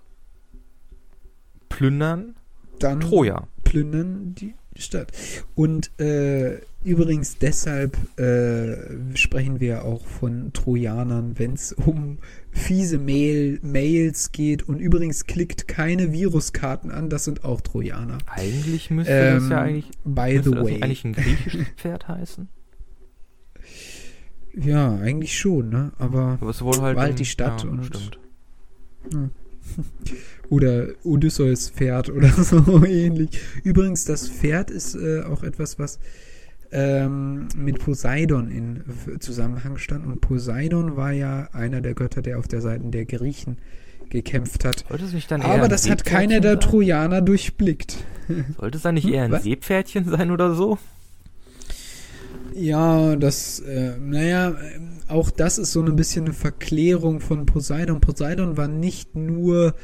[1.78, 2.36] plündern
[2.80, 3.48] Dann Troja.
[3.64, 5.12] plündern die Stadt.
[5.56, 8.76] Und äh, übrigens deshalb äh,
[9.16, 12.18] sprechen wir auch von Trojanern, wenn es um
[12.52, 14.68] fiese Mail, Mails geht.
[14.68, 18.18] Und übrigens klickt keine Viruskarten an, das sind auch Trojaner.
[18.28, 20.82] Eigentlich müsste das Ähm, ja eigentlich, by the das way.
[20.84, 22.50] eigentlich ein griechisches Pferd heißen.
[24.58, 25.92] Ja, eigentlich schon, ne?
[26.00, 28.20] Aber Aber es wurde halt, halt die Stadt ja, und- stimmt.
[30.50, 33.40] Oder Odysseus Pferd oder so ähnlich.
[33.64, 36.00] Übrigens, das Pferd ist äh, auch etwas, was
[36.72, 38.84] ähm, mit Poseidon in
[39.20, 40.06] Zusammenhang stand.
[40.06, 43.58] Und Poseidon war ja einer der Götter, der auf der Seite der Griechen
[44.10, 44.86] gekämpft hat.
[44.90, 46.60] Aber das hat keiner der sein?
[46.62, 47.98] Trojaner durchblickt.
[48.60, 49.44] Sollte es dann nicht Hm, eher ein was?
[49.44, 50.78] Seepferdchen sein oder so?
[52.54, 58.00] Ja, das, äh, naja, äh, auch das ist so ein bisschen eine Verklärung von Poseidon.
[58.00, 59.76] Poseidon war nicht nur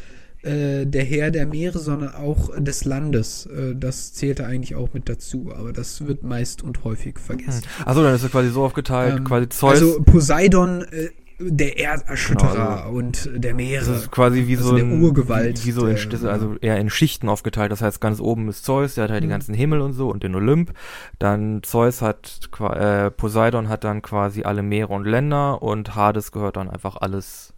[0.43, 3.45] äh, der Herr der Meere, sondern auch des Landes.
[3.45, 7.63] Äh, das zählte eigentlich auch mit dazu, aber das wird meist und häufig vergessen.
[7.85, 9.71] Achso, dann ist es quasi so aufgeteilt, Ähm, quasi Zeus.
[9.81, 11.09] Also Poseidon, äh,
[11.43, 13.91] der Erderschütterer Genau, also- und der das Meere.
[13.95, 16.55] ist quasi wie also so der ein, Urgewalt, Wie, wie so in, der- St- also
[16.61, 17.71] eher in Schichten aufgeteilt.
[17.71, 19.31] Das heißt, ganz oben ist Zeus, der hat halt den Mhm.
[19.31, 20.71] ganzen Himmel und so und den Olymp.
[21.17, 26.57] Dann Zeus hat, äh, Poseidon hat dann quasi alle Meere und Länder und Hades gehört
[26.57, 27.53] dann einfach alles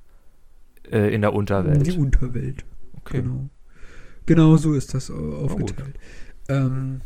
[0.90, 1.86] äh, in der Unterwelt.
[1.88, 2.64] Die Unterwelt.
[3.06, 3.22] Okay.
[3.22, 3.50] Genau.
[4.26, 5.96] Genau so ist das äh, aufgeteilt.
[6.50, 7.02] Ähm,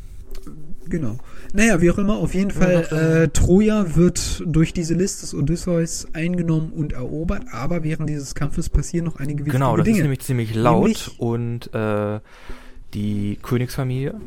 [0.88, 1.18] genau.
[1.54, 5.34] Naja, wie auch immer, auf jeden Ja, Fall, äh, Troja wird durch diese List des
[5.34, 9.98] Odysseus eingenommen und erobert, aber während dieses Kampfes passieren noch einige wichtige Genau, das Dinge.
[9.98, 12.20] ist nämlich ziemlich laut Nämlich- und äh,
[12.94, 14.20] die Königsfamilie,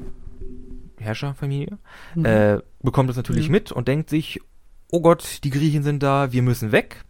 [0.99, 1.79] Herrscherfamilie,
[2.14, 2.25] Mhm.
[2.25, 3.53] äh, bekommt das natürlich Ja.
[3.53, 4.41] mit und denkt sich,
[4.91, 7.05] oh Gott, die Griechen sind da, wir müssen weg.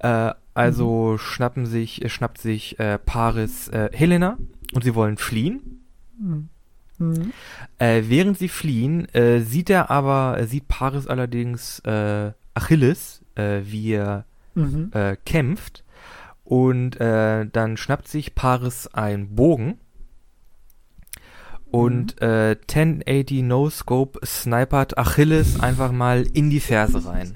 [0.00, 4.38] Äh, also schnappen sich, äh, schnappt sich äh, Paris äh, Helena
[4.74, 5.84] und sie wollen fliehen.
[6.18, 6.48] Mhm.
[6.98, 7.32] Mhm.
[7.78, 11.82] Äh, während sie fliehen, äh, sieht er aber, äh, sieht Paris allerdings
[12.54, 14.24] Achilles, wie er
[14.54, 14.90] Mhm.
[15.24, 15.84] kämpft.
[16.44, 19.78] Und dann schnappt sich Paris einen Bogen.
[21.70, 27.34] Und äh, 1080 No Scope snipert Achilles einfach mal in die Ferse rein.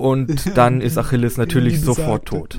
[0.00, 2.58] Und dann ist Achilles natürlich sofort tot.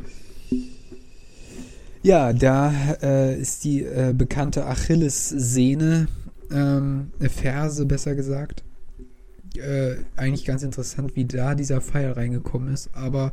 [2.03, 2.71] Ja, da
[3.01, 6.07] äh, ist die äh, bekannte Achillessehne,
[6.51, 8.63] ähm, äh, Ferse besser gesagt.
[9.57, 12.91] Äh, eigentlich ganz interessant, wie da dieser Pfeil reingekommen ist.
[12.93, 13.31] Aber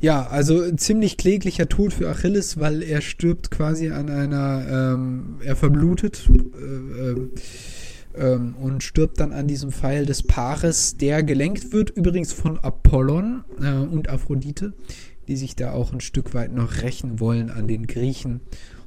[0.00, 5.36] ja, also ein ziemlich kläglicher Tod für Achilles, weil er stirbt quasi an einer, ähm,
[5.44, 7.30] er verblutet äh, ähm,
[8.16, 13.44] ähm, und stirbt dann an diesem Pfeil des Paares, der gelenkt wird, übrigens von Apollon
[13.60, 14.72] äh, und Aphrodite,
[15.28, 18.40] die sich da auch ein Stück weit noch rächen wollen an den Griechen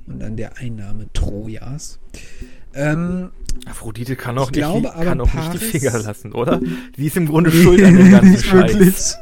[0.05, 1.99] und an der Einnahme Trojas.
[2.73, 3.29] Ähm,
[3.65, 6.61] Aphrodite kann auch, Ich nicht, glaube die, kann auch nicht die Paris- Finger lassen, oder?
[6.95, 8.73] Die ist im Grunde schuld an dem ganzen Scheiß.
[8.77, 8.95] wirklich.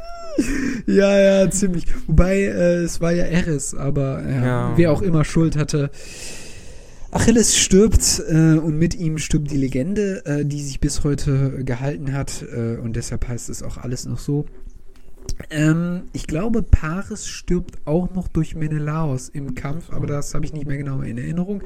[0.86, 1.86] Ja, ja, ziemlich.
[2.06, 4.72] Wobei, äh, es war ja Eris, aber ja, Ja.
[4.76, 5.90] wer auch immer Schuld hatte.
[7.10, 12.12] Achilles stirbt äh, und mit ihm stirbt die Legende, äh, die sich bis heute gehalten
[12.12, 14.46] hat äh, und deshalb heißt es auch alles noch so.
[15.50, 20.52] Ähm, ich glaube, Paris stirbt auch noch durch Menelaos im Kampf, aber das habe ich
[20.52, 21.62] nicht mehr genau in Erinnerung.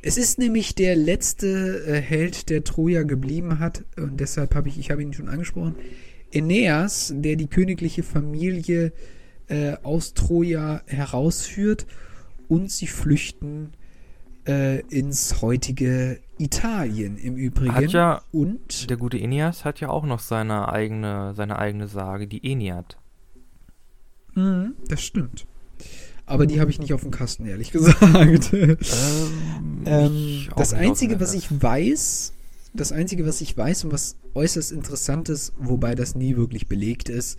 [0.00, 4.78] Es ist nämlich der letzte äh, Held, der Troja geblieben hat und deshalb habe ich,
[4.78, 5.74] ich habe ihn schon angesprochen,
[6.34, 8.92] Aeneas, der die königliche Familie
[9.48, 11.86] äh, aus Troja herausführt
[12.48, 13.72] und sie flüchten
[14.48, 17.74] äh, ins heutige Italien im Übrigen.
[17.74, 22.26] Hat ja, und der gute Aeneas hat ja auch noch seine eigene, seine eigene Sage,
[22.26, 22.96] die Aeneid.
[24.34, 25.46] Mhm, das stimmt.
[26.26, 28.52] Aber die habe ich nicht auf dem Kasten, ehrlich gesagt.
[28.52, 28.76] Ähm,
[29.86, 32.32] Ähm, das Einzige, was ich weiß,
[32.74, 37.08] das Einzige, was ich weiß und was äußerst interessant ist, wobei das nie wirklich belegt
[37.08, 37.38] ist,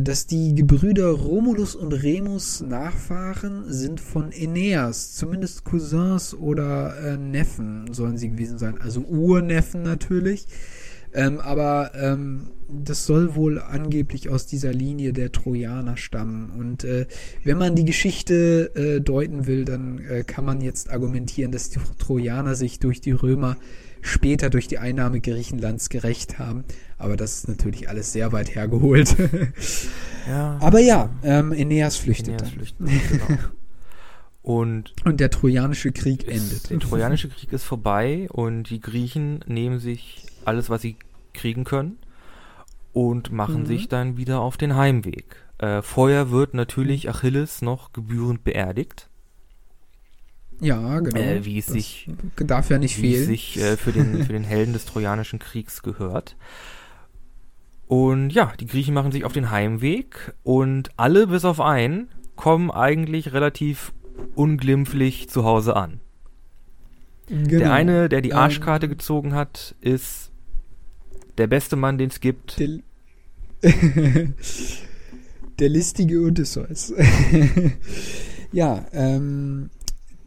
[0.00, 7.92] dass die Gebrüder Romulus und Remus Nachfahren sind von Aeneas, zumindest Cousins oder äh, Neffen
[7.92, 10.46] sollen sie gewesen sein, also Urneffen natürlich.
[11.12, 16.50] Ähm, aber ähm, das soll wohl angeblich aus dieser Linie der Trojaner stammen.
[16.50, 17.06] Und äh,
[17.44, 21.78] wenn man die Geschichte äh, deuten will, dann äh, kann man jetzt argumentieren, dass die
[21.98, 23.56] Trojaner sich durch die Römer
[24.06, 26.64] später durch die Einnahme Griechenlands gerecht haben.
[26.98, 29.16] Aber das ist natürlich alles sehr weit hergeholt.
[30.26, 32.42] Ja, Aber ja, ähm, Aeneas flüchtet Aeneas
[32.78, 32.86] dann.
[32.86, 33.38] flüchtet, genau.
[34.42, 36.70] Und Und der Trojanische Krieg ist, endet.
[36.70, 40.96] der Trojanische Krieg ist vorbei und die Griechen nehmen sich alles, was sie
[41.34, 41.98] kriegen können
[42.94, 43.66] und machen Mhm.
[43.66, 45.36] sich dann wieder auf den Heimweg.
[45.58, 49.08] Äh, vorher wird natürlich Achilles noch gebührend beerdigt,
[50.60, 51.18] ja, genau.
[51.18, 53.26] äh, wie es Das sich darf ja nicht fehlen.
[53.26, 56.36] sich äh, für, den, für den Helden des Trojanischen Kriegs gehört.
[57.86, 62.70] Und ja, die Griechen machen sich auf den Heimweg und alle bis auf einen kommen
[62.70, 63.92] eigentlich relativ
[64.34, 66.00] unglimpflich zu Hause an.
[67.28, 67.58] Genau.
[67.58, 70.30] Der eine, der die Ähm, Arschkarte gezogen hat, ist
[71.38, 72.58] der beste Mann, den es gibt.
[72.58, 72.68] Der,
[75.58, 76.92] der listige Odysseus.
[78.52, 79.70] ja, ähm,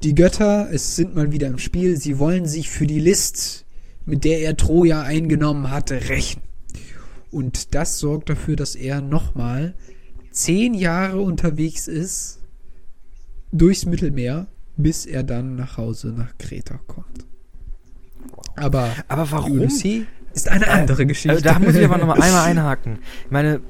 [0.03, 3.65] die Götter, es sind mal wieder im Spiel, sie wollen sich für die List,
[4.05, 6.41] mit der er Troja eingenommen hatte, rächen.
[7.31, 9.73] Und das sorgt dafür, dass er nochmal
[10.31, 12.39] zehn Jahre unterwegs ist
[13.51, 17.25] durchs Mittelmeer, bis er dann nach Hause nach Kreta kommt.
[18.55, 19.59] Aber Aber warum?
[19.59, 21.37] Odyssee ist eine andere Geschichte.
[21.37, 22.99] Äh, da muss ich aber nochmal einmal einhaken.
[23.25, 23.61] Ich meine,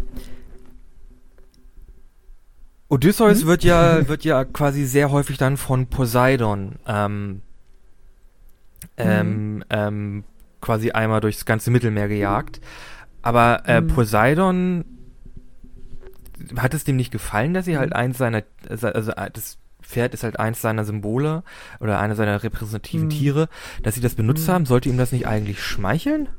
[2.90, 3.48] Odysseus Hm?
[3.48, 7.42] wird ja wird ja quasi sehr häufig dann von Poseidon ähm,
[8.98, 10.24] ähm, ähm,
[10.62, 12.62] quasi einmal durchs ganze Mittelmeer gejagt.
[13.22, 13.88] Aber äh, Mhm.
[13.88, 14.86] Poseidon
[16.58, 20.24] hat es dem nicht gefallen, dass sie halt eins seiner also äh, das Pferd ist
[20.24, 21.44] halt eins seiner Symbole
[21.80, 23.10] oder einer seiner repräsentativen Mhm.
[23.10, 23.50] Tiere,
[23.84, 24.52] dass sie das benutzt Mhm.
[24.52, 26.30] haben, sollte ihm das nicht eigentlich schmeicheln?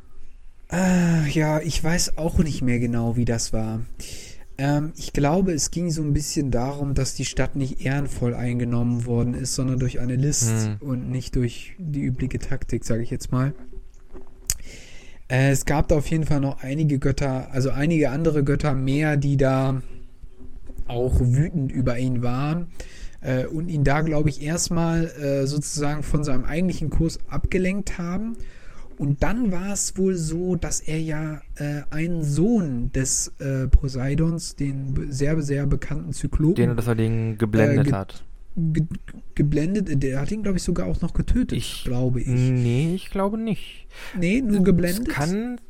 [0.70, 3.80] Äh, ja, ich weiß auch nicht mehr genau, wie das war.
[4.58, 9.06] Ähm, ich glaube, es ging so ein bisschen darum, dass die Stadt nicht ehrenvoll eingenommen
[9.06, 10.76] worden ist, sondern durch eine List Hm.
[10.80, 13.54] und nicht durch die übliche Taktik, sage ich jetzt mal.
[15.28, 19.16] Äh, es gab da auf jeden Fall noch einige Götter, also einige andere Götter mehr,
[19.16, 19.82] die da
[20.86, 22.68] auch wütend über ihn waren
[23.20, 28.36] äh, und ihn da, glaube ich, erstmal äh, sozusagen von seinem eigentlichen Kurs abgelenkt haben.
[28.98, 34.56] Und dann war es wohl so, dass er ja äh, einen Sohn des äh, Poseidons,
[34.56, 38.24] den sehr, sehr bekannten Zyklopen, Den, dass er den geblendet Äh, ge- hat.
[38.56, 38.82] ge
[39.36, 40.02] geblendet.
[40.02, 42.26] Der hat ihn, glaube ich, sogar auch noch getötet, Ich- glaube ich.
[42.26, 43.86] Nee, ich glaube nicht.
[44.18, 45.06] Nee, nur geblendet.
[45.08, 45.60] Es kann.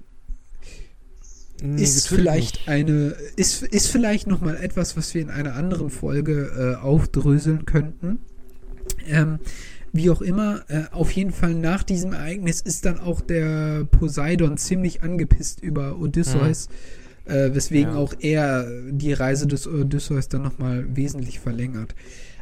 [1.61, 2.68] Nee, ist vielleicht nicht.
[2.68, 7.66] eine ist, ist vielleicht noch mal etwas, was wir in einer anderen Folge äh, aufdröseln
[7.66, 8.20] könnten.
[9.07, 9.39] Ähm,
[9.93, 14.57] wie auch immer, äh, auf jeden Fall nach diesem Ereignis ist dann auch der Poseidon
[14.59, 16.68] ziemlich angepisst über Odysseus,
[17.24, 17.99] äh, weswegen Ja.
[17.99, 21.95] auch er die Reise des Odysseus dann noch mal wesentlich verlängert.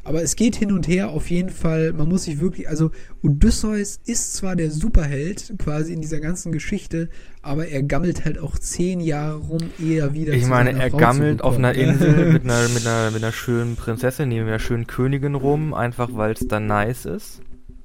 [0.07, 1.93] Aber es geht hin und her auf jeden Fall.
[1.93, 2.93] Man muss sich wirklich, also
[3.23, 7.09] Odysseus ist zwar der Superheld quasi in dieser ganzen Geschichte,
[7.43, 10.99] aber er gammelt halt auch zehn Jahre rum, ehe er wieder Ich meine, er Frau
[10.99, 11.75] gammelt auf einer.
[11.75, 16.11] Insel mit einer, mit, einer, mit einer schönen Prinzessin, neben einer schönen Königin rum, einfach
[16.13, 17.41] weil es dann nice ist.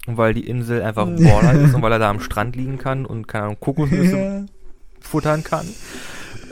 [0.05, 3.07] Und weil die Insel einfach Baller ist und weil er da am Strand liegen kann
[3.07, 4.45] und keine Ahnung, Kokosnüsse ja.
[4.99, 5.65] futtern kann.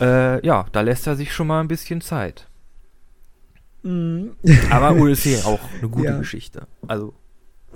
[0.02, 2.48] Äh, ja, da lässt er sich schon mal ein bisschen Zeit.
[3.84, 4.32] Mhm.
[4.70, 6.18] Aber Odyssee auch eine gute Ja.
[6.18, 6.68] Geschichte.
[6.88, 7.14] Also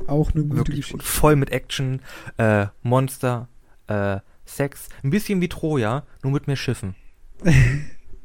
[0.07, 0.93] Auch eine gute Geschichte.
[0.97, 1.03] gut.
[1.03, 2.01] Voll mit Action,
[2.37, 3.47] äh, Monster,
[3.87, 4.89] äh, Sex.
[5.03, 6.95] Ein bisschen wie Troja, nur mit mehr Schiffen.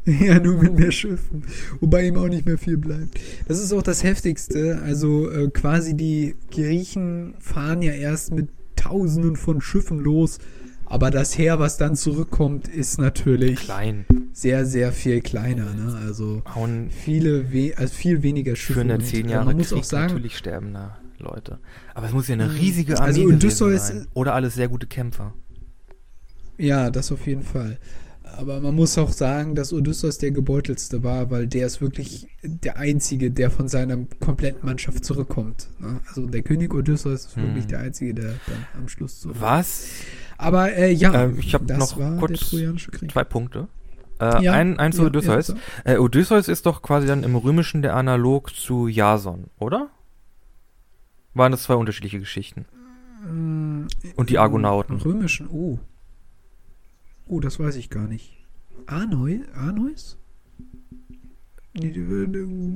[0.07, 1.45] Ja, nur mit mehr Schiffen.
[1.81, 3.21] Wobei ihm auch nicht mehr viel bleibt.
[3.47, 4.81] Das ist auch das Heftigste.
[4.83, 10.39] Also äh, quasi die Griechen fahren ja erst mit Tausenden von Schiffen los.
[10.91, 14.07] Aber das Heer, was dann zurückkommt, ist natürlich Klein.
[14.33, 15.75] sehr, sehr viel kleiner.
[15.75, 15.99] Ne?
[16.03, 18.75] Also Hauen viele, we also viel weniger Schiffe.
[18.75, 21.59] für eine zehn Jahre Man muss Krieg auch sagen, natürlich sterben da Leute.
[21.95, 22.57] Aber es muss ja eine Mhm.
[22.57, 24.07] riesige Armee Also gewesen sein.
[24.15, 25.35] Oder alles sehr gute Kämpfer.
[26.57, 27.79] Ja, das auf jeden Fall.
[28.37, 32.77] Aber man muss auch sagen, dass Odysseus der gebeutelste war, weil der ist wirklich der
[32.77, 35.69] Einzige, der von seiner kompletten Mannschaft zurückkommt.
[35.81, 36.01] ne?
[36.09, 37.69] Also der König Odysseus ist wirklich Hm.
[37.69, 39.45] der Einzige, der dann am Schluss zurückkommt.
[39.45, 39.87] Was?
[40.39, 43.11] Aber äh, ja, Ähm, ich hab das noch kurz der Trojanische Krieg.
[43.13, 43.69] Zwei Punkte.
[44.21, 45.49] Äh, Ja, ein, ein zu ja, Odysseus.
[45.49, 49.89] ja, äh, Odysseus ist doch quasi dann im Römischen der Analog zu Jason, oder?
[51.35, 52.65] Waren das zwei unterschiedliche Geschichten?
[53.29, 53.87] Mm,
[54.17, 54.97] Und die im Argonauten.
[54.97, 55.79] Römischen, oh.
[57.27, 58.33] Oh, das weiß ich gar nicht.
[58.87, 60.17] Arneu, Arneus?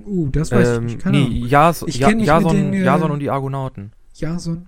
[0.07, 0.99] Oh, das weiß ich Ähm, nicht.
[1.01, 1.47] Keine nee.
[1.47, 3.93] Jas Ich ja, Jason, den, äh, Jason und die Argonauten.
[4.15, 4.67] Jason?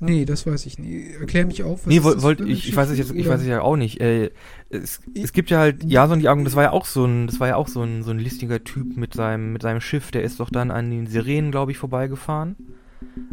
[0.00, 1.20] Nee, das weiß ich nicht.
[1.20, 1.80] Erklär mich auf.
[1.80, 4.00] was Nee, wollt, ich, ich weiß es jetzt, ich weiß es ja auch nicht.
[4.00, 4.30] Äh,
[4.70, 7.40] es, es gibt ja halt Jason die Argonauten, das war ja auch so ein, das
[7.40, 10.22] war ja auch so ein, so ein listiger Typ mit seinem, mit seinem Schiff, der
[10.22, 12.56] ist doch dann an den Sirenen, glaube ich, vorbeigefahren.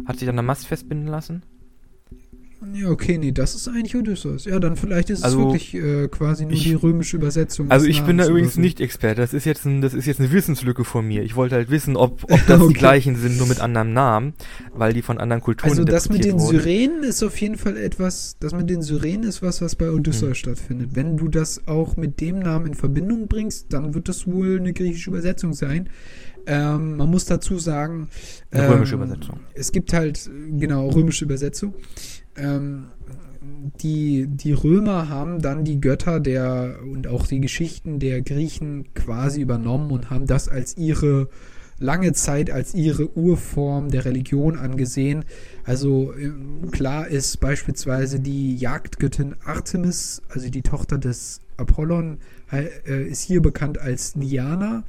[0.06, 1.42] Hat sich dann am Mast festbinden lassen.
[2.72, 4.46] Ja, okay, nee, das ist eigentlich Odysseus.
[4.46, 7.70] Ja, dann vielleicht ist Also, es wirklich äh, quasi nur ich- die römische Übersetzung.
[7.70, 8.60] Also ich bin da übrigens so.
[8.60, 9.20] nicht Experte.
[9.20, 11.22] Das ist jetzt ein, das ist jetzt eine Wissenslücke von mir.
[11.22, 12.72] Ich wollte halt wissen, ob, ob das Okay.
[12.72, 14.32] die gleichen sind, nur mit anderem Namen,
[14.74, 16.58] weil die von anderen Kulturen Also das mit den wurden.
[16.60, 20.28] Syrenen ist auf jeden Fall etwas, das mit den Syrenen ist was, was bei Odysseus
[20.30, 20.34] Hm.
[20.34, 20.90] stattfindet.
[20.94, 24.72] Wenn du das auch mit dem Namen in Verbindung bringst, dann wird das wohl eine
[24.72, 25.90] griechische Übersetzung sein.
[26.48, 28.08] Ähm, man muss dazu sagen,
[28.52, 29.40] Eine römische ähm, Übersetzung.
[29.54, 31.74] Es gibt halt, äh, genau, römische Übersetzung.
[32.36, 32.86] Ähm,
[33.80, 39.40] die, die Römer haben dann die Götter der und auch die Geschichten der Griechen quasi
[39.40, 41.28] übernommen und haben das als ihre
[41.78, 45.24] lange Zeit als ihre Urform der Religion angesehen.
[45.64, 52.18] Also ähm, klar ist beispielsweise die Jagdgöttin Artemis, also die Tochter des Apollon,
[52.50, 54.84] äh, ist hier bekannt als Diana,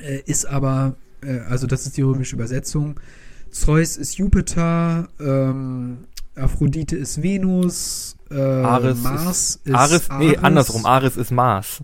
[0.00, 3.00] äh, ist aber, äh, also das ist die römische Übersetzung.
[3.50, 5.98] Zeus ist Jupiter, ähm,
[6.40, 10.84] Aphrodite ist Venus, äh, Ares Mars ist, Ares, nee, andersrum.
[10.86, 11.82] Ares ist Mars.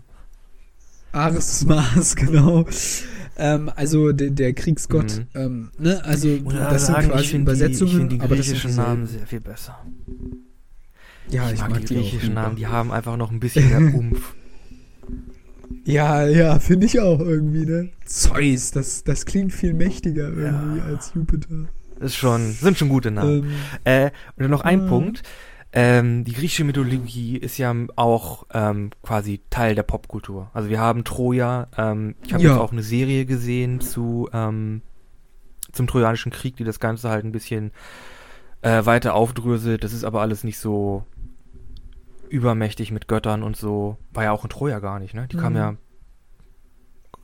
[1.11, 2.65] Ares ist Mars, genau.
[3.37, 5.19] Ähm, also der, der Kriegsgott.
[5.33, 5.39] Mhm.
[5.39, 6.03] Ähm, ne?
[6.03, 8.47] Also Ich muss das sind sagen, quasi ich finde die, ich Übersetzungen, die aber das
[8.47, 8.75] sind.
[8.75, 9.77] Namen sehr viel besser.
[11.29, 12.33] Ja, ich, mag, die auch griechischen.
[12.33, 14.33] Namen, die haben einfach noch ein bisschen mehr Umf.
[15.83, 17.89] Ja, ja, finde ich auch irgendwie, ne?
[18.05, 20.85] Zeus, das, das klingt viel mächtiger irgendwie Ja.
[20.85, 21.67] als Jupiter.
[21.99, 23.43] Ist schon, sind schon gute Namen.
[23.43, 23.51] Ähm,
[23.83, 24.87] Äh, und dann noch ein Mhm.
[24.89, 25.23] Punkt.
[25.73, 30.49] Ähm, die griechische Mythologie ist ja auch ähm, quasi Teil der Popkultur.
[30.53, 31.67] Also wir haben Troja.
[31.77, 32.51] Ähm, ich habe Ja.
[32.51, 34.81] jetzt auch eine Serie gesehen zu ähm,
[35.73, 37.71] zum Trojanischen Krieg, die das Ganze halt ein bisschen
[38.61, 39.83] äh, weiter aufdröselt.
[39.83, 41.03] Das ist aber alles nicht so
[42.29, 43.97] übermächtig mit Göttern und so.
[44.13, 45.27] War ja auch in Troja gar nicht, ne?
[45.31, 45.57] Die kam Mhm.
[45.59, 45.75] ja,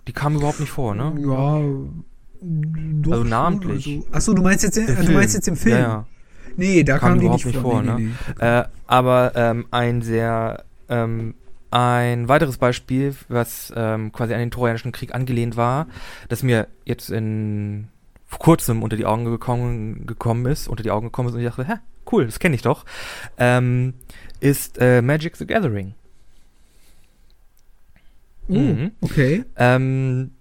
[0.07, 1.13] die kam überhaupt nicht vor, ne?
[1.19, 1.61] Ja.
[3.01, 3.87] Doch Also namentlich.
[3.87, 4.07] Also.
[4.11, 5.13] Achso, du meinst jetzt, Im du Film.
[5.13, 5.75] meinst jetzt im Film?
[5.75, 6.05] Ja, ja.
[6.55, 7.71] Nee, da Kam kam, die überhaupt nicht vor.
[7.71, 7.95] vor, nee, ne?
[7.99, 8.45] nee, nee.
[8.45, 11.33] Äh, aber ähm, ein sehr ähm,
[11.71, 15.87] ein weiteres Beispiel, was ähm, quasi an den Trojanischen Krieg angelehnt war,
[16.29, 17.87] das mir jetzt in
[18.27, 21.47] vor kurzem unter die Augen gekommen, gekommen ist, unter die Augen gekommen ist und ich
[21.47, 21.73] dachte, hä,
[22.11, 22.85] cool, das kenne ich doch,
[23.37, 23.93] ähm,
[24.39, 25.93] ist äh, Magic the Gathering.
[28.49, 28.91] Oh, Mhm.
[29.01, 29.45] okay.
[29.57, 30.31] Ähm,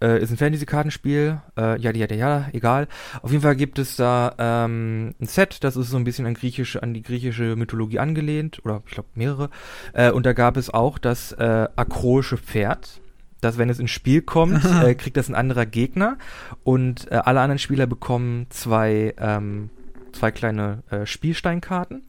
[0.00, 1.40] Äh, ist ein Fantasy-Kartenspiel.
[1.56, 2.88] Äh, ja, ja, ja, egal.
[3.22, 6.34] Auf jeden Fall gibt es da ähm, ein Set, das ist so ein bisschen an,
[6.34, 8.60] griechische, an die griechische Mythologie angelehnt.
[8.64, 9.50] Oder ich glaube mehrere.
[9.92, 13.00] Äh, und da gab es auch das äh, akroische Pferd.
[13.40, 16.16] Das, wenn es ins Spiel kommt, äh, kriegt das ein anderer Gegner.
[16.64, 19.70] Und äh, alle anderen Spieler bekommen zwei, ähm,
[20.12, 22.02] zwei kleine äh, Spielsteinkarten.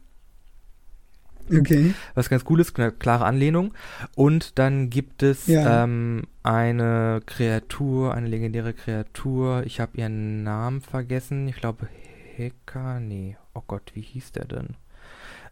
[1.60, 1.94] Okay.
[2.16, 3.74] was ganz cool ist, eine klare Anlehnung.
[4.16, 5.84] Und dann gibt es Ja.
[5.84, 9.64] ähm, eine Kreatur, eine legendäre Kreatur.
[9.66, 11.48] Ich habe ihren Namen vergessen.
[11.48, 11.88] Ich glaube
[12.36, 13.38] Heka, nee.
[13.54, 14.76] Oh Gott, wie hieß der denn?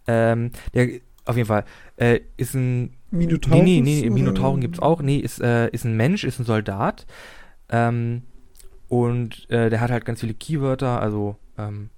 [0.07, 0.87] Ähm, der,
[1.25, 1.65] auf jeden Fall,
[1.97, 3.63] äh, ist ein Minotaurus?
[3.63, 4.09] Nee, nee, nee?
[4.09, 5.01] Minotauren gibt's auch.
[5.01, 7.05] Nee, ist, äh, ist ein Mensch, ist ein Soldat.
[7.69, 8.23] Ähm,
[8.87, 11.89] und äh, der hat halt ganz viele Keywörter, also ähm,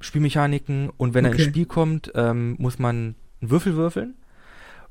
[0.00, 0.90] Spielmechaniken.
[0.96, 1.50] Und wenn er ins Okay.
[1.50, 4.14] Spiel kommt, ähm, muss man einen Würfel würfeln.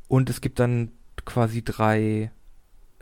[0.08, 0.92] Und es gibt dann
[1.26, 2.32] quasi drei,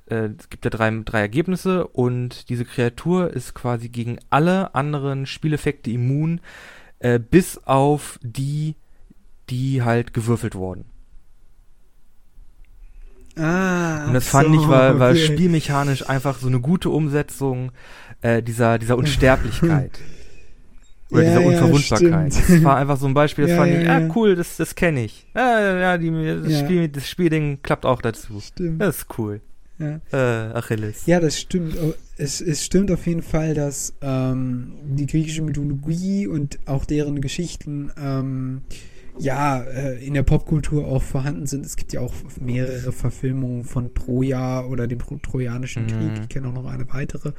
[0.07, 1.87] äh, es gibt ja drei, drei Ergebnisse.
[1.87, 6.41] Und diese Kreatur ist quasi gegen alle anderen Spieleffekte immun,
[6.99, 8.75] äh, bis auf die,
[9.49, 10.85] die halt gewürfelt wurden.
[13.37, 14.05] Ah.
[14.07, 15.25] Und das fand so, ich, war, war okay.
[15.25, 17.71] spielmechanisch einfach so eine gute Umsetzung
[18.21, 19.99] äh, dieser, dieser Unsterblichkeit.
[21.11, 22.33] Oder Ja, dieser ja, Unverwundbarkeit.
[22.33, 22.49] stimmt.
[22.49, 23.97] das war einfach so ein Beispiel, das Ja, fand ja, ich, ja.
[23.97, 25.27] ah cool, das, das kenne ich.
[25.35, 26.09] Ja, ja, die,
[26.43, 26.59] das, Ja.
[26.65, 28.39] Spiel, das Spielding klappt auch dazu.
[28.41, 28.81] Stimmt.
[28.81, 29.41] Das ist cool.
[29.77, 29.99] Ja.
[30.11, 31.05] Äh, Achilles.
[31.05, 31.75] Ja, das stimmt.
[31.81, 37.19] Oh, Es, es stimmt auf jeden Fall, dass ähm, die griechische Mythologie und auch deren
[37.19, 38.61] Geschichten ähm,
[39.19, 41.65] ja äh, in der Popkultur auch vorhanden sind.
[41.65, 45.87] Es gibt ja auch mehrere Verfilmungen von Troja oder dem Tro- Trojanischen Mhm.
[45.89, 46.11] Krieg.
[46.21, 47.33] Ich kenne auch noch eine weitere.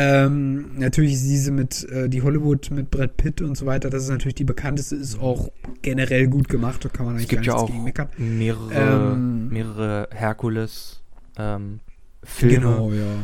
[0.00, 3.90] Ähm, natürlich ist diese mit äh, die Hollywood mit Brad Pitt und so weiter.
[3.90, 5.50] Das ist natürlich die bekannteste, ist auch
[5.82, 6.84] generell gut gemacht.
[6.84, 8.08] Da kann man Es eigentlich gibt ja auch nichts gegen meckern.
[8.18, 11.02] mehrere, Ähm, mehrere Herkules
[11.36, 11.80] ähm,
[12.22, 12.54] Filme.
[12.54, 13.14] Genau, ja.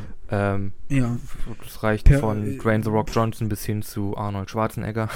[0.55, 1.17] Ähm, Ja.
[1.63, 5.09] das reicht Per- von Dwayne The Rock Johnson bis hin zu Arnold Schwarzenegger.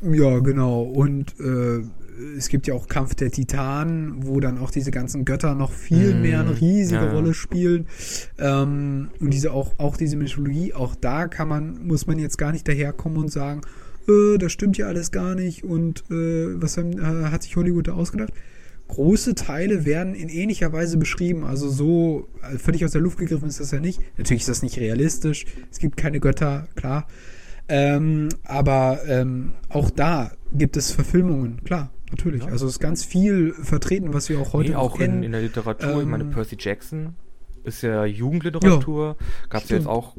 [0.00, 0.82] Ja, genau.
[0.82, 1.82] Und äh,
[2.36, 6.14] es gibt ja auch Kampf der Titanen, wo dann auch diese ganzen Götter noch viel
[6.14, 7.12] Mm, mehr eine riesige ja.
[7.12, 7.86] Rolle spielen.
[8.38, 12.52] Ähm, und diese auch, auch diese Mythologie, auch da kann man, muss man jetzt gar
[12.52, 13.60] nicht daherkommen und sagen,
[14.08, 17.88] äh, das stimmt ja alles gar nicht und äh, was haben, äh, hat sich Hollywood
[17.88, 18.32] da ausgedacht?
[18.88, 23.48] Große Teile werden in ähnlicher Weise beschrieben, also so äh, völlig aus der Luft gegriffen
[23.48, 24.00] ist das ja nicht.
[24.16, 27.06] Natürlich ist das nicht realistisch, es gibt keine Götter, klar.
[27.68, 32.42] Ähm, aber ähm, auch da gibt es Verfilmungen, klar, natürlich.
[32.44, 32.48] Ja.
[32.50, 35.22] Also es ist ganz viel vertreten, was wir auch heute Nee, auch in, kennen.
[35.22, 36.00] in der Literatur.
[36.02, 37.14] ich meine, Ähm, Percy Jackson
[37.64, 39.16] ist ja Jugendliteratur.
[39.48, 40.16] Gab es ja jetzt auch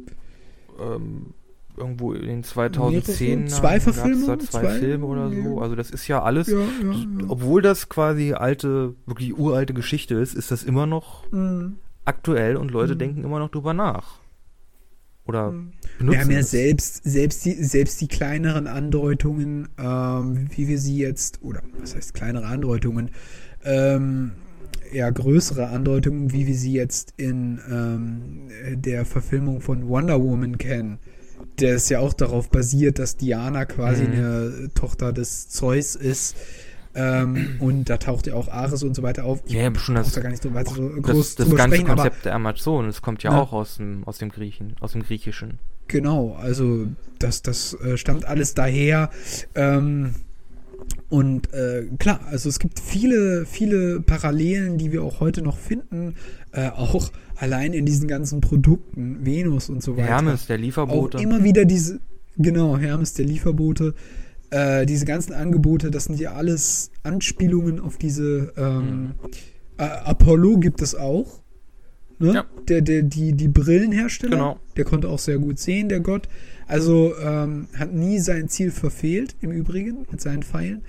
[0.79, 1.33] ähm,
[1.75, 3.49] irgendwo in den 2010 Mehrere?
[3.51, 4.39] Zwei Verfilmungen?
[4.41, 4.79] Zwei, Zwei?
[4.79, 5.43] Filme oder Ja.
[5.43, 5.59] so.
[5.61, 6.47] Also das ist ja alles.
[6.47, 7.05] ja, ja, ja.
[7.27, 11.77] Obwohl das quasi alte, wirklich uralte Geschichte ist, ist das immer noch Mhm.
[12.05, 12.99] aktuell und Leute Mhm.
[12.99, 14.19] denken immer noch drüber nach.
[15.27, 15.71] Oder Mhm.
[15.99, 20.97] benutzen Wir haben ja selbst, selbst, die, selbst die kleineren Andeutungen, ähm, wie wir sie
[20.97, 23.11] jetzt, oder was heißt kleinere Andeutungen,
[23.63, 24.31] ähm,
[24.93, 30.99] ja, größere Andeutungen, wie wir sie jetzt in ähm, der Verfilmung von Wonder Woman kennen.
[31.59, 34.13] Der ist ja auch darauf basiert, dass Diana quasi Mhm.
[34.13, 36.35] eine Tochter des Zeus ist.
[36.97, 39.41] Ähm, und da taucht ja auch Ares und so weiter auf.
[39.45, 41.75] Ich Ja, schon das, da gar nicht so weiter so das, groß das drüber ganze
[41.77, 43.41] sprechen, aber Konzept der Amazon, das kommt ja, Ja.
[43.41, 45.59] auch aus dem, aus dem Griechen, aus dem Griechischen.
[45.87, 46.87] Genau, also
[47.19, 49.09] das, das äh, stammt alles daher.
[49.55, 50.15] Ähm,
[51.09, 56.15] und äh, klar, also es gibt viele, viele Parallelen, die wir auch heute noch finden,
[56.51, 60.07] äh, auch allein in diesen ganzen Produkten, Venus und so weiter.
[60.07, 61.17] Hermes, der auch Lieferbote.
[61.19, 61.99] immer wieder diese,
[62.37, 63.93] genau, Hermes, der Lieferbote,
[64.49, 69.13] äh, diese ganzen Angebote, das sind ja alles Anspielungen auf diese ähm,
[69.77, 71.41] äh, Apollo gibt es auch.
[72.19, 72.33] Ne?
[72.33, 72.45] Ja.
[72.67, 74.59] Der, der, die, die Brillenhersteller, Genau.
[74.75, 76.27] der konnte auch sehr gut sehen, der Gott.
[76.65, 80.81] Also ähm, hat nie sein Ziel verfehlt, im Übrigen, mit seinen Pfeilen.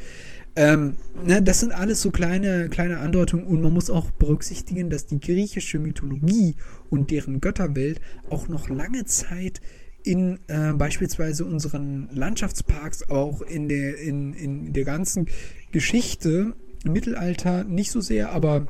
[0.56, 5.06] Ähm, ne, das sind alles so kleine, kleine Andeutungen und man muss auch berücksichtigen, dass
[5.06, 6.56] die griechische Mythologie
[6.90, 9.60] und deren Götterwelt auch noch lange Zeit
[10.08, 15.26] in äh, beispielsweise unseren Landschaftsparks, auch in der, in, in der ganzen
[15.70, 18.66] Geschichte im Mittelalter nicht so sehr, aber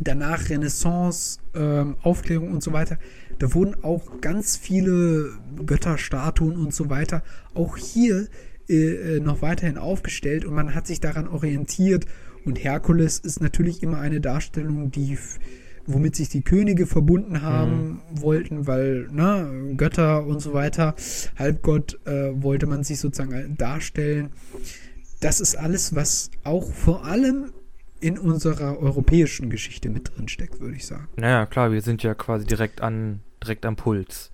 [0.00, 2.98] danach Renaissance, ähm, Aufklärung und so weiter,
[3.38, 5.30] da wurden auch ganz viele
[5.64, 7.22] Götterstatuen und so weiter
[7.54, 8.26] auch hier
[8.68, 12.06] äh, noch weiterhin aufgestellt und man hat sich daran orientiert.
[12.44, 15.18] Und Herkules ist natürlich immer eine Darstellung, die
[15.88, 20.94] womit sich die Könige verbunden haben wollten, weil ne, Götter und so weiter,
[21.36, 24.30] Halbgott äh, wollte man sich sozusagen darstellen.
[25.20, 27.52] Das ist alles, was auch vor allem
[28.00, 31.08] in unserer europäischen Geschichte mit drin steckt, würde ich sagen.
[31.16, 34.30] Naja, klar, wir sind ja quasi direkt an direkt am Puls.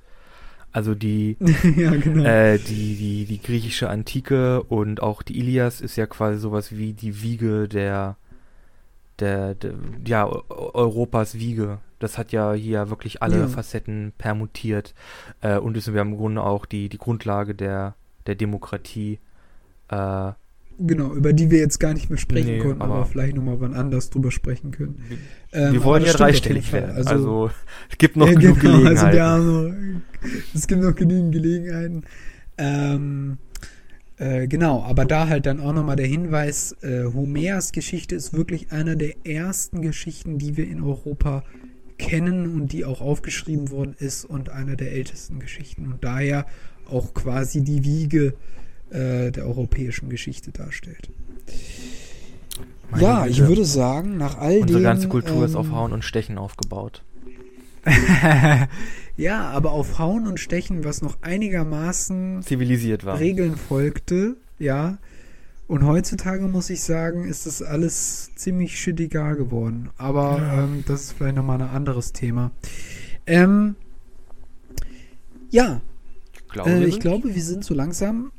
[0.72, 1.36] Also die,
[1.76, 2.24] ja, genau.
[2.24, 6.92] äh, die, die, die griechische Antike und auch die Ilias ist ja quasi sowas wie
[6.92, 8.16] die Wiege der,
[9.20, 9.74] der, der
[10.06, 11.78] ja, Europas Wiege.
[11.98, 13.48] Das hat ja hier wirklich alle Ja.
[13.48, 14.94] Facetten permutiert
[15.40, 17.94] äh, und ist ja im Grunde auch die, die Grundlage der,
[18.26, 19.20] der Demokratie.
[19.88, 20.32] Äh,
[20.78, 23.60] genau, über die wir jetzt gar nicht mehr sprechen Nee, konnten, aber, aber- vielleicht nochmal
[23.60, 25.02] wann anders drüber sprechen können.
[25.08, 25.18] wir
[25.60, 27.06] Ähm, wir wollen ja dreistellig werden.
[27.06, 27.50] Also,
[27.90, 28.98] es gibt noch Ja, genug genau, Gelegenheiten.
[28.98, 32.02] Also wir haben noch, es gibt noch genügend Gelegenheiten.
[32.58, 33.38] Ähm,
[34.16, 38.70] äh, genau, aber da halt dann auch nochmal der Hinweis, äh, Homers Geschichte ist wirklich
[38.70, 41.42] einer der ersten Geschichten, die wir in Europa
[41.98, 46.46] kennen und die auch aufgeschrieben worden ist und einer der ältesten Geschichten und daher
[46.88, 48.34] auch quasi die Wiege
[48.90, 51.10] äh, der europäischen Geschichte darstellt.
[52.90, 53.48] Meine ja, ich Güte.
[53.48, 57.02] würde sagen, nach all Unsere den, ganze Kultur ist ähm, auf Hauen und Stechen aufgebaut.
[59.16, 63.18] ja, aber auf Hauen und Stechen, was noch einigermaßen Zivilisiert war.
[63.18, 64.98] Regeln folgte, ja.
[65.66, 69.88] Und heutzutage muss ich sagen, ist das alles ziemlich shittiger geworden.
[69.96, 72.50] Aber ähm, das ist vielleicht nochmal ein anderes Thema.
[73.26, 73.74] Ähm,
[75.50, 75.80] ja,
[76.34, 78.30] Ich glaube, äh, wir ich sind- glaube, wir sind so langsam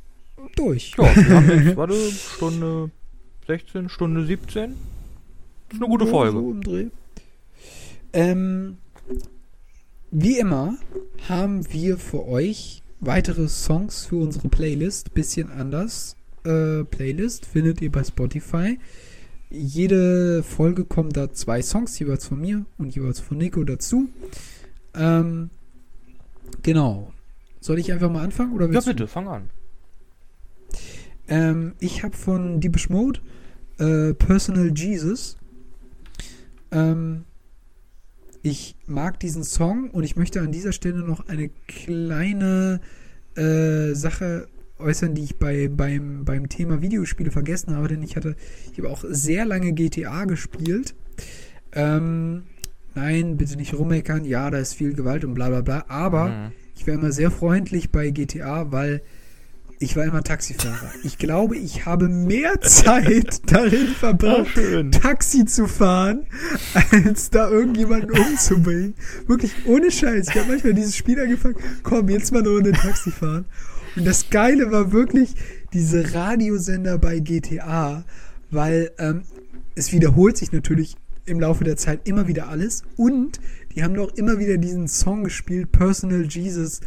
[0.55, 0.93] durch.
[0.97, 1.95] Ja, wir haben jetzt, warte,
[2.35, 2.91] Stunde
[3.47, 4.73] 16, Stunde 17.
[5.69, 6.31] Das ist eine gute Ja, Folge.
[6.37, 6.85] So im Dreh.
[8.13, 8.77] Ähm,
[10.17, 10.77] wie immer
[11.27, 15.13] haben wir für euch weitere Songs für unsere Playlist.
[15.13, 16.15] Bisschen anders.
[16.45, 18.79] Äh, Playlist findet ihr bei Spotify.
[19.49, 24.07] Jede Folge kommen da zwei Songs, jeweils von mir und jeweils von Nico dazu.
[24.93, 25.49] Ähm,
[26.63, 27.11] genau.
[27.59, 28.91] Soll ich einfach mal anfangen oder Ja, willst du?
[28.91, 29.49] bitte, fang an.
[31.27, 33.19] Ähm, ich habe von Deepish Mode
[33.79, 35.37] äh, Personal Jesus.
[36.71, 37.25] Ähm,
[38.45, 42.79] ich mag diesen Song und ich möchte an dieser Stelle noch eine kleine
[43.35, 44.47] äh, Sache
[44.77, 48.35] äußern, die ich bei, beim, beim Thema Videospiele vergessen habe, denn ich hatte,
[48.71, 50.93] ich habe auch sehr lange GTA gespielt.
[51.71, 52.43] Ähm,
[52.93, 56.51] nein, bitte nicht rummeckern, ja, da ist viel Gewalt und bla bla bla, aber Mhm.
[56.75, 59.01] ich war immer sehr freundlich bei GTA, weil
[59.79, 60.91] ich war immer Taxifahrer.
[61.03, 64.91] Ich glaube, ich habe mehr Zeit darin Ah, verbracht, schön.
[64.91, 66.25] Taxi zu fahren,
[66.91, 68.93] als da irgendjemanden umzubringen.
[69.27, 70.29] Wirklich ohne Scheiß.
[70.29, 73.45] Ich habe manchmal dieses Spiel angefangen, komm, jetzt mal eine Runde Taxi fahren.
[73.95, 75.35] Und das Geile war wirklich
[75.73, 78.05] diese Radiosender bei GTA,
[78.51, 79.23] weil ähm,
[79.75, 80.95] es wiederholt sich natürlich
[81.25, 82.83] im Laufe der Zeit immer wieder alles.
[82.95, 83.39] Und
[83.75, 86.81] die haben doch immer wieder diesen Song gespielt, Personal Jesus.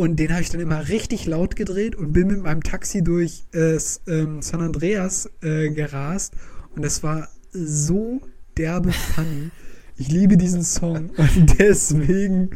[0.00, 3.44] Und den habe ich dann immer richtig laut gedreht und bin mit meinem Taxi durch
[3.52, 6.32] äh, ähm, San Andreas äh, gerast.
[6.74, 8.22] Und das war so
[8.56, 9.50] derbe funny.
[9.98, 12.48] Ich liebe diesen Song und deswegen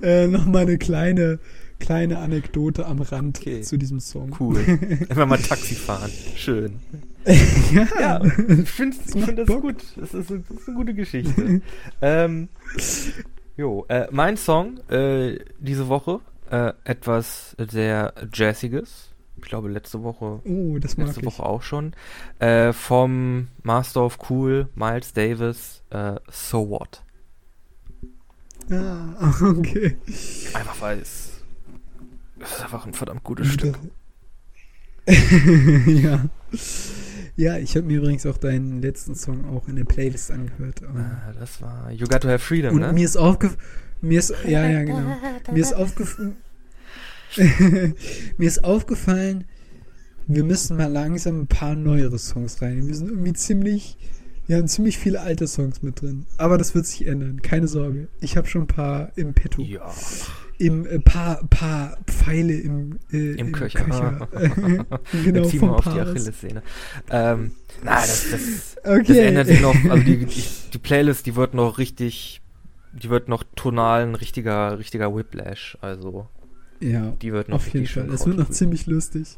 [0.00, 1.40] äh, nochmal eine kleine,
[1.78, 3.60] kleine Anekdote am Rand Okay.
[3.60, 4.34] zu diesem Song.
[4.40, 4.56] Cool.
[5.10, 6.10] Einfach mal Taxi fahren.
[6.36, 6.76] Schön.
[7.70, 9.60] ja, Ja, ich finde find das Bock.
[9.60, 9.76] gut.
[9.96, 11.60] Das ist, das ist eine gute Geschichte.
[12.00, 12.48] ähm,
[13.58, 16.20] jo, äh, mein Song äh, diese Woche,
[16.50, 19.14] äh, etwas sehr Jazziges.
[19.36, 21.26] Ich glaube, letzte Woche Oh, das mag letzte ich.
[21.26, 21.94] Woche auch schon.
[22.40, 27.02] Äh, vom Master of Cool, Miles Davis, äh, So What.
[28.70, 29.96] Ah, okay.
[30.54, 31.30] Einfach weil es,
[32.40, 33.78] es ist einfach ein verdammt gutes Stück.
[35.86, 36.24] ja.
[37.36, 40.82] Ja, ich habe mir übrigens auch deinen letzten Song auch in der Playlist angehört.
[40.82, 42.92] Ähm, Äh, das war You Got to Have Freedom, Und ne?
[42.92, 43.60] mir ist aufgefallen,
[44.00, 45.16] mir ist, ja, ja, genau.
[45.52, 46.36] Mir ist aufgefallen,
[48.38, 49.44] mir ist aufgefallen,
[50.26, 52.86] wir müssen mal langsam ein paar neuere Songs rein.
[52.86, 53.96] Wir sind irgendwie ziemlich,
[54.46, 56.26] wir haben ziemlich viele alte Songs mit drin.
[56.36, 58.08] Aber das wird sich ändern, keine Sorge.
[58.20, 59.62] Ich habe schon ein paar im Petto.
[59.62, 59.90] ja.
[60.60, 63.84] Im äh, paar, paar Pfeile im, äh, Im Köcher.
[65.24, 66.00] genau, Jetzt vom auf die.
[66.00, 66.62] Achillessehne.
[67.10, 67.52] Ähm,
[67.84, 69.04] na, das, das, Okay.
[69.06, 69.76] das ändert sich noch.
[69.88, 72.40] Also die, die, die Playlist, die wird noch richtig,
[72.92, 75.76] die wird noch tonal ein richtiger, richtiger Whiplash.
[75.80, 76.26] Also
[76.80, 78.08] Ja, die wird noch auf jeden Fall.
[78.12, 79.36] Es wird noch ziemlich lustig.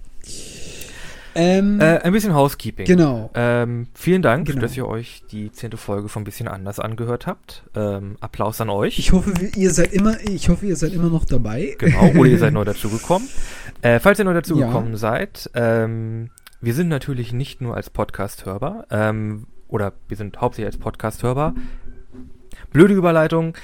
[1.35, 2.86] Ähm, Äh, ein bisschen Housekeeping.
[2.86, 3.31] genau.
[3.35, 4.60] Ähm, vielen Dank, Genau.
[4.62, 7.62] dass ihr euch die zehnte Folge von bisschen anders angehört habt.
[7.77, 8.98] Ähm, Applaus an euch.
[8.98, 11.77] Ich hoffe, ihr seid immer, ich hoffe, ihr seid immer noch dabei.
[11.78, 13.28] Genau, oder ihr seid neu dazugekommen.
[13.81, 14.97] Äh, falls ihr neu dazugekommen Ja.
[14.98, 20.66] seid, ähm, wir sind natürlich nicht nur als Podcast hörbar, ähm, oder wir sind hauptsächlich
[20.74, 21.55] als Podcast hörbar.
[22.73, 23.55] Blöde Überleitung.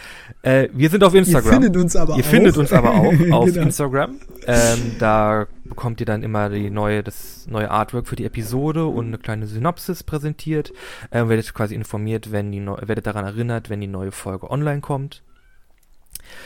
[0.42, 1.52] Äh, wir sind auf Instagram.
[1.52, 2.28] Ihr findet uns aber Ihr auch.
[2.28, 3.62] findet uns aber auch auf Genau.
[3.62, 4.16] Instagram.
[4.46, 9.06] Ähm, da bekommt ihr dann immer die neue, das neue Artwork für die Episode und
[9.06, 10.72] eine kleine Synopsis präsentiert.
[11.12, 14.80] Ähm, werdet quasi informiert, wenn die neu, werdet daran erinnert, wenn die neue Folge online
[14.80, 15.22] kommt.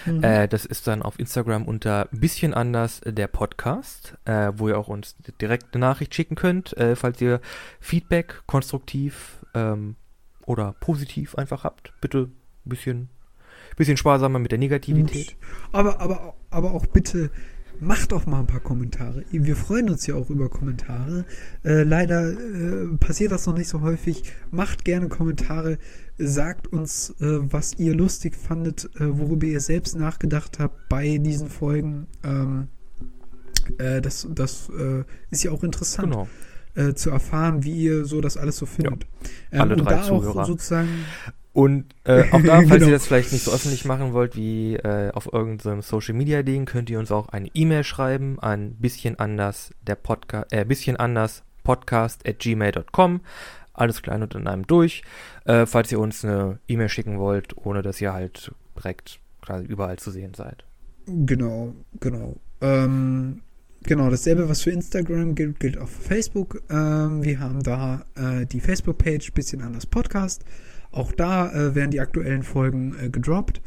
[0.05, 0.23] Mhm.
[0.23, 4.89] Äh, das ist dann auf Instagram unter bisschen anders der Podcast, äh, wo ihr auch
[4.89, 7.41] uns direkt eine Nachricht schicken könnt, äh, falls ihr
[7.81, 9.97] Feedback konstruktiv ähm,
[10.45, 11.93] oder positiv einfach habt.
[12.01, 12.29] Bitte
[12.67, 13.09] ein bisschen,
[13.77, 15.37] bisschen sparsamer mit der Negativität.
[15.73, 17.31] Aber, aber, aber auch bitte
[17.81, 19.25] macht doch mal ein paar Kommentare.
[19.31, 21.25] Wir freuen uns ja auch über Kommentare.
[21.65, 24.23] Äh, leider äh, passiert das noch nicht so häufig.
[24.51, 25.79] Macht gerne Kommentare.
[26.19, 31.49] Sagt uns, äh, was ihr lustig fandet, äh, worüber ihr selbst nachgedacht habt bei diesen
[31.49, 32.07] Folgen.
[32.23, 32.69] Ähm,
[33.79, 36.13] äh, das das äh, ist ja auch interessant.
[36.13, 36.29] Genau.
[36.95, 39.05] zu erfahren, wie ihr so das alles so findet.
[39.51, 40.45] Ja, alle ähm, drei Zuhörer.
[40.45, 40.89] sozusagen
[41.53, 42.87] und äh, auch da, falls genau.
[42.87, 46.65] ihr das vielleicht nicht so öffentlich machen wollt wie äh, auf irgendeinem Social Media Ding,
[46.65, 51.43] könnt ihr uns auch eine E-Mail schreiben an bisschen anders der Podcast, äh, bisschen anders
[51.65, 53.21] podcast at gmail.com.
[53.73, 55.03] Alles klein und in einem durch.
[55.45, 59.99] Äh, falls ihr uns eine E-Mail schicken wollt, ohne dass ihr halt direkt quasi überall
[59.99, 60.65] zu sehen seid.
[61.07, 62.37] Genau, genau.
[62.61, 63.43] Ähm,
[63.83, 66.63] genau, dasselbe, was für Instagram gilt, gilt auch für Facebook.
[66.71, 70.45] Ähm, wir haben da äh, die Facebook-Page bisschen anders Podcast.
[70.93, 73.61] Auch da äh, werden die aktuellen Folgen äh, gedroppt,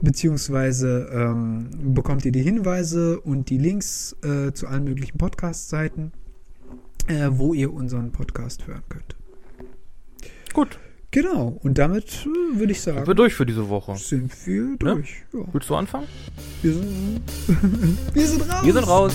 [0.00, 6.12] beziehungsweise ähm, bekommt ihr die Hinweise und die Links äh, zu allen möglichen Podcast-Seiten,
[7.06, 9.16] äh, wo ihr unseren Podcast hören könnt.
[10.52, 10.78] Gut.
[11.12, 12.98] Genau, und damit äh, würde ich sagen.
[12.98, 13.96] Sind wir durch für diese Woche.
[13.96, 14.76] Sind wir ne?
[14.78, 15.24] durch.
[15.32, 15.40] Ne?
[15.40, 15.46] Ja.
[15.52, 16.06] Willst du anfangen?
[16.62, 17.20] Wir sind,
[18.14, 18.64] wir sind raus.
[18.64, 19.14] Wir sind raus.